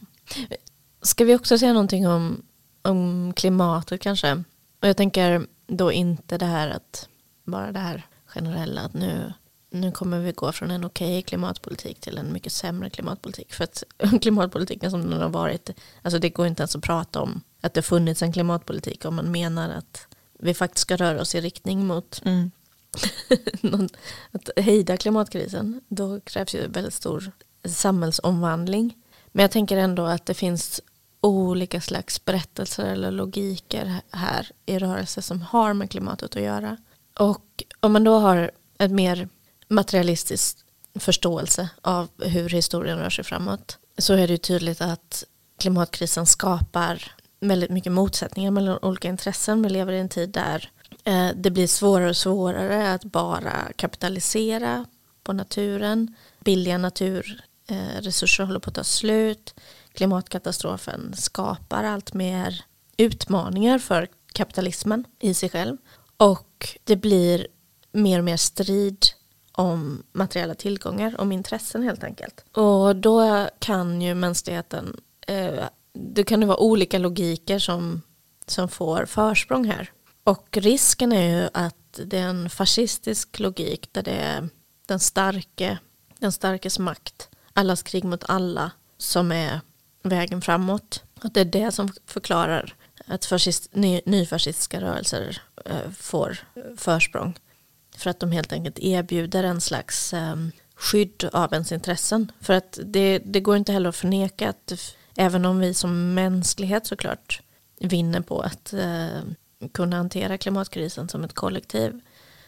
Ska 1.01 1.25
vi 1.25 1.35
också 1.35 1.57
säga 1.57 1.73
någonting 1.73 2.07
om, 2.07 2.41
om 2.81 3.33
klimatet 3.35 4.01
kanske? 4.01 4.43
Och 4.79 4.87
jag 4.87 4.97
tänker 4.97 5.47
då 5.67 5.91
inte 5.91 6.37
det 6.37 6.45
här 6.45 6.69
att 6.69 7.07
bara 7.43 7.71
det 7.71 7.79
här 7.79 8.05
generella 8.25 8.81
att 8.81 8.93
nu, 8.93 9.33
nu 9.69 9.91
kommer 9.91 10.19
vi 10.19 10.31
gå 10.31 10.51
från 10.51 10.71
en 10.71 10.85
okej 10.85 11.21
klimatpolitik 11.21 11.99
till 11.99 12.17
en 12.17 12.33
mycket 12.33 12.53
sämre 12.53 12.89
klimatpolitik. 12.89 13.53
För 13.53 13.63
att 13.63 13.83
klimatpolitiken 14.21 14.91
som 14.91 15.09
den 15.09 15.21
har 15.21 15.29
varit, 15.29 15.69
alltså 16.01 16.19
det 16.19 16.29
går 16.29 16.47
inte 16.47 16.61
ens 16.61 16.75
att 16.75 16.83
prata 16.83 17.21
om 17.21 17.41
att 17.61 17.73
det 17.73 17.81
funnits 17.81 18.21
en 18.21 18.33
klimatpolitik 18.33 19.05
om 19.05 19.15
man 19.15 19.31
menar 19.31 19.69
att 19.69 20.07
vi 20.39 20.53
faktiskt 20.53 20.81
ska 20.81 20.95
röra 20.95 21.21
oss 21.21 21.35
i 21.35 21.41
riktning 21.41 21.87
mot 21.87 22.21
Mm. 22.25 22.51
någon, 23.61 23.89
att 24.31 24.49
hejda 24.55 24.97
klimatkrisen, 24.97 25.81
då 25.87 26.19
krävs 26.19 26.55
ju 26.55 26.67
väldigt 26.67 26.93
stor 26.93 27.31
samhällsomvandling. 27.65 28.97
Men 29.31 29.41
jag 29.41 29.51
tänker 29.51 29.77
ändå 29.77 30.05
att 30.05 30.25
det 30.25 30.33
finns 30.33 30.81
olika 31.21 31.81
slags 31.81 32.25
berättelser 32.25 32.85
eller 32.85 33.11
logiker 33.11 33.95
här 34.11 34.51
i 34.65 34.79
rörelse 34.79 35.21
som 35.21 35.41
har 35.41 35.73
med 35.73 35.91
klimatet 35.91 36.35
att 36.35 36.41
göra. 36.41 36.77
Och 37.19 37.63
om 37.79 37.93
man 37.93 38.03
då 38.03 38.19
har 38.19 38.51
ett 38.77 38.91
mer 38.91 39.29
materialistisk 39.67 40.57
förståelse 40.95 41.69
av 41.81 42.09
hur 42.17 42.49
historien 42.49 42.97
rör 42.99 43.09
sig 43.09 43.23
framåt 43.23 43.77
så 43.97 44.13
är 44.13 44.27
det 44.27 44.33
ju 44.33 44.37
tydligt 44.37 44.81
att 44.81 45.23
klimatkrisen 45.57 46.25
skapar 46.25 47.11
väldigt 47.39 47.69
mycket 47.69 47.91
motsättningar 47.91 48.51
mellan 48.51 48.79
olika 48.81 49.07
intressen. 49.07 49.61
Vi 49.61 49.69
lever 49.69 49.93
i 49.93 49.99
en 49.99 50.09
tid 50.09 50.29
där 50.29 50.71
eh, 51.03 51.29
det 51.35 51.51
blir 51.51 51.67
svårare 51.67 52.09
och 52.09 52.17
svårare 52.17 52.93
att 52.93 53.03
bara 53.03 53.71
kapitalisera 53.75 54.85
på 55.23 55.33
naturen. 55.33 56.15
Billiga 56.39 56.77
naturresurser 56.77 58.43
håller 58.43 58.59
på 58.59 58.69
att 58.69 58.75
ta 58.75 58.83
slut. 58.83 59.53
Klimatkatastrofen 59.93 61.13
skapar 61.17 61.83
allt 61.83 62.13
mer 62.13 62.65
utmaningar 62.97 63.79
för 63.79 64.07
kapitalismen 64.33 65.05
i 65.19 65.33
sig 65.33 65.49
själv. 65.49 65.77
Och 66.17 66.77
det 66.83 66.95
blir 66.95 67.47
mer 67.91 68.19
och 68.19 68.25
mer 68.25 68.37
strid 68.37 69.05
om 69.51 70.03
materiella 70.11 70.55
tillgångar, 70.55 71.21
om 71.21 71.31
intressen 71.31 71.83
helt 71.83 72.03
enkelt. 72.03 72.45
Och 72.57 72.95
då 72.95 73.47
kan 73.59 74.01
ju 74.01 74.15
mänskligheten, 74.15 75.01
eh, 75.27 75.63
det 75.93 76.23
kan 76.23 76.41
ju 76.41 76.47
vara 76.47 76.59
olika 76.59 76.97
logiker 76.97 77.59
som, 77.59 78.01
som 78.47 78.69
får 78.69 79.05
försprång 79.05 79.65
här. 79.65 79.91
Och 80.23 80.57
risken 80.57 81.11
är 81.11 81.41
ju 81.41 81.49
att 81.53 81.99
det 82.05 82.17
är 82.17 82.27
en 82.27 82.49
fascistisk 82.49 83.39
logik 83.39 83.89
där 83.91 84.03
det 84.03 84.11
är 84.11 84.49
den 84.85 84.99
starke, 84.99 85.77
den 86.19 86.31
starkes 86.31 86.79
makt, 86.79 87.29
allas 87.53 87.83
krig 87.83 88.03
mot 88.03 88.23
alla 88.27 88.71
som 88.97 89.31
är 89.31 89.61
vägen 90.03 90.41
framåt. 90.41 91.03
Att 91.21 91.33
det 91.33 91.41
är 91.41 91.45
det 91.45 91.71
som 91.71 91.89
förklarar 92.05 92.75
att 93.07 93.25
fascist, 93.25 93.75
ny, 93.75 94.01
nyfascistiska 94.05 94.81
rörelser 94.81 95.41
eh, 95.65 95.91
får 95.97 96.37
eh, 96.55 96.61
försprång. 96.77 97.39
För 97.97 98.09
att 98.09 98.19
de 98.19 98.31
helt 98.31 98.53
enkelt 98.53 98.79
erbjuder 98.79 99.43
en 99.43 99.61
slags 99.61 100.13
eh, 100.13 100.35
skydd 100.75 101.29
av 101.33 101.53
ens 101.53 101.71
intressen. 101.71 102.31
För 102.39 102.53
att 102.53 102.79
det, 102.83 103.19
det 103.19 103.39
går 103.39 103.57
inte 103.57 103.71
heller 103.71 103.89
att 103.89 103.95
förneka 103.95 104.49
att 104.49 104.95
även 105.15 105.45
om 105.45 105.59
vi 105.59 105.73
som 105.73 106.13
mänsklighet 106.13 106.87
såklart 106.87 107.41
vinner 107.79 108.21
på 108.21 108.41
att 108.41 108.73
eh, 108.73 109.21
kunna 109.71 109.97
hantera 109.97 110.37
klimatkrisen 110.37 111.09
som 111.09 111.23
ett 111.23 111.33
kollektiv 111.33 112.01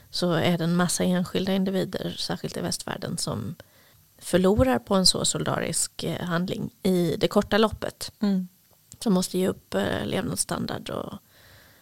så 0.10 0.32
är 0.32 0.58
det 0.58 0.64
en 0.64 0.76
massa 0.76 1.04
enskilda 1.04 1.54
individer, 1.54 2.16
särskilt 2.18 2.58
i 2.58 2.62
västvärlden, 2.62 3.18
som 3.18 3.56
förlorar 4.24 4.80
på 4.80 4.96
en 4.96 5.06
så 5.06 5.26
solidarisk 5.26 6.04
eh, 6.04 6.26
handling 6.26 6.72
i 6.84 7.16
det 7.18 7.28
korta 7.28 7.58
loppet. 7.58 8.12
Mm. 8.22 8.48
Som 9.00 9.14
måste 9.14 9.38
ge 9.38 9.48
upp 9.48 9.74
eh, 9.74 10.06
levnadsstandard 10.06 10.90
och 10.90 11.14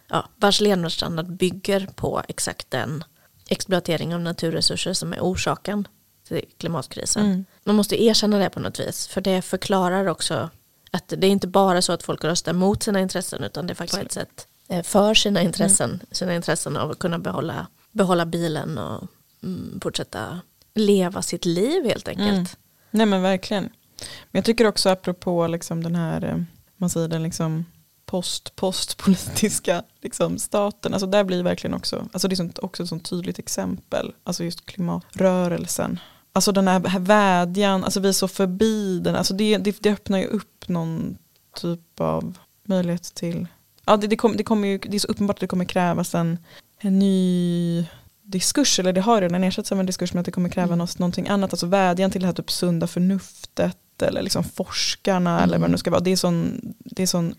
ja, 0.08 0.28
vars 0.36 0.60
levnadsstandard 0.60 1.36
bygger 1.36 1.88
på 1.94 2.22
exakt 2.28 2.70
den 2.70 3.04
exploatering 3.48 4.14
av 4.14 4.20
naturresurser 4.20 4.92
som 4.92 5.12
är 5.12 5.20
orsaken 5.20 5.88
till 6.28 6.44
klimatkrisen. 6.58 7.26
Mm. 7.26 7.44
Man 7.64 7.76
måste 7.76 8.02
erkänna 8.02 8.38
det 8.38 8.50
på 8.50 8.60
något 8.60 8.80
vis 8.80 9.06
för 9.06 9.20
det 9.20 9.42
förklarar 9.42 10.06
också 10.06 10.50
att 10.90 11.08
det 11.08 11.26
är 11.26 11.30
inte 11.30 11.46
bara 11.46 11.82
så 11.82 11.92
att 11.92 12.02
folk 12.02 12.24
röstar 12.24 12.52
mot 12.52 12.82
sina 12.82 13.00
intressen 13.00 13.44
utan 13.44 13.66
det 13.66 13.72
är 13.72 13.74
faktiskt 13.74 14.02
ett 14.02 14.12
sätt 14.12 14.46
eh, 14.68 14.82
för 14.82 15.14
sina 15.14 15.42
intressen, 15.42 16.00
sina 16.10 16.34
intressen 16.34 16.76
av 16.76 16.90
att 16.90 16.98
kunna 16.98 17.18
behålla, 17.18 17.66
behålla 17.92 18.26
bilen 18.26 18.78
och 18.78 19.08
mm, 19.42 19.80
fortsätta 19.82 20.40
leva 20.74 21.22
sitt 21.22 21.44
liv 21.44 21.84
helt 21.84 22.08
enkelt. 22.08 22.28
Mm. 22.30 22.46
Nej 22.90 23.06
men 23.06 23.22
verkligen. 23.22 23.62
Men 24.02 24.38
jag 24.38 24.44
tycker 24.44 24.66
också 24.66 24.90
apropå 24.90 25.46
liksom 25.46 25.82
den 25.82 25.94
här, 25.94 26.24
eh, 26.24 26.42
man 26.76 26.90
säger 26.90 27.08
den 27.08 27.22
liksom 27.22 27.64
post, 28.06 28.56
postpolitiska 28.56 29.82
liksom 30.02 30.38
staten, 30.38 30.92
alltså 30.92 31.06
där 31.06 31.24
blir 31.24 31.42
verkligen 31.42 31.74
också, 31.74 32.08
alltså 32.12 32.28
det 32.28 32.40
är 32.40 32.64
också 32.64 32.82
ett 32.82 32.88
sånt 32.88 33.10
tydligt 33.10 33.38
exempel, 33.38 34.12
alltså 34.24 34.44
just 34.44 34.66
klimatrörelsen. 34.66 36.00
Alltså 36.32 36.52
den 36.52 36.68
här, 36.68 36.88
här 36.88 37.00
vädjan, 37.00 37.84
alltså 37.84 38.00
vi 38.00 38.08
är 38.08 38.12
så 38.12 38.28
förbi 38.28 38.98
den, 38.98 39.16
alltså 39.16 39.34
det, 39.34 39.58
det, 39.58 39.76
det 39.80 39.92
öppnar 39.92 40.18
ju 40.18 40.26
upp 40.26 40.68
någon 40.68 41.18
typ 41.56 42.00
av 42.00 42.38
möjlighet 42.64 43.14
till, 43.14 43.46
ja 43.86 43.96
det, 43.96 44.06
det, 44.06 44.16
kom, 44.16 44.36
det, 44.36 44.44
kommer 44.44 44.68
ju, 44.68 44.78
det 44.78 44.96
är 44.96 44.98
så 44.98 45.08
uppenbart 45.08 45.36
att 45.36 45.40
det 45.40 45.46
kommer 45.46 45.64
krävas 45.64 46.14
en, 46.14 46.38
en 46.78 46.98
ny 46.98 47.86
diskurs, 48.32 48.78
eller 48.78 48.92
det 48.92 49.00
har 49.00 49.20
redan 49.20 49.44
ersatts 49.44 49.72
av 49.72 49.80
en 49.80 49.86
diskurs 49.86 50.12
men 50.12 50.20
att 50.20 50.26
det 50.26 50.32
kommer 50.32 50.48
kräva 50.48 50.74
Mm. 50.74 50.86
någonting 50.98 51.28
annat, 51.28 51.52
alltså 51.52 51.66
vädjan 51.66 52.10
till 52.10 52.20
det 52.20 52.26
här 52.26 52.34
typ 52.34 52.50
sunda 52.50 52.86
förnuftet 52.86 53.76
eller 54.02 54.22
liksom 54.22 54.44
forskarna 54.44 55.42
eller 55.42 55.58
vad 55.58 55.68
det 55.68 55.72
nu 55.72 55.78
ska 55.78 55.90
vara. 55.90 56.00
Det 56.00 56.10
är 56.12 56.16
sån, 56.16 56.60
det 56.78 57.02
är 57.02 57.06
sån 57.06 57.34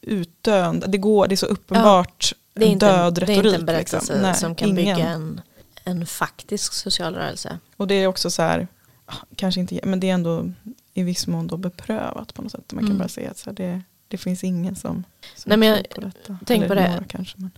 utdöende, 0.00 0.86
det, 0.86 0.98
går, 0.98 1.26
det 1.28 1.34
är 1.34 1.36
så 1.36 1.46
uppenbart 1.46 2.32
Det 2.54 2.64
är, 2.64 2.68
inte, 2.68 2.86
död 2.86 3.14
det 3.14 3.22
är 3.22 3.26
retorik. 3.26 3.44
inte 3.46 3.58
en 3.58 3.66
berättelse 3.66 3.96
liksom. 4.12 4.22
Nej, 4.22 4.34
som 4.34 4.54
kan 4.54 4.68
ingen. 4.68 4.76
bygga 4.96 5.08
en, 5.08 5.40
en 5.84 6.06
faktisk 6.06 6.72
social 6.72 7.14
rörelse. 7.14 7.58
Och 7.76 7.86
det 7.86 7.94
är 7.94 8.06
också 8.06 8.30
så 8.30 8.42
här, 8.42 8.68
ah, 9.06 9.14
kanske 9.36 9.60
inte, 9.60 9.80
men 9.84 10.00
det 10.00 10.10
är 10.10 10.14
ändå 10.14 10.52
i 10.94 11.02
viss 11.02 11.26
mån 11.26 11.46
då 11.46 11.56
beprövat 11.56 12.34
på 12.34 12.42
något 12.42 12.52
sätt. 12.52 12.72
Man 12.72 12.82
kan 12.82 12.86
Mm. 12.86 12.98
bara 12.98 13.08
säga 13.08 13.30
att 13.30 13.38
så 13.38 13.50
här, 13.50 13.54
det, 13.56 13.82
det 14.08 14.18
finns 14.18 14.44
ingen 14.44 14.76
som, 14.76 15.04
som 15.36 15.48
Nej, 15.48 15.58
men 15.58 15.68
jag- 15.68 15.88
på 15.94 16.00
detta. 16.00 16.38
tänk 16.46 16.58
Eller 16.64 16.68
på 16.68 16.74
det. 16.74 16.88
Några 16.90 17.04
kanske, 17.04 17.34
men. 17.38 17.50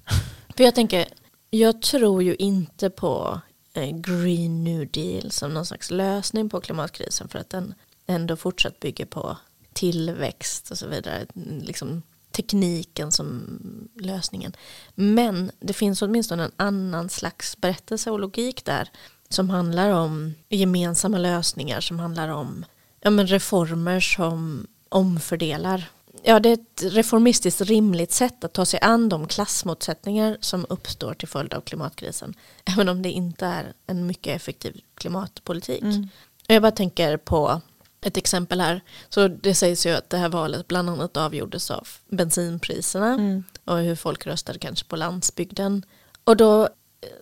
För 0.56 0.64
jag 0.64 0.74
tänker, 0.74 1.06
jag 1.50 1.82
tror 1.82 2.22
ju 2.22 2.34
inte 2.34 2.90
på 2.90 3.40
eh, 3.74 3.96
Green 3.96 4.64
New 4.64 4.90
Deal 4.90 5.30
som 5.30 5.54
någon 5.54 5.66
slags 5.66 5.90
lösning 5.90 6.48
på 6.48 6.60
klimatkrisen 6.60 7.28
för 7.28 7.38
att 7.38 7.50
den 7.50 7.74
ändå 8.06 8.36
fortsatt 8.36 8.80
bygger 8.80 9.06
på 9.06 9.36
tillväxt 9.72 10.70
och 10.70 10.78
så 10.78 10.86
vidare. 10.86 11.26
Liksom 11.60 12.02
tekniken 12.30 13.12
som 13.12 13.58
lösningen. 13.94 14.52
Men 14.94 15.50
det 15.60 15.72
finns 15.72 16.02
åtminstone 16.02 16.44
en 16.44 16.52
annan 16.56 17.08
slags 17.08 17.56
berättelse 17.56 18.10
och 18.10 18.20
logik 18.20 18.64
där 18.64 18.90
som 19.28 19.50
handlar 19.50 19.90
om 19.90 20.34
gemensamma 20.48 21.18
lösningar, 21.18 21.80
som 21.80 21.98
handlar 21.98 22.28
om 22.28 22.64
ja, 23.00 23.10
men 23.10 23.26
reformer 23.26 24.00
som 24.00 24.66
omfördelar. 24.88 25.90
Ja, 26.22 26.40
det 26.40 26.48
är 26.48 26.52
ett 26.52 26.82
reformistiskt 26.82 27.60
rimligt 27.60 28.12
sätt 28.12 28.44
att 28.44 28.52
ta 28.52 28.64
sig 28.64 28.80
an 28.82 29.08
de 29.08 29.28
klassmotsättningar 29.28 30.38
som 30.40 30.66
uppstår 30.68 31.14
till 31.14 31.28
följd 31.28 31.54
av 31.54 31.60
klimatkrisen. 31.60 32.34
Även 32.64 32.88
om 32.88 33.02
det 33.02 33.10
inte 33.10 33.46
är 33.46 33.72
en 33.86 34.06
mycket 34.06 34.36
effektiv 34.36 34.80
klimatpolitik. 34.94 35.82
Mm. 35.82 36.08
Jag 36.46 36.62
bara 36.62 36.72
tänker 36.72 37.16
på 37.16 37.60
ett 38.00 38.16
exempel 38.16 38.60
här. 38.60 38.80
Så 39.08 39.28
det 39.28 39.54
sägs 39.54 39.86
ju 39.86 39.90
att 39.90 40.10
det 40.10 40.16
här 40.16 40.28
valet 40.28 40.68
bland 40.68 40.90
annat 40.90 41.16
avgjordes 41.16 41.70
av 41.70 41.88
bensinpriserna 42.08 43.14
mm. 43.14 43.44
och 43.64 43.78
hur 43.78 43.96
folk 43.96 44.26
röstade 44.26 44.58
kanske 44.58 44.86
på 44.86 44.96
landsbygden. 44.96 45.84
Och 46.24 46.36
då, 46.36 46.68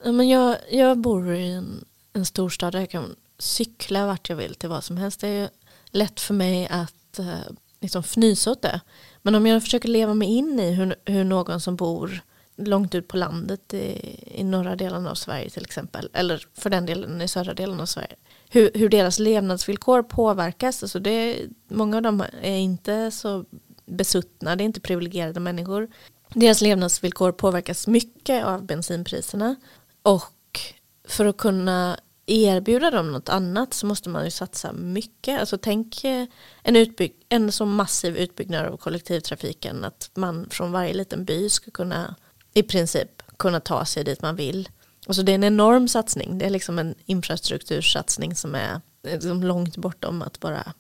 men 0.05 0.29
jag, 0.29 0.57
jag 0.71 0.99
bor 0.99 1.35
i 1.35 1.53
en, 1.53 1.85
en 2.13 2.27
storstad 2.27 2.73
där 2.73 2.81
jag 2.81 2.91
kan 2.91 3.17
cykla 3.39 4.07
vart 4.07 4.29
jag 4.29 4.37
vill 4.37 4.55
till 4.55 4.69
vad 4.69 4.85
som 4.85 4.97
helst. 4.97 5.21
Det 5.21 5.29
är 5.29 5.51
lätt 5.91 6.21
för 6.21 6.35
mig 6.35 6.69
att 6.71 7.19
eh, 7.19 7.39
liksom 7.81 8.03
fnysa 8.03 8.51
åt 8.51 8.63
det. 8.63 8.81
Men 9.23 9.35
om 9.35 9.47
jag 9.47 9.63
försöker 9.63 9.89
leva 9.89 10.15
mig 10.15 10.29
in 10.29 10.61
i 10.61 10.71
hur, 10.71 10.95
hur 11.05 11.25
någon 11.25 11.61
som 11.61 11.77
bor 11.77 12.23
långt 12.57 12.95
ut 12.95 13.09
på 13.09 13.17
landet 13.17 13.75
i, 13.75 14.17
i 14.41 14.45
norra 14.45 14.77
delen 14.77 15.07
av 15.07 15.15
Sverige 15.15 15.51
till 15.51 15.65
exempel, 15.65 16.11
eller 16.13 16.47
för 16.55 16.71
den 16.71 16.87
delen 16.87 17.23
i 17.23 17.29
södra 17.29 17.55
delen 17.55 17.81
av 17.81 17.87
Sverige, 17.87 18.17
hur, 18.49 18.71
hur 18.75 18.89
deras 18.89 19.19
levnadsvillkor 19.19 20.03
påverkas. 20.03 20.83
Alltså 20.83 20.99
det, 20.99 21.41
många 21.69 21.97
av 21.97 22.03
dem 22.03 22.25
är 22.43 22.57
inte 22.57 23.11
så 23.11 23.45
besuttna, 23.87 24.57
det 24.57 24.65
är 24.65 24.67
inte 24.67 24.81
privilegierade 24.81 25.41
människor. 25.41 25.89
Deras 26.29 26.61
levnadsvillkor 26.61 27.33
påverkas 27.33 27.87
mycket 27.87 28.45
av 28.45 28.65
bensinpriserna 28.65 29.57
och 30.03 30.61
för 31.09 31.27
att 31.27 31.37
kunna 31.37 31.97
erbjuda 32.27 32.91
dem 32.91 33.13
något 33.13 33.29
annat 33.29 33.75
så 33.75 33.87
måste 33.87 34.09
man 34.09 34.25
ju 34.25 34.31
satsa 34.31 34.73
mycket. 34.73 35.41
Alltså 35.41 35.59
tänk 35.59 36.05
eh, 36.05 36.27
en, 36.63 36.77
utbygg, 36.77 37.17
en 37.29 37.53
så 37.53 37.67
massiv 37.67 38.17
utbyggnad 38.17 38.67
av 38.67 38.77
kollektivtrafiken 38.77 39.85
att 39.85 40.11
man 40.15 40.47
från 40.51 40.73
varje 40.73 40.95
liten 40.95 41.25
by 41.25 41.51
ska 41.51 41.71
kunna 41.71 42.15
i 42.55 42.63
princip 42.63 43.23
kunna 43.37 43.61
ta 43.61 43.85
sig 43.85 44.05
dit 44.05 44.23
man 44.23 44.37
vill. 44.37 44.69
Alltså 45.07 45.23
det 45.23 45.33
är 45.33 45.35
en 45.35 45.45
enorm 45.45 45.89
satsning. 45.89 46.39
Det 46.39 46.47
är 46.47 46.51
liksom 46.51 46.79
en 46.79 46.95
infrastruktursatsning 47.05 48.35
som 48.35 48.55
är 48.55 48.81
liksom 49.03 49.43
långt 49.43 49.77
bortom 49.77 50.23
att 50.23 50.41
bara 50.41 50.73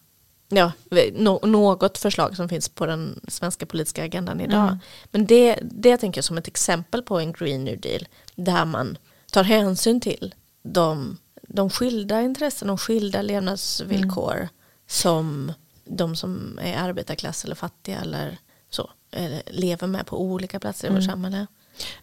ja, 0.48 0.72
något 1.42 1.98
förslag 1.98 2.36
som 2.36 2.48
finns 2.48 2.68
på 2.68 2.86
den 2.86 3.20
svenska 3.28 3.66
politiska 3.66 4.04
agendan 4.04 4.40
idag. 4.40 4.62
Mm. 4.62 4.78
Men 5.10 5.26
det, 5.26 5.58
det 5.62 5.96
tänker 5.96 6.18
jag 6.18 6.24
som 6.24 6.38
ett 6.38 6.48
exempel 6.48 7.02
på 7.02 7.18
en 7.18 7.32
Green 7.32 7.64
New 7.64 7.80
Deal 7.80 8.06
där 8.34 8.64
man 8.64 8.98
tar 9.32 9.42
hänsyn 9.42 10.00
till 10.00 10.34
de, 10.62 11.16
de 11.46 11.70
skilda 11.70 12.22
intressen 12.22 12.70
och 12.70 12.80
skilda 12.80 13.22
levnadsvillkor 13.22 14.36
mm. 14.36 14.48
som 14.86 15.52
de 15.84 16.16
som 16.16 16.58
är 16.62 16.78
arbetarklass 16.78 17.44
eller 17.44 17.54
fattiga 17.54 18.00
eller 18.00 18.38
så 18.70 18.90
eller 19.10 19.42
lever 19.46 19.86
med 19.86 20.06
på 20.06 20.20
olika 20.20 20.60
platser 20.60 20.88
mm. 20.88 20.96
i 20.96 21.00
vårt 21.00 21.08
mm. 21.08 21.12
samhälle. 21.12 21.46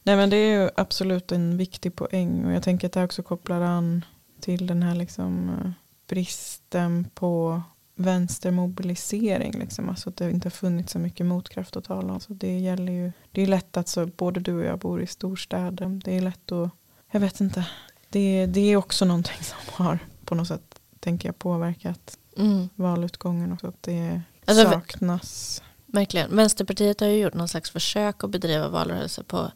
Nej 0.04 0.16
men 0.16 0.30
det 0.30 0.38
är 0.38 0.62
ju 0.62 0.70
absolut 0.76 1.32
en 1.32 1.58
viktig 1.58 1.96
poäng 1.96 2.46
och 2.46 2.54
jag 2.54 2.64
tänker 2.64 2.88
att 2.88 2.94
det 2.94 3.04
också 3.04 3.24
kopplar 3.24 3.62
an 3.62 4.06
till 4.40 4.68
den 4.68 4.84
här 4.84 4.96
liksom 4.96 5.50
eh, 5.50 5.72
bristen 6.08 7.10
på 7.14 7.62
vänstermobilisering. 7.96 9.60
Liksom. 9.60 9.90
Alltså 9.90 10.10
att 10.10 10.18
det 10.18 10.32
inte 10.32 10.46
har 10.46 10.52
funnits 10.52 10.94
så 10.94 11.00
mycket 11.00 11.26
motkraft 11.26 11.76
att 11.76 11.84
tala 11.84 12.14
om. 12.14 12.20
Så 12.20 12.34
det 12.34 12.60
gäller 12.60 12.94
ju, 12.94 13.12
det 13.32 13.42
är 13.42 13.48
lätt 13.48 13.78
att 13.78 13.88
så, 13.88 14.06
både 14.06 14.40
du 14.40 14.54
och 14.54 14.66
jag 14.66 14.80
bor 14.80 15.02
i 15.02 15.08
storstäder. 15.08 16.02
Det 16.04 16.18
är 16.18 16.22
lätt 16.22 16.52
att, 16.52 16.70
jag 17.12 17.20
vet 17.20 17.42
inte. 17.42 17.68
Det, 18.14 18.46
det 18.46 18.72
är 18.72 18.76
också 18.76 19.06
någonting 19.06 19.44
som 19.44 19.58
har 19.84 20.00
på 20.26 20.36
något 20.36 20.48
sätt, 20.48 20.80
tänker 21.00 21.28
jag, 21.28 21.40
påverkat 21.40 22.18
mm. 22.38 22.70
valutgången. 22.76 23.54
Också, 23.54 23.68
att 23.68 23.84
det 23.84 24.22
alltså, 24.46 24.64
saknas 24.64 25.62
Verkligen. 25.86 26.36
Vänsterpartiet 26.36 27.00
har 27.00 27.08
ju 27.08 27.20
gjort 27.22 27.34
någon 27.34 27.48
slags 27.48 27.72
försök 27.72 28.24
att 28.24 28.30
bedriva 28.30 28.68
valrörelse 28.68 29.24
på 29.24 29.52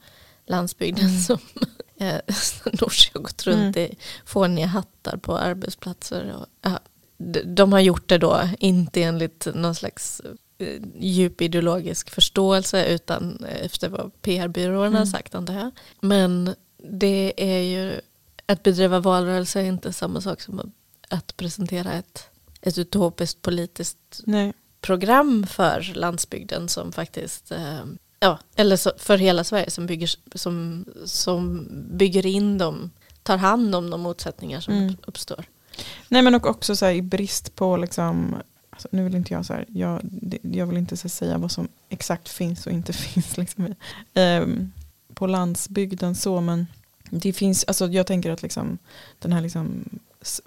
landsbygden 0.46 1.08
mm. 1.08 1.20
som 1.20 1.40
eh, 2.00 2.20
Nooshi 2.82 3.12
har 3.14 3.22
gått 3.22 3.44
runt 3.44 3.78
mm. 3.78 3.92
i 3.92 3.98
fåniga 4.26 4.68
hattar 4.68 5.18
på 5.18 5.38
arbetsplatser. 5.38 6.36
Och, 6.36 6.46
ja, 6.62 6.80
de 7.46 7.74
har 7.74 7.80
gjort 7.80 8.10
det 8.10 8.18
då 8.18 8.50
inte 8.60 9.04
enligt 9.04 9.48
någon 9.54 9.76
slags 9.76 10.22
eh, 10.58 10.82
djup 11.00 11.42
ideologisk 11.42 12.10
förståelse 12.10 12.86
utan 12.86 13.46
efter 13.62 13.90
vad 13.90 14.22
PR-byråerna 14.22 14.88
mm. 14.88 15.00
har 15.00 15.06
sagt 15.06 15.36
antar 15.36 15.54
jag. 15.54 15.72
Men 16.00 16.56
det 16.78 17.34
är 17.38 17.60
ju 17.60 18.02
att 18.48 18.64
bedriva 18.64 19.00
valrörelse 19.00 19.62
är 19.62 19.66
inte 19.66 19.94
samma 19.94 20.22
sak 20.22 20.42
som 20.42 20.72
att 21.10 21.38
presentera 21.38 21.94
ett, 21.94 22.30
ett 22.62 22.78
utopiskt 22.78 23.42
politiskt 23.42 24.22
Nej 24.26 24.54
program 24.82 25.48
för 25.48 25.94
landsbygden 25.94 26.70
som 26.70 26.92
faktiskt, 26.92 27.52
eh, 27.52 27.86
ja, 28.20 28.40
eller 28.56 29.00
för 29.00 29.18
hela 29.18 29.44
Sverige 29.44 29.70
som 29.70 29.86
bygger, 29.86 30.10
som, 30.36 30.86
som 31.06 31.68
bygger 31.92 32.26
in 32.26 32.58
dem, 32.58 32.92
tar 33.24 33.38
hand 33.38 33.76
om 33.76 33.90
de 33.90 34.02
motsättningar 34.02 34.60
som 34.60 34.74
mm. 34.74 34.98
uppstår. 35.06 35.46
Nej 36.08 36.22
men 36.22 36.36
och 36.36 36.46
också 36.46 36.76
så 36.76 36.86
här, 36.86 36.94
i 36.94 37.02
brist 37.02 37.56
på 37.56 37.78
liksom, 37.78 38.36
alltså, 38.70 38.88
nu 38.92 39.04
vill 39.04 39.16
inte 39.16 39.34
jag 39.34 39.46
så 39.46 39.54
här, 39.54 39.66
jag, 39.68 40.02
jag 40.42 40.66
vill 40.66 40.78
inte 40.78 40.98
så 40.98 41.10
säga 41.10 41.38
vad 41.38 41.52
som 41.52 41.68
exakt 41.90 42.30
finns 42.30 42.66
och 42.66 42.72
inte 42.72 42.94
finns 43.08 43.38
liksom, 43.38 43.76
eh, 44.14 44.46
på 45.14 45.28
landsbygden 45.28 46.16
så 46.16 46.42
men 46.42 46.68
det 47.10 47.34
finns, 47.34 47.64
alltså 47.64 47.88
jag 47.88 48.08
tänker 48.08 48.32
att 48.32 48.42
liksom, 48.42 48.78
den 49.20 49.34
här 49.34 49.42
liksom 49.42 49.84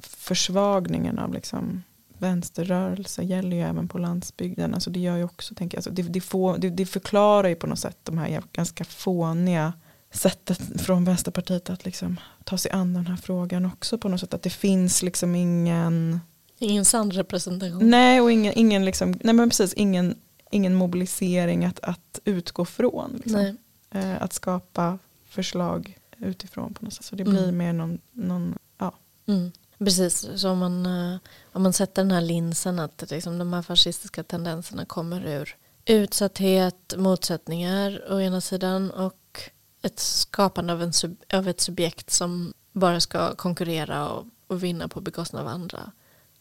försvagningen 0.00 1.18
av 1.18 1.34
liksom 1.34 1.82
vänsterrörelse 2.18 3.22
gäller 3.22 3.56
ju 3.56 3.62
även 3.62 3.88
på 3.88 3.98
landsbygden. 3.98 4.74
Alltså 4.74 4.90
det 4.90 5.00
gör 5.00 5.16
ju 5.16 5.24
också, 5.24 5.54
tänker 5.54 5.76
jag, 5.76 5.78
alltså 5.78 5.90
det, 5.90 6.02
det, 6.02 6.20
får, 6.20 6.58
det, 6.58 6.70
det, 6.70 6.86
förklarar 6.86 7.48
ju 7.48 7.54
på 7.54 7.66
något 7.66 7.78
sätt 7.78 7.96
de 8.02 8.18
här 8.18 8.42
ganska 8.52 8.84
fåniga 8.84 9.72
sättet 10.12 10.82
från 10.82 11.04
Vänsterpartiet 11.04 11.70
att 11.70 11.84
liksom 11.84 12.20
ta 12.44 12.58
sig 12.58 12.70
an 12.70 12.94
den 12.94 13.06
här 13.06 13.16
frågan 13.16 13.66
också 13.66 13.98
på 13.98 14.08
något 14.08 14.20
sätt. 14.20 14.34
Att 14.34 14.42
det 14.42 14.50
finns 14.50 15.02
liksom 15.02 15.34
ingen 15.34 16.20
Ingen 16.62 16.84
sann 16.84 17.10
representation. 17.10 17.90
Nej, 17.90 18.20
och 18.20 18.32
ingen, 18.32 18.52
ingen, 18.56 18.84
liksom, 18.84 19.18
nej 19.20 19.34
men 19.34 19.50
precis, 19.50 19.74
ingen, 19.74 20.14
ingen 20.50 20.74
mobilisering 20.74 21.64
att, 21.64 21.80
att 21.80 22.20
utgå 22.24 22.64
från. 22.64 23.20
Liksom. 23.24 23.56
Eh, 23.90 24.22
att 24.22 24.32
skapa 24.32 24.98
förslag 25.28 25.98
utifrån 26.20 26.74
på 26.74 26.84
något 26.84 26.94
sätt. 26.94 27.04
Så 27.04 27.16
det 27.16 27.24
blir 27.24 27.42
mm. 27.42 27.56
mer 27.56 27.72
någon, 27.72 27.98
någon 28.12 28.58
ja. 28.78 28.94
Mm. 29.26 29.52
Precis, 29.78 30.28
så 30.34 30.50
om 30.50 30.58
man, 30.58 30.86
eh, 30.86 31.18
om 31.52 31.62
man 31.62 31.72
sätter 31.72 32.02
den 32.02 32.10
här 32.10 32.20
linsen 32.20 32.78
att 32.78 33.10
liksom 33.10 33.38
de 33.38 33.52
här 33.52 33.62
fascistiska 33.62 34.22
tendenserna 34.22 34.84
kommer 34.84 35.26
ur 35.26 35.56
utsatthet, 35.84 36.94
motsättningar 36.96 38.12
å 38.12 38.20
ena 38.20 38.40
sidan 38.40 38.90
och 38.90 39.50
ett 39.82 39.98
skapande 39.98 40.72
av, 40.72 40.82
en 40.82 40.92
av 41.32 41.48
ett 41.48 41.60
subjekt 41.60 42.10
som 42.10 42.52
bara 42.72 43.00
ska 43.00 43.34
konkurrera 43.34 44.08
och, 44.08 44.26
och 44.46 44.64
vinna 44.64 44.88
på 44.88 45.00
bekostnad 45.00 45.42
av 45.42 45.48
andra. 45.48 45.92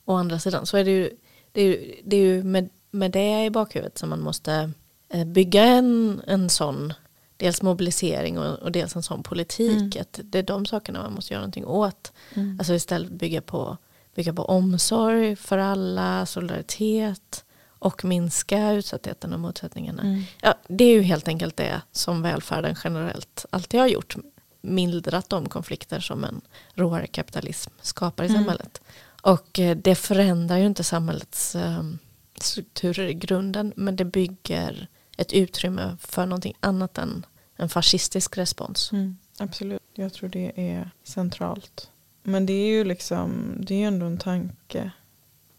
Å 0.06 0.16
andra 0.16 0.40
sidan 0.40 0.66
så 0.66 0.78
är 0.78 0.86
det 0.86 0.92
ju, 0.92 1.10
det 1.52 1.62
är 1.62 1.66
ju, 1.66 2.02
det 2.04 2.16
är 2.16 2.22
ju 2.22 2.44
med, 2.44 2.70
med 2.92 3.12
det 3.12 3.46
i 3.46 3.50
bakhuvudet 3.50 3.98
som 3.98 4.10
man 4.10 4.22
måste 4.22 4.72
eh, 5.10 5.26
bygga 5.26 5.64
en, 5.64 6.22
en 6.28 6.50
sån 6.50 6.94
dels 7.40 7.62
mobilisering 7.62 8.40
och, 8.40 8.60
och 8.60 8.72
dels 8.72 8.96
en 8.96 9.04
sån 9.04 9.24
politik. 9.24 9.96
Mm. 9.96 10.02
Att 10.02 10.20
det 10.24 10.40
är 10.40 10.44
de 10.44 10.66
sakerna 10.66 11.02
man 11.02 11.14
måste 11.14 11.34
göra 11.34 11.42
någonting 11.42 11.66
åt. 11.66 12.12
Mm. 12.34 12.56
Alltså 12.60 12.74
istället 12.74 13.12
bygga 13.12 13.42
på, 13.42 13.78
bygga 14.16 14.34
på 14.34 14.44
omsorg 14.44 15.36
för 15.36 15.58
alla, 15.58 16.26
solidaritet 16.26 17.46
och 17.66 18.06
minska 18.06 18.72
utsattheten 18.72 19.34
och 19.34 19.40
motsättningarna. 19.40 20.02
Mm. 20.02 20.24
Ja, 20.42 20.54
det 20.68 20.84
är 20.84 20.94
ju 20.94 21.02
helt 21.02 21.28
enkelt 21.28 21.58
det 21.58 21.82
som 21.92 22.22
välfärden 22.22 22.76
generellt 22.84 23.46
alltid 23.50 23.80
har 23.80 23.88
gjort. 23.88 24.16
Mildrat 24.62 25.30
de 25.30 25.50
konflikter 25.50 26.00
som 26.00 26.24
en 26.24 26.42
råare 26.74 27.08
kapitalism 27.08 27.72
skapar 27.82 28.24
i 28.24 28.28
mm. 28.28 28.42
samhället. 28.42 28.82
Och 29.22 29.60
eh, 29.60 29.78
det 29.78 29.96
förändrar 29.96 30.58
ju 30.58 30.66
inte 30.66 30.84
samhällets 30.84 31.56
um, 31.56 32.00
strukturer 32.36 33.08
i 33.08 33.14
grunden 33.14 33.74
men 33.76 33.96
det 33.96 34.06
bygger 34.06 34.88
ett 35.20 35.34
utrymme 35.34 35.98
för 36.02 36.26
någonting 36.26 36.54
annat 36.60 36.98
än 36.98 37.26
en 37.56 37.70
fascistisk 37.70 38.38
respons. 38.38 38.92
Mm, 38.92 39.18
absolut, 39.38 39.82
jag 39.94 40.14
tror 40.14 40.30
det 40.30 40.52
är 40.56 40.92
centralt. 41.04 41.90
Men 42.24 42.46
det 42.46 42.54
är 42.54 42.68
ju 42.68 42.84
liksom, 42.84 43.56
det 43.60 43.84
är 43.84 43.88
ändå 43.88 44.06
en 44.06 44.18
tanke 44.18 44.92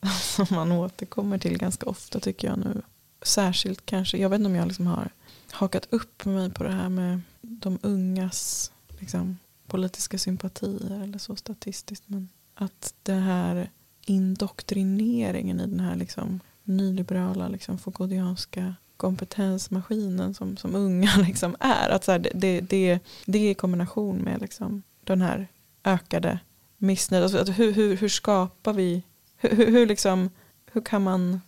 som 0.21 0.47
man 0.51 0.73
återkommer 0.73 1.39
till 1.39 1.59
ganska 1.59 1.87
ofta 1.87 2.21
tycker 2.21 2.49
jag 2.49 2.59
nu. 2.59 2.83
Särskilt 3.23 3.87
kanske, 3.87 4.19
jag 4.19 4.29
vet 4.29 4.39
inte 4.39 4.49
om 4.49 4.57
jag 4.57 4.69
liksom 4.69 4.87
har 4.87 5.11
hakat 5.51 5.87
upp 5.91 6.25
mig 6.25 6.51
på 6.51 6.65
det 6.65 6.73
här 6.73 6.89
med 6.89 7.21
de 7.41 7.79
ungas 7.83 8.73
liksom, 8.99 9.39
politiska 9.67 10.19
sympatier 10.19 11.03
eller 11.03 11.19
så 11.19 11.37
statistiskt. 11.37 12.05
Men 12.07 12.29
att 12.55 12.95
det 13.03 13.13
här 13.13 13.71
indoktrineringen 14.07 15.61
i 15.61 15.67
den 15.67 15.81
här 15.81 15.97
liksom 15.97 16.41
nyliberala 16.65 17.49
liksom, 17.49 17.79
Foucauldianska 17.79 18.75
kompetensmaskinen 19.01 20.35
som, 20.35 20.57
som 20.57 20.75
unga 20.75 21.11
liksom 21.27 21.57
är. 21.61 21.89
Att 21.89 22.05
så 22.05 22.13
här, 22.13 22.19
det, 22.19 22.61
det, 22.61 22.99
det, 23.25 23.39
är 23.39 23.51
i 23.51 23.55
kombination 23.55 24.17
med 24.17 24.41
liksom, 24.41 24.83
den 25.05 25.23
här 25.23 25.49
ökade 25.85 26.39
missnöjet. 26.79 27.35
Alltså, 27.35 27.53
hur, 27.53 27.73
hur, 27.73 27.97
hur 27.97 28.09
skapar 28.09 28.73
vi, 28.73 29.03
hur, 29.37 29.57
hur, 29.57 29.67
hur, 29.67 29.87
liksom, 29.87 30.31
hur 30.73 30.81
kan 30.81 31.03
man, 31.03 31.41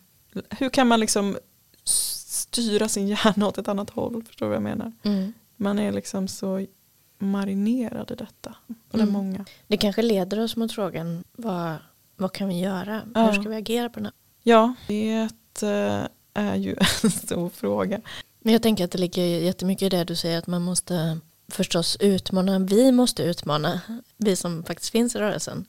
hur 0.51 0.69
kan 0.69 0.89
man 0.89 1.01
liksom 1.01 1.39
styra 1.85 2.89
sin 2.89 3.09
hjärna 3.09 3.47
åt 3.49 3.59
ett 3.59 3.69
annat 3.69 3.91
håll? 3.91 4.23
Förstår 4.25 4.47
du 4.47 4.51
vad 4.51 4.57
jag 4.57 4.63
menar? 4.63 4.93
Mm. 5.03 5.33
Man 5.57 5.79
är 5.79 5.93
liksom 5.93 6.29
så 6.29 6.67
marinerad 7.19 8.11
i 8.11 8.15
detta. 8.15 8.55
Och 8.67 8.99
det 8.99 8.99
är 8.99 9.03
Mm. 9.03 9.13
många. 9.13 9.45
Det 9.67 9.77
kanske 9.77 10.03
leder 10.03 10.41
oss 10.41 10.57
mot 10.57 10.73
frågan 10.73 11.25
vad, 11.33 11.77
vad 12.17 12.33
kan 12.33 12.49
vi 12.49 12.61
göra? 12.61 13.03
Ja. 13.15 13.27
Hur 13.27 13.33
ska 13.41 13.49
vi 13.49 13.57
agera 13.57 13.89
på 13.89 13.95
den 13.95 14.05
här? 14.05 14.15
Ja, 14.43 14.75
det 14.89 15.29
eh, 15.63 16.05
är 16.35 16.55
ju 16.57 16.77
en 17.03 17.11
stor 17.11 17.49
fråga. 17.51 18.01
Men 18.41 18.53
jag 18.53 18.63
tänker 18.63 18.85
att 18.85 18.91
det 18.91 18.99
ligger 18.99 19.25
jättemycket 19.25 19.83
i 19.87 19.89
det 19.97 20.05
du 20.05 20.17
säger 20.17 20.39
att 20.39 20.47
man 20.47 20.63
måste 20.63 21.19
förstås 21.49 21.97
utmana, 22.01 22.59
vi 22.59 22.93
måste 22.93 23.23
utmana, 23.23 23.81
vi 24.17 24.37
som 24.37 24.65
faktiskt 24.65 24.91
finns 24.91 25.15
i 25.15 25.19
rörelsen, 25.19 25.65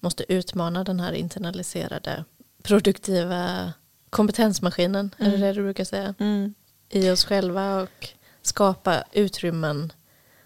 måste 0.00 0.32
utmana 0.32 0.84
den 0.84 1.00
här 1.00 1.12
internaliserade 1.12 2.24
produktiva 2.62 3.72
kompetensmaskinen, 4.10 5.14
är 5.18 5.24
det 5.24 5.28
Mm. 5.36 5.40
det 5.40 5.52
du 5.52 5.62
brukar 5.62 5.84
säga, 5.84 6.14
Mm. 6.18 6.54
i 6.90 7.10
oss 7.10 7.24
själva 7.24 7.80
och 7.82 8.08
skapa 8.42 9.04
utrymmen 9.12 9.92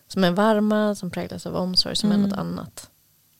som 0.08 0.24
är 0.24 0.30
varma, 0.30 0.94
som 0.94 1.10
präglas 1.10 1.46
av 1.46 1.56
omsorg, 1.56 1.96
som 1.96 2.12
Mm. 2.12 2.24
är 2.24 2.28
något 2.28 2.38
annat. 2.38 2.90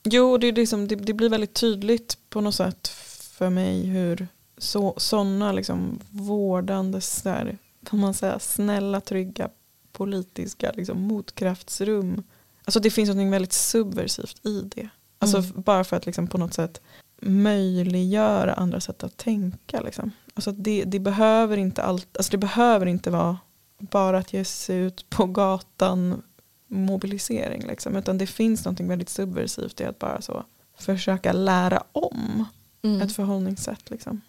Jo, 0.03 0.37
det, 0.37 0.47
är 0.47 0.51
liksom, 0.53 0.87
det, 0.87 0.95
det 0.95 1.13
blir 1.13 1.29
väldigt 1.29 1.53
tydligt 1.53 2.17
på 2.29 2.41
något 2.41 2.55
sätt 2.55 2.87
för 3.33 3.49
mig 3.49 3.85
hur 3.85 4.27
så, 4.61 4.93
sådana 4.97 5.51
liksom 5.51 5.99
vårdande, 6.09 7.01
så 7.01 7.29
där, 7.29 7.57
vad 7.89 8.01
man 8.01 8.13
säga, 8.13 8.39
snälla, 8.39 9.01
trygga 9.01 9.49
politiska 9.91 10.71
liksom, 10.75 11.01
motkraftsrum. 11.01 12.23
Alltså 12.65 12.79
det 12.79 12.91
finns 12.91 13.09
något 13.09 13.33
väldigt 13.33 13.53
subversivt 13.53 14.45
i 14.45 14.61
det. 14.75 14.89
Alltså 15.19 15.37
Mm. 15.37 15.51
bara 15.55 15.83
för 15.83 15.97
att 15.97 16.05
liksom 16.05 16.27
på 16.27 16.37
något 16.37 16.53
sätt 16.53 16.81
möjliggöra 17.21 18.53
andra 18.53 18.79
sätt 18.79 19.03
att 19.03 19.17
tänka. 19.17 19.81
Liksom. 19.81 20.11
Alltså 20.33 20.51
det, 20.51 20.83
det, 20.83 20.99
behöver 20.99 21.57
inte 21.57 21.83
allt, 21.83 22.17
alltså 22.17 22.31
det 22.31 22.37
behöver 22.37 22.85
inte 22.85 23.09
vara 23.09 23.37
bara 23.79 24.17
att 24.17 24.33
ge 24.33 24.45
sig 24.45 24.77
ut 24.77 25.09
på 25.09 25.25
gatan 25.25 26.21
mobilisering. 26.67 27.67
Liksom, 27.67 27.95
utan 27.95 28.17
det 28.17 28.27
finns 28.27 28.65
något 28.65 28.79
väldigt 28.79 29.09
subversivt 29.09 29.81
i 29.81 29.85
att 29.85 29.99
bara 29.99 30.21
så 30.21 30.43
försöka 30.77 31.33
lära 31.33 31.83
om 31.91 32.45
Mm. 32.83 33.01
ett 33.01 33.15
förhållningssätt. 33.15 33.89
Liksom. 33.89 34.21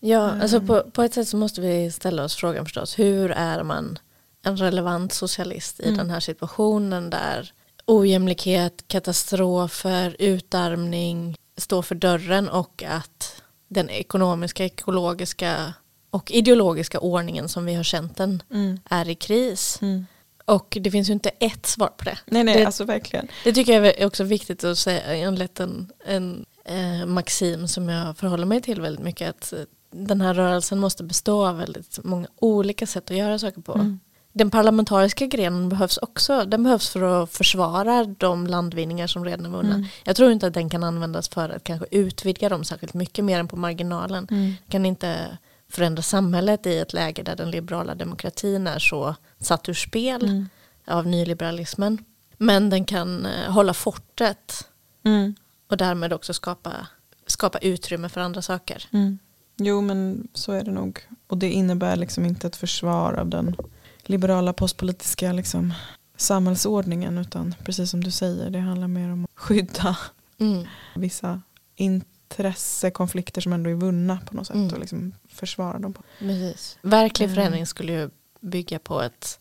Ja, 0.00 0.28
Mm. 0.28 0.40
alltså 0.42 0.60
på, 0.60 0.82
på 0.82 1.02
ett 1.02 1.14
sätt 1.14 1.28
så 1.28 1.36
måste 1.36 1.60
vi 1.60 1.90
ställa 1.90 2.24
oss 2.24 2.34
frågan 2.34 2.64
förstås, 2.64 2.98
hur 2.98 3.30
är 3.30 3.62
man 3.62 3.98
en 4.42 4.56
relevant 4.56 5.12
socialist 5.12 5.80
i 5.80 5.84
Mm. 5.84 5.96
den 5.96 6.10
här 6.10 6.20
situationen 6.20 7.10
där 7.10 7.52
ojämlikhet, 7.86 8.84
katastrofer, 8.88 10.16
utarmning 10.18 11.36
står 11.56 11.82
för 11.82 11.94
dörren 11.94 12.48
och 12.48 12.82
att 12.88 13.42
den 13.68 13.90
ekonomiska, 13.90 14.64
ekologiska 14.64 15.74
och 16.10 16.30
ideologiska 16.30 17.00
ordningen 17.00 17.48
som 17.48 17.64
vi 17.64 17.74
har 17.74 17.82
känt 17.82 18.16
den 18.16 18.42
är 18.90 19.08
i 19.08 19.14
kris. 19.14 19.78
Mm. 19.82 20.06
Och 20.44 20.78
det 20.80 20.90
finns 20.90 21.08
ju 21.08 21.12
inte 21.12 21.28
ett 21.28 21.66
svar 21.66 21.88
på 21.88 22.04
det. 22.04 22.18
Nej, 22.26 22.44
nej, 22.44 22.58
Det- 22.58 22.64
alltså 22.66 22.84
verkligen. 22.84 23.28
Det 23.44 23.52
tycker 23.52 23.72
jag 23.82 23.86
är 24.00 24.06
också 24.06 24.24
viktigt 24.24 24.64
att 24.64 24.78
säga, 24.78 25.00
en 25.16 25.34
liten 25.34 25.92
en, 26.06 26.46
eh, 26.68 27.06
maxim 27.06 27.68
som 27.68 27.88
jag 27.88 28.16
förhåller 28.16 28.46
mig 28.46 28.62
till 28.62 28.80
väldigt 28.80 29.04
mycket. 29.04 29.28
Att 29.28 29.52
eh, 29.52 29.58
den 29.90 30.20
här 30.20 30.34
rörelsen 30.34 30.78
måste 30.78 31.04
bestå 31.04 31.46
av 31.46 31.58
väldigt 31.58 31.98
många 32.04 32.26
olika 32.36 32.86
sätt 32.86 33.10
att 33.10 33.16
göra 33.16 33.38
saker 33.38 33.60
på. 33.60 33.74
Mm. 33.74 34.00
Den 34.32 34.50
parlamentariska 34.50 35.26
grenen 35.26 35.68
behövs 35.68 35.96
också. 35.96 36.44
Den 36.44 36.62
behövs 36.62 36.88
för 36.90 37.22
att 37.22 37.30
försvara 37.30 38.04
de 38.04 38.46
landvinningar 38.46 39.06
som 39.06 39.24
redan 39.24 39.46
är 39.46 39.50
vunna. 39.50 39.74
Mm. 39.74 39.86
Jag 40.04 40.16
tror 40.16 40.32
inte 40.32 40.46
att 40.46 40.54
den 40.54 40.70
kan 40.70 40.84
användas 40.84 41.28
för 41.28 41.48
att 41.48 41.64
kanske 41.64 41.86
utvidga 41.90 42.48
dem 42.48 42.64
särskilt 42.64 42.94
mycket 42.94 43.24
mer 43.24 43.38
än 43.40 43.48
på 43.48 43.56
marginalen. 43.56 44.26
Mm. 44.30 44.52
kan 44.68 44.86
inte 44.86 45.38
förändra 45.70 46.02
samhället 46.02 46.66
i 46.66 46.78
ett 46.78 46.92
läge 46.92 47.22
där 47.22 47.36
den 47.36 47.50
liberala 47.50 47.94
demokratin 47.94 48.66
är 48.66 48.78
så 48.78 49.14
satt 49.40 49.68
ur 49.68 49.74
spel 49.74 50.24
Mm. 50.24 50.48
av 50.86 51.06
nyliberalismen. 51.06 52.04
Men 52.36 52.70
den 52.70 52.84
kan 52.84 53.26
eh, 53.26 53.50
hålla 53.50 53.74
fortet 53.74 54.68
Mm. 55.04 55.34
Och 55.68 55.76
därmed 55.76 56.12
också 56.12 56.34
skapa, 56.34 56.86
skapa 57.26 57.58
utrymme 57.58 58.08
för 58.08 58.20
andra 58.20 58.42
saker. 58.42 58.84
Mm. 58.92 59.18
Jo 59.56 59.80
men 59.80 60.28
så 60.34 60.52
är 60.52 60.64
det 60.64 60.70
nog. 60.70 61.00
Och 61.26 61.38
det 61.38 61.50
innebär 61.50 61.96
liksom 61.96 62.24
inte 62.24 62.46
ett 62.46 62.56
försvar 62.56 63.12
av 63.14 63.28
den 63.28 63.56
liberala 64.02 64.52
postpolitiska 64.52 65.32
liksom, 65.32 65.74
samhällsordningen 66.16 67.18
utan 67.18 67.54
precis 67.64 67.90
som 67.90 68.04
du 68.04 68.10
säger 68.10 68.50
det 68.50 68.58
handlar 68.60 68.88
mer 68.88 69.12
om 69.12 69.24
att 69.24 69.30
skydda 69.34 69.96
Mm. 70.40 70.66
vissa 70.94 71.42
intressekonflikter 71.76 73.40
som 73.40 73.52
ändå 73.52 73.70
är 73.70 73.74
vunna 73.74 74.18
på 74.26 74.36
något 74.36 74.46
sätt 74.46 74.56
Mm. 74.56 74.68
och 74.74 74.78
liksom 74.80 75.12
försvara 75.28 75.78
dem. 75.78 75.92
På. 75.92 76.02
Precis. 76.18 76.78
Verklig 76.82 77.26
Mm. 77.26 77.34
förändring 77.36 77.66
skulle 77.66 77.92
ju 77.92 78.10
bygga 78.40 78.78
på 78.78 79.02
ett 79.02 79.40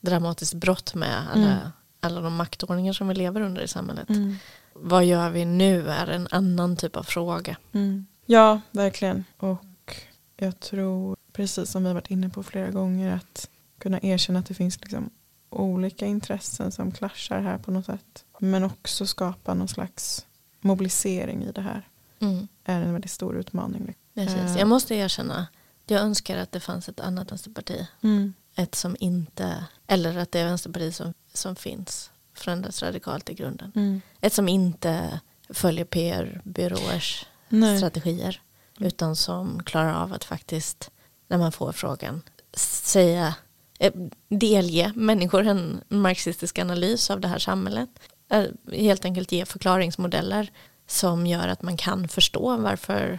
dramatiskt 0.00 0.54
brott 0.54 0.94
med 0.94 1.22
alla, 1.32 1.52
Mm. 1.52 1.68
alla 2.00 2.20
de 2.20 2.36
maktordningar 2.36 2.92
som 2.92 3.08
vi 3.08 3.14
lever 3.14 3.40
under 3.40 3.62
i 3.62 3.68
samhället. 3.68 4.08
Mm. 4.10 4.36
Vad 4.80 5.04
gör 5.04 5.30
vi 5.30 5.44
nu 5.44 5.90
är 5.90 6.06
en 6.06 6.28
annan 6.30 6.76
typ 6.76 6.96
av 6.96 7.02
fråga. 7.02 7.56
Mm. 7.72 8.06
Ja, 8.26 8.60
verkligen. 8.70 9.24
Och 9.36 9.96
jag 10.36 10.60
tror, 10.60 11.16
precis 11.32 11.70
som 11.70 11.82
vi 11.82 11.88
har 11.88 11.94
varit 11.94 12.10
inne 12.10 12.28
på 12.28 12.42
flera 12.42 12.70
gånger, 12.70 13.14
att 13.14 13.48
kunna 13.78 13.98
erkänna 14.02 14.38
att 14.38 14.46
det 14.46 14.54
finns 14.54 14.80
liksom 14.80 15.10
olika 15.50 16.06
intressen 16.06 16.72
som 16.72 16.92
clashar 16.92 17.40
här 17.40 17.58
på 17.58 17.70
något 17.70 17.86
sätt. 17.86 18.24
Men 18.38 18.64
också 18.64 19.06
skapa 19.06 19.54
någon 19.54 19.68
slags 19.68 20.26
mobilisering 20.60 21.42
i 21.44 21.52
det 21.52 21.60
här 21.60 21.82
Mm. 22.20 22.48
är 22.64 22.82
en 22.82 22.92
väldigt 22.92 23.10
stor 23.10 23.36
utmaning. 23.36 23.94
Precis. 24.14 24.36
Eh. 24.36 24.58
Jag 24.58 24.68
måste 24.68 24.94
erkänna, 24.94 25.46
jag 25.86 26.00
önskar 26.00 26.36
att 26.36 26.52
det 26.52 26.60
fanns 26.60 26.88
ett 26.88 27.00
annat 27.00 27.32
vänsterparti. 27.32 27.86
Mm. 28.02 28.34
Ett 28.54 28.74
som 28.74 28.96
inte, 29.00 29.64
eller 29.86 30.18
att 30.18 30.32
det 30.32 30.44
vänsterparti 30.44 30.94
som, 30.94 31.14
som 31.32 31.56
finns 31.56 32.10
förändras 32.38 32.82
radikalt 32.82 33.30
i 33.30 33.34
grunden. 33.34 33.72
Mm. 33.74 34.00
Ett 34.20 34.32
som 34.32 34.48
inte 34.48 35.20
följer 35.48 35.84
PR-byråers 35.84 37.26
Nej. 37.48 37.78
strategier. 37.78 38.40
Utan 38.78 39.16
som 39.16 39.62
klarar 39.62 39.94
av 40.02 40.12
att 40.12 40.24
faktiskt, 40.24 40.90
när 41.28 41.38
man 41.38 41.52
får 41.52 41.72
frågan, 41.72 42.22
säga, 42.56 43.34
eh, 43.78 43.92
delge 44.28 44.92
människor 44.94 45.46
en 45.46 45.80
marxistisk 45.88 46.58
analys 46.58 47.10
av 47.10 47.20
det 47.20 47.28
här 47.28 47.38
samhället. 47.38 47.90
Eh, 48.30 48.44
Helt 48.72 49.04
enkelt 49.04 49.32
ge 49.32 49.44
förklaringsmodeller 49.44 50.52
som 50.86 51.26
gör 51.26 51.48
att 51.48 51.62
man 51.62 51.76
kan 51.76 52.08
förstå 52.08 52.56
varför 52.56 53.18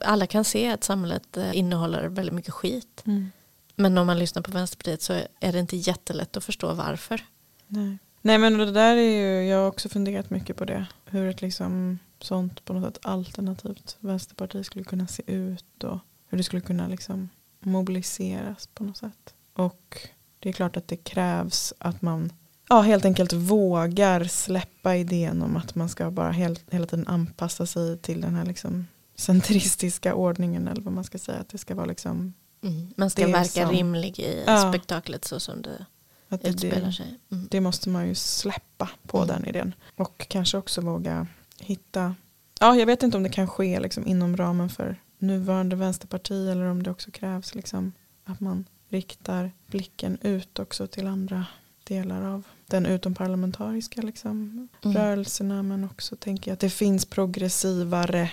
alla 0.00 0.26
kan 0.26 0.44
se 0.44 0.70
att 0.70 0.84
samhället 0.84 1.36
eh, 1.36 1.56
innehåller 1.58 2.08
väldigt 2.08 2.34
mycket 2.34 2.54
skit. 2.54 3.02
Mm. 3.06 3.30
Men 3.76 3.98
om 3.98 4.06
man 4.06 4.18
lyssnar 4.18 4.42
på 4.42 4.50
Vänsterpartiet 4.50 5.02
så 5.02 5.12
är 5.40 5.52
det 5.52 5.58
inte 5.58 5.76
jättelätt 5.76 6.36
att 6.36 6.44
förstå 6.44 6.72
varför. 6.72 7.24
Nej. 7.66 7.98
Nej 8.26 8.38
men 8.38 8.58
det 8.58 8.72
där 8.72 8.96
är 8.96 9.00
ju, 9.40 9.48
jag 9.48 9.58
har 9.58 9.68
också 9.68 9.88
funderat 9.88 10.30
mycket 10.30 10.56
på 10.56 10.64
det. 10.64 10.86
Hur 11.06 11.28
ett 11.30 11.42
liksom 11.42 11.98
sånt 12.20 12.64
på 12.64 12.72
något 12.72 12.94
sätt 12.94 13.06
alternativt 13.06 13.96
vänsterparti 14.00 14.64
skulle 14.66 14.84
kunna 14.84 15.06
se 15.06 15.22
ut 15.26 15.84
och 15.84 15.98
hur 16.28 16.38
det 16.38 16.44
skulle 16.44 16.62
kunna 16.62 16.88
liksom 16.88 17.28
mobiliseras 17.60 18.66
på 18.66 18.84
något 18.84 18.96
sätt. 18.96 19.34
Och 19.54 19.98
det 20.38 20.48
är 20.48 20.52
klart 20.52 20.76
att 20.76 20.88
det 20.88 20.96
krävs 20.96 21.74
att 21.78 22.02
man 22.02 22.32
ja, 22.68 22.80
helt 22.80 23.04
enkelt 23.04 23.32
vågar 23.32 24.24
släppa 24.24 24.96
idén 24.96 25.42
om 25.42 25.56
att 25.56 25.74
man 25.74 25.88
ska 25.88 26.10
bara 26.10 26.30
helt, 26.30 26.64
hela 26.70 26.86
tiden 26.86 27.06
anpassa 27.06 27.66
sig 27.66 27.98
till 27.98 28.20
den 28.20 28.34
här 28.34 28.44
liksom 28.44 28.86
centristiska 29.16 30.14
ordningen 30.14 30.68
eller 30.68 30.82
vad 30.82 30.92
man 30.94 31.04
ska 31.04 31.18
säga. 31.18 31.38
Att 31.38 31.48
det 31.48 31.58
ska 31.58 31.74
vara 31.74 31.86
liksom 31.86 32.32
Man 32.96 33.10
ska 33.10 33.26
verka 33.26 33.44
som- 33.66 33.70
rimlig 33.70 34.18
i 34.20 34.42
Ja. 34.46 34.72
spektaklet 34.72 35.24
så 35.24 35.40
som 35.40 35.62
det 35.62 35.86
att 36.28 36.42
det, 36.42 36.48
utspelar 36.48 36.90
sig. 36.90 37.18
Mm. 37.32 37.48
det 37.50 37.60
måste 37.60 37.88
man 37.88 38.08
ju 38.08 38.14
släppa 38.14 38.90
på 39.06 39.16
Mm. 39.22 39.28
den 39.28 39.44
idén. 39.44 39.74
Och 39.96 40.26
kanske 40.28 40.58
också 40.58 40.80
våga 40.80 41.26
hitta, 41.60 42.14
ja 42.60 42.76
jag 42.76 42.86
vet 42.86 43.02
inte 43.02 43.16
om 43.16 43.22
det 43.22 43.28
kan 43.28 43.48
ske 43.48 43.80
liksom 43.80 44.06
inom 44.06 44.36
ramen 44.36 44.68
för 44.68 44.96
nuvarande 45.18 45.76
vänsterparti 45.76 46.48
eller 46.48 46.64
om 46.64 46.82
det 46.82 46.90
också 46.90 47.10
krävs 47.10 47.54
liksom 47.54 47.92
att 48.24 48.40
man 48.40 48.64
riktar 48.88 49.50
blicken 49.66 50.18
ut 50.22 50.58
också 50.58 50.86
till 50.86 51.06
andra 51.06 51.46
delar 51.84 52.22
av 52.22 52.42
den 52.66 52.86
utomparlamentariska 52.86 54.02
liksom, 54.02 54.68
Mm. 54.84 54.96
rörelserna 54.96 55.62
men 55.62 55.84
också 55.84 56.16
tänker 56.16 56.50
jag 56.50 56.54
att 56.54 56.60
det 56.60 56.70
finns 56.70 57.04
progressivare, 57.04 58.30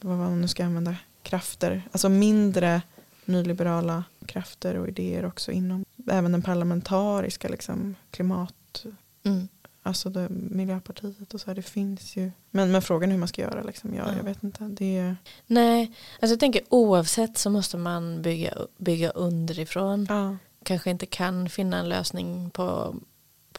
vad 0.00 0.16
man 0.18 0.40
nu 0.40 0.48
ska 0.48 0.64
använda, 0.64 0.96
krafter, 1.22 1.82
alltså 1.92 2.08
mindre 2.08 2.82
nyliberala 3.24 4.04
krafter 4.26 4.74
och 4.76 4.88
idéer 4.88 5.24
också 5.24 5.52
inom 5.52 5.84
även 6.06 6.32
den 6.32 6.42
parlamentariska 6.42 7.48
liksom, 7.48 7.94
klimat 8.10 8.84
Mm. 9.24 9.48
alltså 9.82 10.10
det, 10.10 10.28
Miljöpartiet 10.30 11.34
och 11.34 11.40
så 11.40 11.46
här, 11.46 11.54
det 11.54 11.62
finns 11.62 12.16
ju. 12.16 12.30
Men, 12.50 12.72
men 12.72 12.82
frågan 12.82 13.08
är 13.10 13.12
hur 13.12 13.18
man 13.18 13.28
ska 13.28 13.42
göra 13.42 13.62
liksom, 13.62 13.94
ja, 13.94 14.04
Ja. 14.06 14.16
jag 14.16 14.24
vet 14.24 14.42
inte. 14.44 14.64
Det 14.64 14.98
är, 14.98 15.16
Nej, 15.46 15.82
alltså 16.20 16.32
jag 16.32 16.40
tänker 16.40 16.62
oavsett 16.68 17.38
så 17.38 17.50
måste 17.50 17.76
man 17.76 18.22
bygga, 18.22 18.54
bygga 18.78 19.10
underifrån. 19.10 20.06
ja. 20.08 20.36
Kanske 20.62 20.90
inte 20.90 21.06
kan 21.06 21.48
finna 21.48 21.78
en 21.78 21.88
lösning 21.88 22.50
på, 22.50 22.94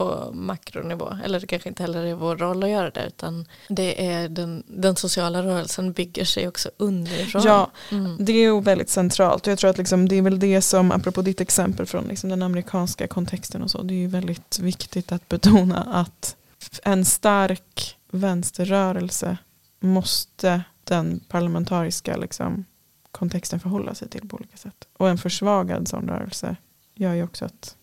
på 0.02 0.32
makronivå. 0.34 1.18
Eller 1.24 1.40
det 1.40 1.48
kanske 1.48 1.70
inte 1.70 1.84
heller 1.84 2.06
är 2.06 2.14
vår 2.14 2.38
roll 2.38 2.64
att 2.64 2.70
göra 2.70 2.90
det. 2.90 3.08
Utan 3.08 3.46
det 3.68 4.08
är 4.08 4.30
den, 4.30 4.64
den 4.68 4.96
sociala 4.96 5.44
rörelsen 5.44 5.92
bygger 5.92 6.26
sig 6.26 6.48
också 6.48 6.70
underifrån. 6.78 7.42
Ja, 7.46 7.72
Mm. 7.92 8.18
Det 8.20 8.32
är 8.32 8.42
ju 8.42 8.62
väldigt 8.62 8.90
centralt 8.90 9.48
och 9.48 9.52
jag 9.52 9.60
tror 9.60 9.70
att 9.70 9.78
liksom, 9.78 10.10
det 10.10 10.16
är 10.16 10.22
väl 10.22 10.40
det 10.40 10.62
som, 10.62 10.92
apropå 10.92 11.22
ditt 11.22 11.42
exempel 11.42 11.86
från 11.86 12.08
liksom 12.08 12.30
den 12.30 12.42
amerikanska 12.42 13.08
kontexten 13.08 13.64
och 13.64 13.72
så, 13.72 13.82
det 13.82 13.94
är 13.94 13.98
ju 13.98 14.08
väldigt 14.08 14.60
viktigt 14.60 15.12
att 15.12 15.30
betona 15.30 15.78
att 15.84 16.36
en 16.84 17.06
stark 17.06 17.98
vänsterrörelse 18.12 19.38
måste 19.80 20.64
den 20.84 21.20
parlamentariska 21.28 22.18
liksom, 22.18 22.66
kontexten 23.12 23.60
förhålla 23.60 23.96
sig 23.96 24.10
till 24.10 24.30
på 24.30 24.36
olika 24.36 24.58
sätt. 24.58 24.88
Och 24.98 25.10
en 25.10 25.18
försvagad 25.18 25.88
sån 25.88 26.08
rörelse 26.08 26.56
gör 26.96 27.14
ju 27.14 27.24
också 27.24 27.46
att, 27.46 27.76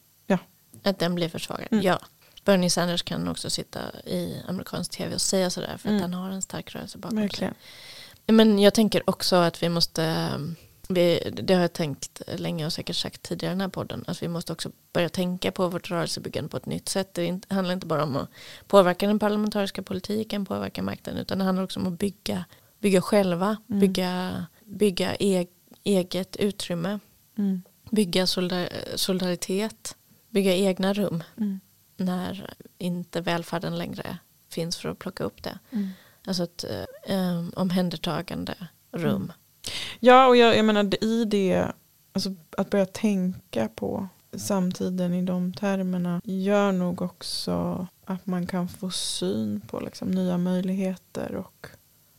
Att 0.89 0.99
den 0.99 1.15
blir 1.15 1.29
försvagad. 1.29 1.69
Mm. 1.71 1.85
Ja. 1.85 1.99
Bernie 2.45 2.71
Sanders 2.71 3.03
kan 3.03 3.29
också 3.29 3.51
sitta 3.51 3.81
i 4.05 4.43
amerikansk 4.49 4.91
tv 4.91 5.15
och 5.15 5.21
säga 5.21 5.51
sådär 5.51 5.77
för 5.79 5.89
att 5.89 5.93
Mm. 5.93 6.01
han 6.03 6.15
har 6.15 6.31
en 6.31 6.43
stark 6.43 6.75
rörelse 6.75 6.99
bakom 6.99 7.17
sig. 7.19 7.23
verkligen. 7.23 7.55
Men 8.27 8.59
jag 8.59 8.75
tänker 8.75 9.11
också 9.11 9.37
att 9.37 9.63
vi 9.63 9.69
måste, 9.69 10.31
vi, 10.89 11.31
det 11.43 11.55
har 11.55 11.61
jag 11.61 11.73
tänkt 11.73 12.23
länge 12.37 12.67
och 12.67 12.73
säkert 12.73 12.97
sagt 12.97 13.23
tidigare 13.23 13.53
i 13.53 13.55
den 13.55 13.61
här 13.61 13.69
podden, 13.69 14.05
att 14.07 14.23
vi 14.23 14.29
måste 14.29 14.53
också 14.53 14.71
börja 14.93 15.09
tänka 15.09 15.53
på 15.53 15.69
vårt 15.69 15.91
rörelsebyggande 15.91 16.49
på 16.49 16.57
ett 16.57 16.67
nytt 16.67 16.89
sätt. 16.89 17.15
Det 17.15 17.41
handlar 17.49 17.75
inte 17.75 17.87
bara 17.87 18.03
om 18.03 18.17
att 18.17 18.29
påverka 18.67 19.07
den 19.07 19.19
parlamentariska 19.19 19.83
politiken, 19.83 20.45
påverka 20.45 20.83
makten, 20.83 21.17
utan 21.17 21.39
det 21.39 21.45
handlar 21.45 21.65
också 21.65 21.81
om 21.81 21.87
att 21.87 21.99
bygga, 21.99 22.45
bygga 22.81 23.01
själva, 23.01 23.57
Mm. 23.69 23.81
bygga, 23.81 24.47
bygga 24.65 25.17
e, 25.21 25.47
eget 25.85 26.37
utrymme, 26.37 26.99
Mm. 27.39 27.63
bygga 27.91 28.27
solidar, 28.27 28.69
solidaritet, 28.97 29.97
bygga 30.31 30.55
egna 30.55 30.93
rum 30.93 31.23
Mm. 31.37 31.61
när 31.97 32.55
inte 32.79 33.21
välfärden 33.21 33.79
längre 33.79 34.19
finns 34.49 34.77
för 34.77 34.89
att 34.89 34.99
plocka 34.99 35.25
upp 35.25 35.43
det. 35.43 35.59
Mm. 35.71 35.89
Alltså 36.27 36.43
ett 36.43 36.65
eh, 37.07 37.45
omhändertagande 37.55 38.55
rum. 38.93 39.15
Mm. 39.23 39.33
Ja, 40.01 40.27
och 40.27 40.37
jag, 40.37 40.57
jag 40.57 40.65
menar 40.65 41.05
i 41.05 41.25
det, 41.25 41.73
alltså 42.13 42.35
att 42.57 42.71
börja 42.71 42.87
tänka 42.87 43.69
på 43.69 44.09
samtiden 44.37 45.15
i 45.15 45.23
de 45.23 45.53
termerna 45.53 46.21
gör 46.25 46.73
nog 46.73 47.03
också 47.03 47.87
att 48.05 48.27
man 48.27 48.47
kan 48.47 48.69
få 48.69 48.91
syn 48.91 49.61
på 49.61 49.81
liksom 49.81 50.11
nya 50.11 50.39
möjligheter 50.39 51.35
och 51.35 51.67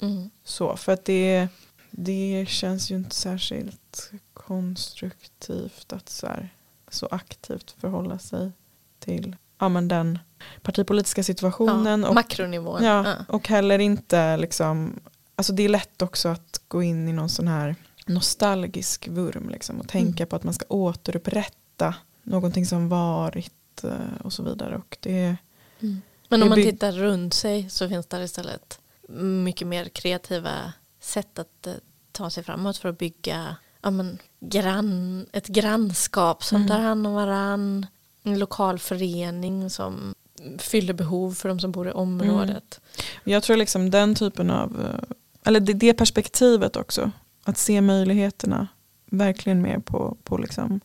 Mm. 0.02 0.30
så. 0.44 0.76
För 0.78 0.92
att 0.92 1.06
det, 1.06 1.48
det 1.92 2.46
känns 2.50 2.92
ju 2.92 2.96
inte 2.96 3.16
särskilt 3.16 4.12
konstruktivt 4.34 5.94
att 5.94 6.10
så, 6.10 6.28
här, 6.28 6.50
så 6.90 7.08
aktivt 7.12 7.72
förhålla 7.82 8.20
sig 8.20 8.52
till 9.00 9.36
ja, 9.60 9.70
men 9.70 9.88
den 9.88 10.20
partipolitiska 10.62 11.24
situationen. 11.24 12.02
Ja, 12.02 12.08
och, 12.10 12.16
makronivån. 12.16 12.84
Ja, 12.84 13.06
Ja. 13.08 13.16
och 13.28 13.48
heller 13.48 13.80
inte 13.80 14.38
liksom, 14.38 15.00
alltså 15.36 15.54
det 15.54 15.64
är 15.64 15.70
lätt 15.70 16.02
också 16.02 16.30
att 16.30 16.62
gå 16.68 16.84
in 16.84 17.08
i 17.08 17.14
någon 17.14 17.30
sån 17.30 17.48
här 17.48 17.76
nostalgisk 18.06 19.08
vurm 19.08 19.50
liksom, 19.50 19.80
och 19.80 19.88
tänka 19.88 20.24
Mm. 20.24 20.30
på 20.30 20.36
att 20.36 20.44
man 20.44 20.54
ska 20.54 20.66
återupprätta 20.70 21.96
någonting 22.24 22.66
som 22.66 22.90
varit 22.90 23.84
eh, 23.84 23.92
och 24.24 24.34
så 24.34 24.44
vidare. 24.44 24.76
Och 24.78 24.98
det, 25.00 25.36
Mm. 25.82 26.02
Men 26.30 26.40
Det 26.40 26.44
om 26.44 26.50
man 26.50 26.64
tittar 26.64 26.92
runt 26.92 27.34
sig 27.34 27.70
så 27.70 27.90
finns 27.90 28.06
det 28.06 28.24
istället 28.24 28.80
mycket 29.44 29.68
mer 29.68 29.86
kreativa 29.86 30.74
sätt 31.00 31.40
att 31.40 31.68
eh, 31.68 31.74
ta 32.12 32.30
sig 32.30 32.44
framåt 32.44 32.78
för 32.78 32.90
att 32.90 32.98
bygga 32.98 33.56
ja, 33.82 33.90
men, 33.92 34.18
grann, 34.40 35.26
ett 35.32 35.48
grannskap 35.48 36.44
som 36.44 36.56
Mm. 36.56 36.68
tar 36.68 36.80
hand 36.80 37.08
om 37.08 37.14
varann. 37.14 37.86
En 38.24 38.40
lokal 38.40 38.80
förening 38.80 39.70
som 39.70 40.16
fyller 40.58 40.94
behov 40.94 41.32
för 41.34 41.50
de 41.50 41.60
som 41.60 41.72
bor 41.72 41.88
i 41.88 41.92
området. 41.92 42.80
jag 43.24 43.44
tror 43.44 43.58
liksom 43.58 43.90
den 43.90 44.16
typen 44.16 44.50
av, 44.52 44.82
eh, 44.82 45.16
eller 45.44 45.60
det, 45.60 45.74
det 45.74 45.94
perspektivet 45.94 46.76
också, 46.76 47.12
att 47.44 47.58
se 47.58 47.82
möjligheterna 47.82 48.68
verkligen 49.06 49.62
mer 49.62 49.80
på, 49.80 50.18
på 50.24 50.38
liksom 50.38 50.80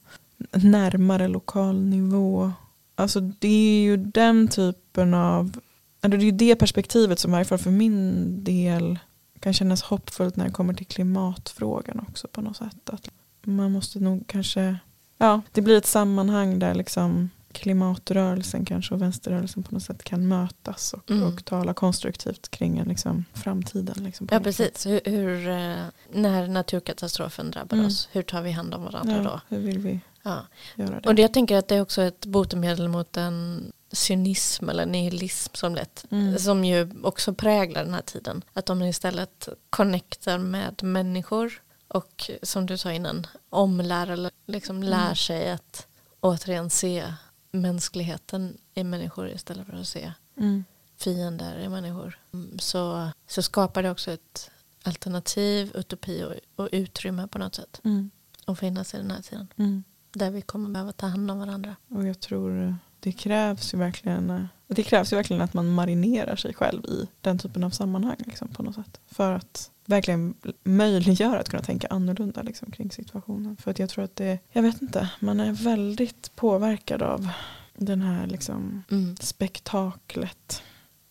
närmare 0.52 1.28
lokal 1.28 1.80
nivå. 1.80 2.52
Alltså 2.94 3.20
det 3.20 3.48
är 3.48 3.82
ju 3.82 3.96
den 3.96 4.48
typen 4.48 5.14
av, 5.14 5.60
eller 6.02 6.16
det 6.16 6.22
är 6.22 6.26
ju 6.26 6.30
det 6.30 6.56
perspektivet 6.56 7.18
som 7.18 7.30
i 7.30 7.32
varje 7.32 7.44
fall 7.44 7.58
för 7.58 7.70
min 7.70 8.44
del 8.44 8.98
kan 9.40 9.52
kännas 9.54 9.82
hoppfullt 9.82 10.36
när 10.36 10.44
det 10.44 10.50
kommer 10.52 10.74
till 10.74 10.86
klimatfrågan 10.86 12.00
också 12.08 12.28
på 12.28 12.40
något 12.40 12.56
sätt. 12.56 12.90
Att 12.90 13.08
man 13.46 13.72
måste 13.72 14.00
nog 14.00 14.24
kanske, 14.26 14.76
ja 15.18 15.40
det 15.52 15.60
blir 15.62 15.76
ett 15.76 15.86
sammanhang 15.86 16.58
där 16.58 16.74
liksom 16.74 17.30
klimatrörelsen 17.52 18.64
kanske 18.64 18.94
och 18.94 19.02
vänsterrörelsen 19.02 19.62
på 19.62 19.74
något 19.74 19.82
sätt 19.82 20.04
kan 20.04 20.28
mötas 20.28 20.92
och, 20.92 21.10
Mm. 21.10 21.22
och 21.34 21.44
tala 21.44 21.74
konstruktivt 21.74 22.48
kring 22.48 22.78
en 22.78 22.88
liksom 22.88 23.24
framtiden. 23.34 24.04
Liksom 24.04 24.28
Ja 24.30 24.40
precis, 24.40 24.86
hur, 24.86 25.00
hur, 25.04 25.48
eh, 25.48 25.84
när 26.12 26.48
naturkatastrofen 26.48 27.50
drabbar 27.50 27.76
Mm. 27.76 27.86
oss, 27.86 28.08
hur 28.12 28.22
tar 28.22 28.42
vi 28.42 28.50
hand 28.50 28.74
om 28.74 28.82
varandra 28.84 29.16
Ja, 29.16 29.22
då? 29.22 29.40
hur 29.56 29.62
vill 29.62 29.78
vi 29.78 30.00
Ja. 30.22 30.38
göra 30.74 31.00
det? 31.00 31.08
Och 31.08 31.14
det, 31.14 31.22
jag 31.22 31.32
tänker 31.34 31.56
att 31.56 31.68
det 31.68 31.74
är 31.76 31.80
också 31.80 32.02
ett 32.02 32.26
botemedel 32.26 32.88
mot 32.88 33.16
en 33.16 33.62
cynism 33.92 34.68
eller 34.68 34.86
nihilism 34.86 35.54
som 35.54 35.74
lätt 35.74 36.04
Mm. 36.10 36.38
som 36.38 36.64
ju 36.64 36.90
också 37.02 37.34
präglar 37.34 37.84
den 37.84 37.94
här 37.94 38.02
tiden. 38.02 38.42
Att 38.52 38.66
de 38.66 38.82
istället 38.82 39.48
connectar 39.70 40.38
med 40.38 40.82
människor 40.82 41.52
och 41.94 42.30
som 42.42 42.66
du 42.66 42.78
sa 42.78 42.92
innan 42.92 43.26
omlär 43.50 44.06
eller 44.10 44.30
liksom 44.46 44.82
lär 44.82 45.02
Mm. 45.04 45.16
sig 45.16 45.50
att 45.50 45.86
återigen 46.20 46.70
se 46.70 47.14
mänskligheten 47.52 48.58
i 48.74 48.84
människor 48.84 49.28
istället 49.28 49.66
för 49.66 49.76
att 49.76 49.86
se 49.88 50.12
Mm. 50.36 50.64
fiender 50.96 51.58
i 51.58 51.68
människor. 51.68 52.18
Mm, 52.32 52.58
Så, 52.58 53.08
så 53.26 53.42
skapar 53.42 53.82
det 53.82 53.90
också 53.90 54.10
ett 54.10 54.50
alternativ, 54.82 55.72
utopi 55.74 56.22
och, 56.24 56.34
och 56.64 56.68
utrymme 56.72 57.26
på 57.28 57.38
något 57.38 57.54
sätt 57.54 57.80
Mm. 57.84 58.10
att 58.44 58.58
finnas 58.58 58.94
i 58.94 58.96
den 58.96 59.10
här 59.10 59.22
tiden. 59.22 59.48
Mm. 59.56 59.84
Där 60.12 60.30
vi 60.30 60.42
kommer 60.42 60.70
behöva 60.70 60.92
ta 60.92 61.06
hand 61.06 61.30
om 61.30 61.38
varandra. 61.38 61.76
Och 61.88 62.06
jag 62.06 62.20
tror 62.20 62.76
det 63.00 63.12
krävs 63.12 63.74
ju 63.74 63.78
verkligen 63.78 64.30
eh, 64.30 64.44
det 64.66 64.82
krävs 64.82 65.12
ju 65.12 65.16
verkligen 65.16 65.42
att 65.42 65.54
man 65.54 65.68
marinerar 65.74 66.36
sig 66.36 66.54
själv 66.54 66.84
i 66.84 67.08
den 67.20 67.38
typen 67.38 67.64
av 67.64 67.70
sammanhang 67.70 68.16
liksom, 68.18 68.48
på 68.48 68.62
något 68.62 68.74
sätt. 68.74 69.00
För 69.06 69.32
att 69.32 69.70
verkligen 69.86 70.34
möjliggöra 70.64 71.38
att 71.40 71.48
kunna 71.48 71.62
tänka 71.62 71.86
annorlunda 71.90 72.42
liksom, 72.42 72.70
kring 72.70 72.90
situationen. 72.90 73.56
För 73.56 73.70
att 73.70 73.78
jag 73.78 73.88
tror 73.90 74.04
att 74.04 74.16
det, 74.16 74.38
jag 74.52 74.62
vet 74.62 74.82
inte, 74.82 75.10
man 75.20 75.40
är 75.40 75.52
väldigt 75.52 76.36
påverkad 76.36 77.02
av 77.02 77.28
den 77.76 78.00
här 78.02 78.26
liksom, 78.26 78.82
Mm, 78.90 79.16
spektaklet. 79.20 80.62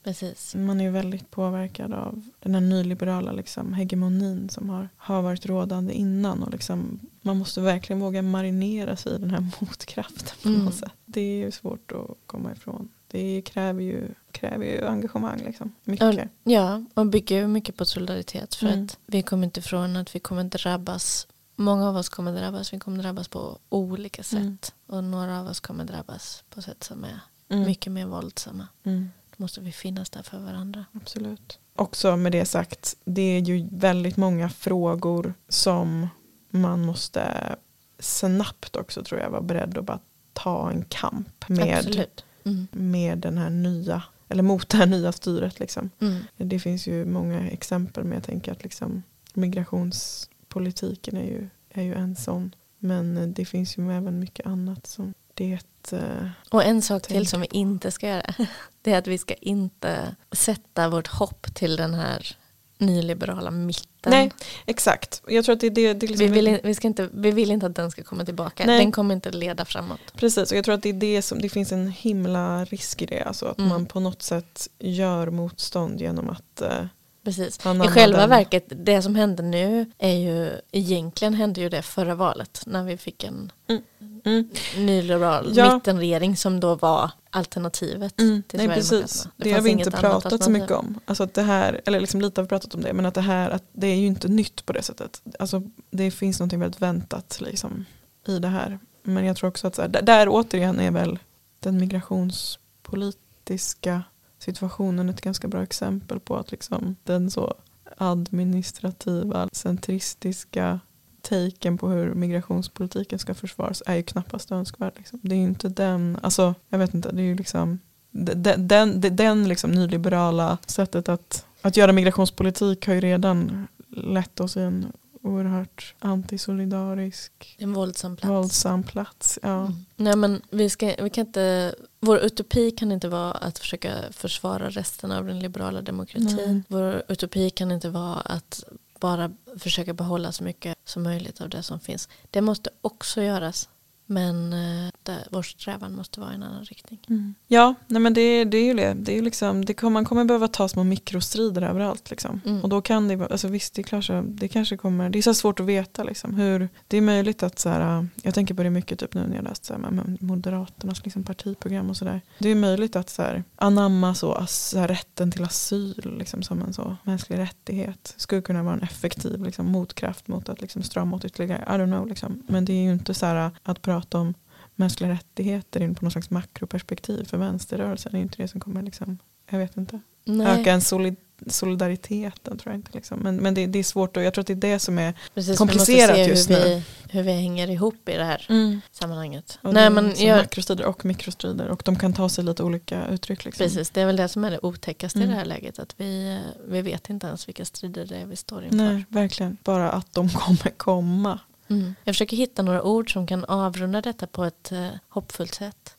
precis. 0.04 0.56
Man 0.56 0.82
är 0.82 0.92
väldigt 0.92 1.32
påverkad 1.32 1.94
av 1.94 2.22
den 2.40 2.54
här 2.54 2.62
nyliberala 2.62 3.32
liksom, 3.32 3.74
hegemonin 3.74 4.50
som 4.50 4.70
har, 4.70 4.90
har 4.98 5.22
varit 5.22 5.46
rådande 5.46 5.94
innan. 5.94 6.44
Och 6.44 6.52
liksom, 6.52 7.00
man 7.22 7.38
måste 7.38 7.62
verkligen 7.62 8.00
våga 8.00 8.22
marinera 8.22 8.96
sig 8.96 9.16
i 9.16 9.18
den 9.18 9.30
här 9.32 9.40
motkraften 9.62 10.36
på 10.44 10.50
Mm. 10.50 10.66
något 10.66 10.76
sätt. 10.76 10.92
Det 11.06 11.22
är 11.22 11.36
ju 11.46 11.52
svårt 11.52 11.92
att 11.92 12.18
komma 12.26 12.52
ifrån. 12.52 12.90
Det 13.14 13.42
kräver 13.42 13.82
ju, 13.82 14.08
kräver 14.32 14.66
ju 14.66 14.86
engagemang. 14.88 15.42
Liksom. 15.46 15.76
Mycket. 15.84 16.30
Ja, 16.44 16.84
och 16.94 17.06
bygger 17.06 17.48
mycket 17.48 17.78
på 17.78 17.86
solidaritet. 17.86 18.56
För 18.56 18.68
Mm. 18.68 18.86
att 18.86 18.98
vi 19.06 19.22
kommer 19.22 19.44
inte 19.46 19.60
ifrån 19.60 19.96
att 19.96 20.16
vi 20.16 20.20
kommer 20.20 20.44
drabbas. 20.44 21.28
Många 21.56 21.90
av 21.90 21.98
oss 21.98 22.10
kommer 22.10 22.34
drabbas. 22.40 22.74
Vi 22.74 22.80
kommer 22.80 23.04
drabbas 23.04 23.28
på 23.28 23.58
olika 23.70 24.24
sätt. 24.24 24.40
Mm. 24.40 24.58
Och 24.88 25.04
några 25.04 25.40
av 25.40 25.48
oss 25.48 25.60
kommer 25.60 25.86
drabbas 25.86 26.44
på 26.50 26.62
sätt 26.62 26.84
som 26.84 27.04
är 27.04 27.20
Mm. 27.50 27.66
mycket 27.66 27.92
mer 27.94 28.06
våldsamma. 28.06 28.68
Mm. 28.84 29.10
Då 29.30 29.44
måste 29.44 29.62
vi 29.62 29.72
finnas 29.72 30.10
där 30.10 30.24
för 30.24 30.40
varandra. 30.40 30.86
Absolut. 30.92 31.60
Också 31.76 32.18
med 32.18 32.32
det 32.32 32.46
sagt, 32.46 32.96
det 33.06 33.22
är 33.22 33.40
ju 33.40 33.68
väldigt 33.72 34.18
många 34.18 34.50
frågor 34.50 35.34
som 35.50 36.08
man 36.50 36.86
måste 36.86 37.56
snabbt 38.00 38.76
också 38.76 39.04
tror 39.04 39.22
jag 39.22 39.30
vara 39.30 39.42
beredd 39.42 39.78
att 39.78 39.86
bara 39.86 40.00
ta 40.34 40.72
en 40.72 40.86
kamp 40.86 41.50
med, 41.50 41.78
Absolut. 41.78 42.26
Mm. 42.46 42.68
med 42.72 43.18
den 43.18 43.38
här 43.38 43.50
nya, 43.50 44.04
eller 44.30 44.44
mot 44.44 44.70
det 44.70 44.78
här 44.78 44.86
nya 44.86 45.12
styret. 45.12 45.60
Liksom. 45.60 45.90
Mm. 46.00 46.24
Det 46.38 46.60
finns 46.60 46.88
ju 46.88 47.06
många 47.06 47.50
exempel 47.50 48.04
men 48.04 48.14
jag 48.14 48.24
tänker 48.24 48.52
att 48.52 48.64
liksom, 48.64 49.04
migrationspolitiken 49.34 51.18
är 51.18 51.26
ju, 51.26 51.50
är 51.70 51.84
ju 51.84 51.94
en 51.94 52.16
sån. 52.16 52.56
Men 52.80 53.34
det 53.34 53.46
finns 53.46 53.78
ju 53.78 53.92
även 53.92 54.20
mycket 54.20 54.46
annat 54.46 54.88
som 54.88 55.14
det 55.34 55.60
eh, 55.92 56.30
Och 56.50 56.64
en 56.64 56.82
sak 56.82 57.04
Tänk 57.08 57.18
till 57.18 57.28
som 57.28 57.42
vi 57.42 57.48
inte 57.52 57.92
ska 57.92 58.08
göra. 58.08 58.34
Det 58.82 58.94
är 58.94 58.98
att 58.98 59.08
vi 59.08 59.18
ska 59.18 59.34
inte 59.34 60.16
sätta 60.32 60.90
vårt 60.90 61.08
hopp 61.08 61.56
till 61.56 61.76
den 61.76 61.94
här 61.94 62.38
nyliberala 62.86 63.52
mitten. 63.52 64.12
Nej, 64.12 64.32
exakt. 64.66 65.22
Jag 65.28 65.46
tror 65.46 65.54
att 65.54 65.60
det, 65.60 65.70
det, 65.70 65.94
det 65.94 66.08
liksom 66.08 66.28
vi, 66.28 66.42
vill, 66.42 66.60
vi, 66.64 66.76
ska 66.76 66.88
inte, 66.88 67.10
vi 67.14 67.32
vill 67.32 67.52
inte 67.52 67.66
att 67.66 67.76
den 67.76 67.92
ska 67.92 68.04
komma 68.04 68.26
tillbaka. 68.26 68.66
Nej. 68.66 68.80
Den 68.80 68.92
kommer 68.92 69.16
inte 69.16 69.32
leda 69.32 69.66
framåt. 69.66 70.00
Precis, 70.16 70.52
och 70.52 70.58
jag 70.58 70.66
tror 70.66 70.76
att 70.76 70.84
det 70.84 70.90
är 70.90 70.94
det 70.94 71.22
som, 71.22 71.42
det 71.42 71.50
finns 71.50 71.72
en 71.72 71.88
himla 71.88 72.66
risk 72.66 73.02
i 73.02 73.06
det. 73.06 73.24
Alltså 73.24 73.46
att 73.46 73.58
mm. 73.58 73.70
man 73.70 73.86
på 73.86 74.00
något 74.00 74.22
sätt 74.22 74.68
gör 74.80 75.30
motstånd 75.30 76.02
genom 76.02 76.30
att 76.30 76.62
eh, 76.62 76.86
Precis. 77.24 77.60
I 77.86 77.88
själva 77.88 78.28
verket, 78.28 78.66
det 78.68 79.02
som 79.02 79.16
händer 79.16 79.44
nu 79.44 79.92
är 79.98 80.18
ju, 80.18 80.52
egentligen 80.72 81.34
hände 81.34 81.62
ju 81.62 81.70
det 81.70 81.82
förra 81.82 82.16
valet 82.16 82.64
när 82.66 82.84
vi 82.84 82.98
fick 82.98 83.24
en 83.24 83.52
mm. 83.70 83.82
Mm. 84.26 84.50
nyliberal 84.78 85.52
ja. 85.56 85.76
mittenregering 85.76 86.38
som 86.38 86.60
då 86.60 86.76
var 86.76 87.12
alternativet 87.30 88.20
mm. 88.20 88.44
till 88.48 88.60
Nej, 88.60 88.68
precis. 88.68 89.24
Det, 89.24 89.30
det 89.44 89.52
har 89.52 89.62
vi 89.62 89.70
inte 89.70 89.92
pratat 89.92 90.44
så 90.44 90.50
mycket 90.50 90.72
om. 90.72 91.00
Alltså 91.06 91.24
att 91.24 91.34
det 91.34 91.42
här, 91.42 91.82
eller 91.86 92.00
liksom 92.00 92.22
lite 92.22 92.42
har 92.42 92.44
vi 92.44 92.50
pratat 92.50 92.76
om 92.76 92.82
det, 92.82 92.94
men 92.94 93.06
att 93.06 93.14
det 93.14 93.22
här 93.22 93.50
att 93.50 93.64
det 93.72 93.88
är 93.88 93.96
ju 93.96 94.08
inte 94.08 94.28
nytt 94.28 94.66
på 94.66 94.74
det 94.74 94.84
sättet. 94.84 95.22
Alltså 95.40 95.62
det 95.92 96.12
finns 96.12 96.40
något 96.40 96.54
väldigt 96.54 96.82
väntat 96.82 97.42
liksom, 97.42 97.86
i 98.28 98.40
det 98.40 98.48
här. 98.48 98.80
Men 99.04 99.26
jag 99.26 99.38
tror 99.38 99.50
också 99.50 99.68
att 99.68 99.76
så 99.76 99.82
här, 99.82 99.90
där, 99.90 100.02
där 100.02 100.28
återigen 100.30 100.80
är 100.80 100.92
väl 100.92 101.20
den 101.60 101.78
migrationspolitiska 101.78 104.04
situationen 104.44 105.10
ett 105.10 105.22
ganska 105.22 105.48
bra 105.48 105.64
exempel 105.64 106.20
på 106.20 106.38
att 106.38 106.52
liksom 106.52 106.96
den 107.04 107.32
så 107.32 107.54
administrativa, 107.98 109.50
centristiska 109.52 110.80
taken 111.22 111.78
på 111.78 111.90
hur 111.90 112.14
migrationspolitiken 112.14 113.20
ska 113.20 113.34
försvaras 113.34 113.84
är 113.86 113.96
ju 113.96 114.04
knappast 114.04 114.52
önskvärd. 114.52 114.94
Liksom. 114.98 115.20
Det 115.22 115.36
är 115.36 115.40
ju 115.40 115.44
inte 115.44 115.70
den, 115.70 116.18
alltså 116.22 116.56
jag 116.70 116.80
vet 116.80 116.94
inte, 116.94 117.12
det 117.12 117.22
är 117.22 117.26
ju 117.26 117.36
liksom 117.36 117.80
den, 118.12 118.68
den, 118.68 119.02
den 119.02 119.48
liksom 119.48 119.72
nyliberala 119.72 120.58
sättet 120.66 121.10
att, 121.10 121.46
att 121.62 121.78
göra 121.78 121.92
migrationspolitik 121.92 122.88
har 122.88 122.94
ju 122.94 123.00
redan 123.00 123.68
lett 123.90 124.40
oss 124.40 124.58
i 124.58 124.62
en 124.62 124.92
oerhört 125.24 125.96
antisolidarisk 126.00 127.56
en 127.60 127.74
våldsam 127.74 128.16
plats. 128.16 128.30
Våldsam 128.30 128.84
plats 128.84 129.40
ja. 129.42 129.60
Mm. 129.60 129.86
Nej, 129.96 130.16
men 130.16 130.42
vi, 130.50 130.70
ska, 130.70 130.96
vi 131.00 131.10
kan 131.10 131.28
inte, 131.28 131.76
vår 132.00 132.18
utopi 132.18 132.72
kan 132.72 132.92
inte 132.92 133.10
vara 133.10 133.32
att 133.32 133.60
försöka 133.60 133.92
försvara 134.12 134.70
resten 134.70 135.12
av 135.12 135.26
den 135.26 135.40
liberala 135.40 135.82
demokratin. 135.82 136.36
Nej. 136.36 136.62
Vår 136.68 137.04
utopi 137.08 137.50
kan 137.50 137.72
inte 137.72 137.90
vara 137.90 138.16
att 138.16 138.64
bara 139.00 139.32
försöka 139.60 139.94
behålla 139.94 140.32
så 140.32 140.44
mycket 140.44 140.78
som 140.86 141.04
möjligt 141.04 141.42
av 141.42 141.50
det 141.50 141.64
som 141.64 141.80
finns. 141.80 142.10
Det 142.32 142.42
måste 142.42 142.70
också 142.82 143.22
göras. 143.22 143.70
Men 144.06 144.54
eh, 144.54 144.92
där, 145.04 145.28
vår 145.32 145.44
strävan 145.44 145.96
måste 145.96 146.20
vara 146.20 146.32
i 146.32 146.36
en 146.36 146.44
annan 146.44 146.64
riktning. 146.64 147.00
Mm. 147.10 147.36
Ja, 147.48 147.76
nej 147.88 148.02
men 148.02 148.14
det, 148.14 148.44
det 148.44 148.58
är 148.58 148.66
ju 148.66 148.74
det. 148.74 148.94
det, 148.94 149.18
är 149.18 149.22
liksom, 149.22 149.66
det 149.66 149.74
kommer, 149.74 149.92
man 149.92 150.06
kommer 150.06 150.26
behöva 150.26 150.48
ta 150.48 150.68
små 150.68 150.84
mikrostrider 150.84 151.62
överallt. 151.62 152.10
Liksom. 152.10 152.42
Mm. 152.46 152.62
Och 152.62 152.70
då 152.70 152.82
kan 152.82 153.08
det, 153.08 153.32
alltså 153.32 153.48
visst 153.48 153.74
det 153.74 153.82
är 153.82 153.84
klart 153.84 154.04
så, 154.04 154.24
det 154.28 154.48
kanske 154.48 154.78
kommer, 154.78 155.10
det 155.10 155.18
är 155.18 155.22
så 155.22 155.34
svårt 155.34 155.60
att 155.60 155.66
veta 155.66 156.04
liksom, 156.04 156.34
hur, 156.34 156.70
det 156.88 156.98
är 156.98 157.02
möjligt 157.02 157.44
att 157.44 157.60
så 157.60 157.70
här, 157.70 158.08
jag 158.22 158.34
tänker 158.34 158.54
på 158.54 158.64
det 158.64 158.70
mycket 158.70 159.00
typ 159.00 159.14
nu 159.14 159.28
när 159.28 159.36
jag 159.36 159.44
läst 159.44 159.66
så 159.66 159.74
här, 159.74 160.18
Moderaternas 160.20 161.04
liksom, 161.04 161.24
partiprogram 161.24 161.90
och 161.90 161.98
sådär. 161.98 162.22
Det 162.38 162.50
är 162.50 162.56
möjligt 162.56 162.96
att 162.96 163.10
så 163.10 163.22
här, 163.22 163.44
anamma 163.56 164.16
så, 164.16 164.46
så 164.48 164.80
här, 164.80 164.88
rätten 164.88 165.32
till 165.32 165.44
asyl 165.44 166.16
liksom, 166.18 166.44
som 166.44 166.62
en 166.62 166.74
så 166.74 166.98
mänsklig 167.04 167.38
rättighet 167.38 168.14
skulle 168.18 168.42
kunna 168.42 168.64
vara 168.64 168.74
en 168.74 168.82
effektiv 168.82 169.44
liksom, 169.44 169.66
motkraft 169.66 170.28
mot 170.28 170.50
att 170.50 170.62
liksom, 170.62 170.84
strama 170.84 171.16
åt 171.16 171.26
ytterligare. 171.26 171.64
I 171.68 171.80
don't 171.80 171.92
know 171.92 172.08
liksom. 172.08 172.44
Men 172.48 172.66
det 172.66 172.74
är 172.74 172.84
ju 172.84 172.92
inte 172.92 173.14
så 173.14 173.26
här 173.26 173.52
att 173.64 173.82
prata 173.82 174.03
om 174.12 174.34
mänskliga 174.76 175.12
rättigheter 175.12 175.82
in 175.82 175.96
på 175.96 176.06
något 176.06 176.12
slags 176.12 176.30
makroperspektiv 176.30 177.26
för 177.26 177.38
vänsterrörelsen. 177.38 178.12
Det 178.12 178.18
är 178.18 178.22
inte 178.22 178.42
det 178.42 178.48
som 178.48 178.60
kommer 178.60 178.82
liksom, 178.82 179.18
jag 179.50 179.60
vet 179.60 179.78
inte, 179.78 180.00
Nej. 180.26 180.62
öka 180.62 180.72
en 180.72 180.82
solid, 180.82 181.16
solidariteten 181.48 182.58
tror 182.58 182.74
jag 182.74 182.80
inte. 182.80 182.92
Liksom. 182.94 183.20
Men, 183.20 183.36
men 183.36 183.54
det, 183.54 183.68
det, 183.68 183.80
är 183.80 183.84
svårt 183.84 184.18
och 184.18 184.24
jag 184.24 184.34
tror 184.34 184.42
att 184.42 184.48
det 184.48 184.54
är 184.54 184.72
det 184.72 184.80
som 184.80 185.00
är 185.00 185.14
Precis, 185.34 185.58
komplicerat 185.58 186.28
just 186.28 186.50
hur 186.50 186.56
nu. 186.56 186.64
Vi, 186.64 186.84
hur 187.10 187.24
vi 187.24 187.32
hänger 187.32 187.70
ihop 187.70 188.10
i 188.10 188.18
det 188.18 188.24
här 188.24 188.46
mm. 188.50 188.82
sammanhanget. 188.92 189.60
Och 189.62 189.74
Nej, 189.74 189.90
men 189.90 190.14
jag, 190.18 190.38
makrostrider 190.38 190.86
och 190.86 191.06
mikrostrider 191.06 191.68
och 191.68 191.82
de 191.86 191.96
kan 191.96 192.14
ta 192.14 192.30
sig 192.30 192.44
lite 192.44 192.64
olika 192.64 193.08
uttryck. 193.08 193.46
Liksom. 193.46 193.66
Precis, 193.66 193.90
det 193.90 194.02
är 194.02 194.06
väl 194.06 194.16
det 194.16 194.28
som 194.28 194.44
är 194.44 194.52
det 194.52 194.60
otäckaste 194.62 195.20
mm. 195.20 195.30
i 195.30 195.32
det 195.32 195.38
här 195.38 195.46
läget. 195.46 195.80
Att 195.80 195.96
vi, 195.98 196.40
vi 196.68 196.82
vet 196.82 197.10
inte 197.10 197.28
ens 197.28 197.48
vilka 197.48 197.66
strider 197.66 198.06
det 198.06 198.18
är 198.18 198.26
vi 198.26 198.36
står 198.36 198.64
inför. 198.64 198.78
Nej, 198.78 199.06
verkligen. 199.10 199.58
Bara 199.64 199.92
att 199.92 200.14
de 200.14 200.30
kommer 200.34 200.78
komma. 200.78 201.40
Mm. 201.74 201.96
Jag 202.04 202.16
försöker 202.16 202.38
hitta 202.38 202.62
några 202.62 202.84
ord 202.84 203.14
som 203.14 203.28
kan 203.28 203.46
avrunda 203.46 204.02
detta 204.02 204.28
på 204.28 204.44
ett 204.44 204.72
eh, 204.72 204.90
hoppfullt 205.10 205.54
sätt. 205.54 205.96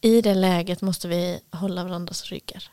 I 0.00 0.20
det 0.20 0.34
läget 0.34 0.82
måste 0.82 1.08
vi 1.08 1.40
hålla 1.50 1.84
varandras 1.84 2.24
ryggar. 2.24 2.64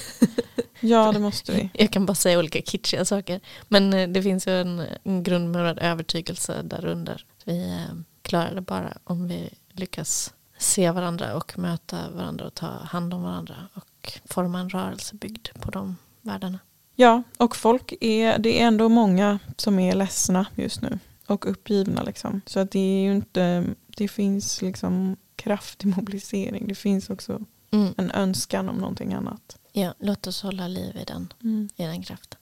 ja, 0.80 1.12
det 1.12 1.18
måste 1.18 1.52
vi. 1.52 1.70
Jag 1.74 1.90
kan 1.90 2.06
bara 2.06 2.14
säga 2.14 2.38
olika 2.38 2.62
kitschiga 2.62 3.04
saker. 3.04 3.40
Men 3.68 3.92
eh, 3.94 4.08
det 4.08 4.22
finns 4.22 4.46
ju 4.46 4.60
en, 4.60 4.86
en 5.02 5.22
grundmurad 5.22 5.78
övertygelse 5.78 6.62
därunder. 6.62 7.24
Vi 7.44 7.68
eh, 7.68 7.96
klarar 8.22 8.54
det 8.54 8.60
bara 8.60 8.98
om 9.04 9.28
vi 9.28 9.50
lyckas 9.72 10.34
se 10.58 10.90
varandra 10.90 11.36
och 11.36 11.58
möta 11.58 12.10
varandra 12.10 12.46
och 12.46 12.54
ta 12.54 12.66
hand 12.66 13.14
om 13.14 13.22
varandra 13.22 13.56
och 13.74 14.12
forma 14.24 14.60
en 14.60 14.70
rörelse 14.70 15.14
byggd 15.14 15.48
på 15.60 15.70
de 15.70 15.96
värdena. 16.20 16.58
Ja, 16.96 17.22
och 17.36 17.56
folk 17.56 17.94
är, 18.00 18.38
det 18.38 18.60
är 18.60 18.66
ändå 18.66 18.88
många 18.88 19.38
som 19.56 19.78
är 19.78 19.94
ledsna 19.94 20.46
just 20.56 20.82
nu 20.82 20.98
och 21.26 21.50
uppgivna. 21.50 22.02
Liksom. 22.02 22.40
Så 22.46 22.60
att 22.60 22.70
det 22.70 22.78
är 22.78 23.02
ju 23.02 23.14
inte, 23.14 23.64
det 23.86 24.08
finns 24.08 24.62
liksom 24.62 25.16
kraftig 25.36 25.96
mobilisering. 25.96 26.68
Det 26.68 26.74
finns 26.74 27.10
också 27.10 27.44
mm. 27.70 27.94
en 27.96 28.10
önskan 28.10 28.68
om 28.68 28.76
någonting 28.76 29.12
annat. 29.12 29.58
Ja, 29.72 29.94
låt 29.98 30.26
oss 30.26 30.42
hålla 30.42 30.68
liv 30.68 30.96
i 30.96 31.04
den, 31.04 31.32
mm. 31.42 31.68
i 31.76 31.82
den 31.82 32.02
kraften. 32.02 32.38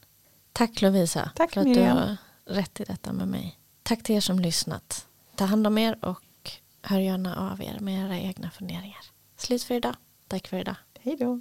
Tack 0.53 0.83
Lovisa 0.83 1.31
Tack, 1.37 1.53
för 1.53 1.61
att 1.61 1.67
Miriam. 1.67 1.97
du 1.97 2.03
har 2.03 2.17
rätt 2.45 2.81
i 2.81 2.85
detta 2.85 3.13
med 3.13 3.29
mig. 3.29 3.59
Tack 3.83 4.03
till 4.03 4.17
er 4.17 4.21
som 4.21 4.39
lyssnat. 4.39 5.07
Ta 5.35 5.45
hand 5.45 5.67
om 5.67 5.79
er 5.79 6.05
och 6.05 6.51
hör 6.83 6.99
gärna 6.99 7.51
av 7.53 7.63
er 7.63 7.79
med 7.81 8.05
era 8.05 8.19
egna 8.19 8.51
funderingar. 8.51 9.05
Slut 9.37 9.63
för 9.63 9.75
idag. 9.75 9.95
Tack 10.29 10.49
för 10.49 10.57
idag. 10.57 10.77
Hej 11.01 11.17
då. 11.17 11.41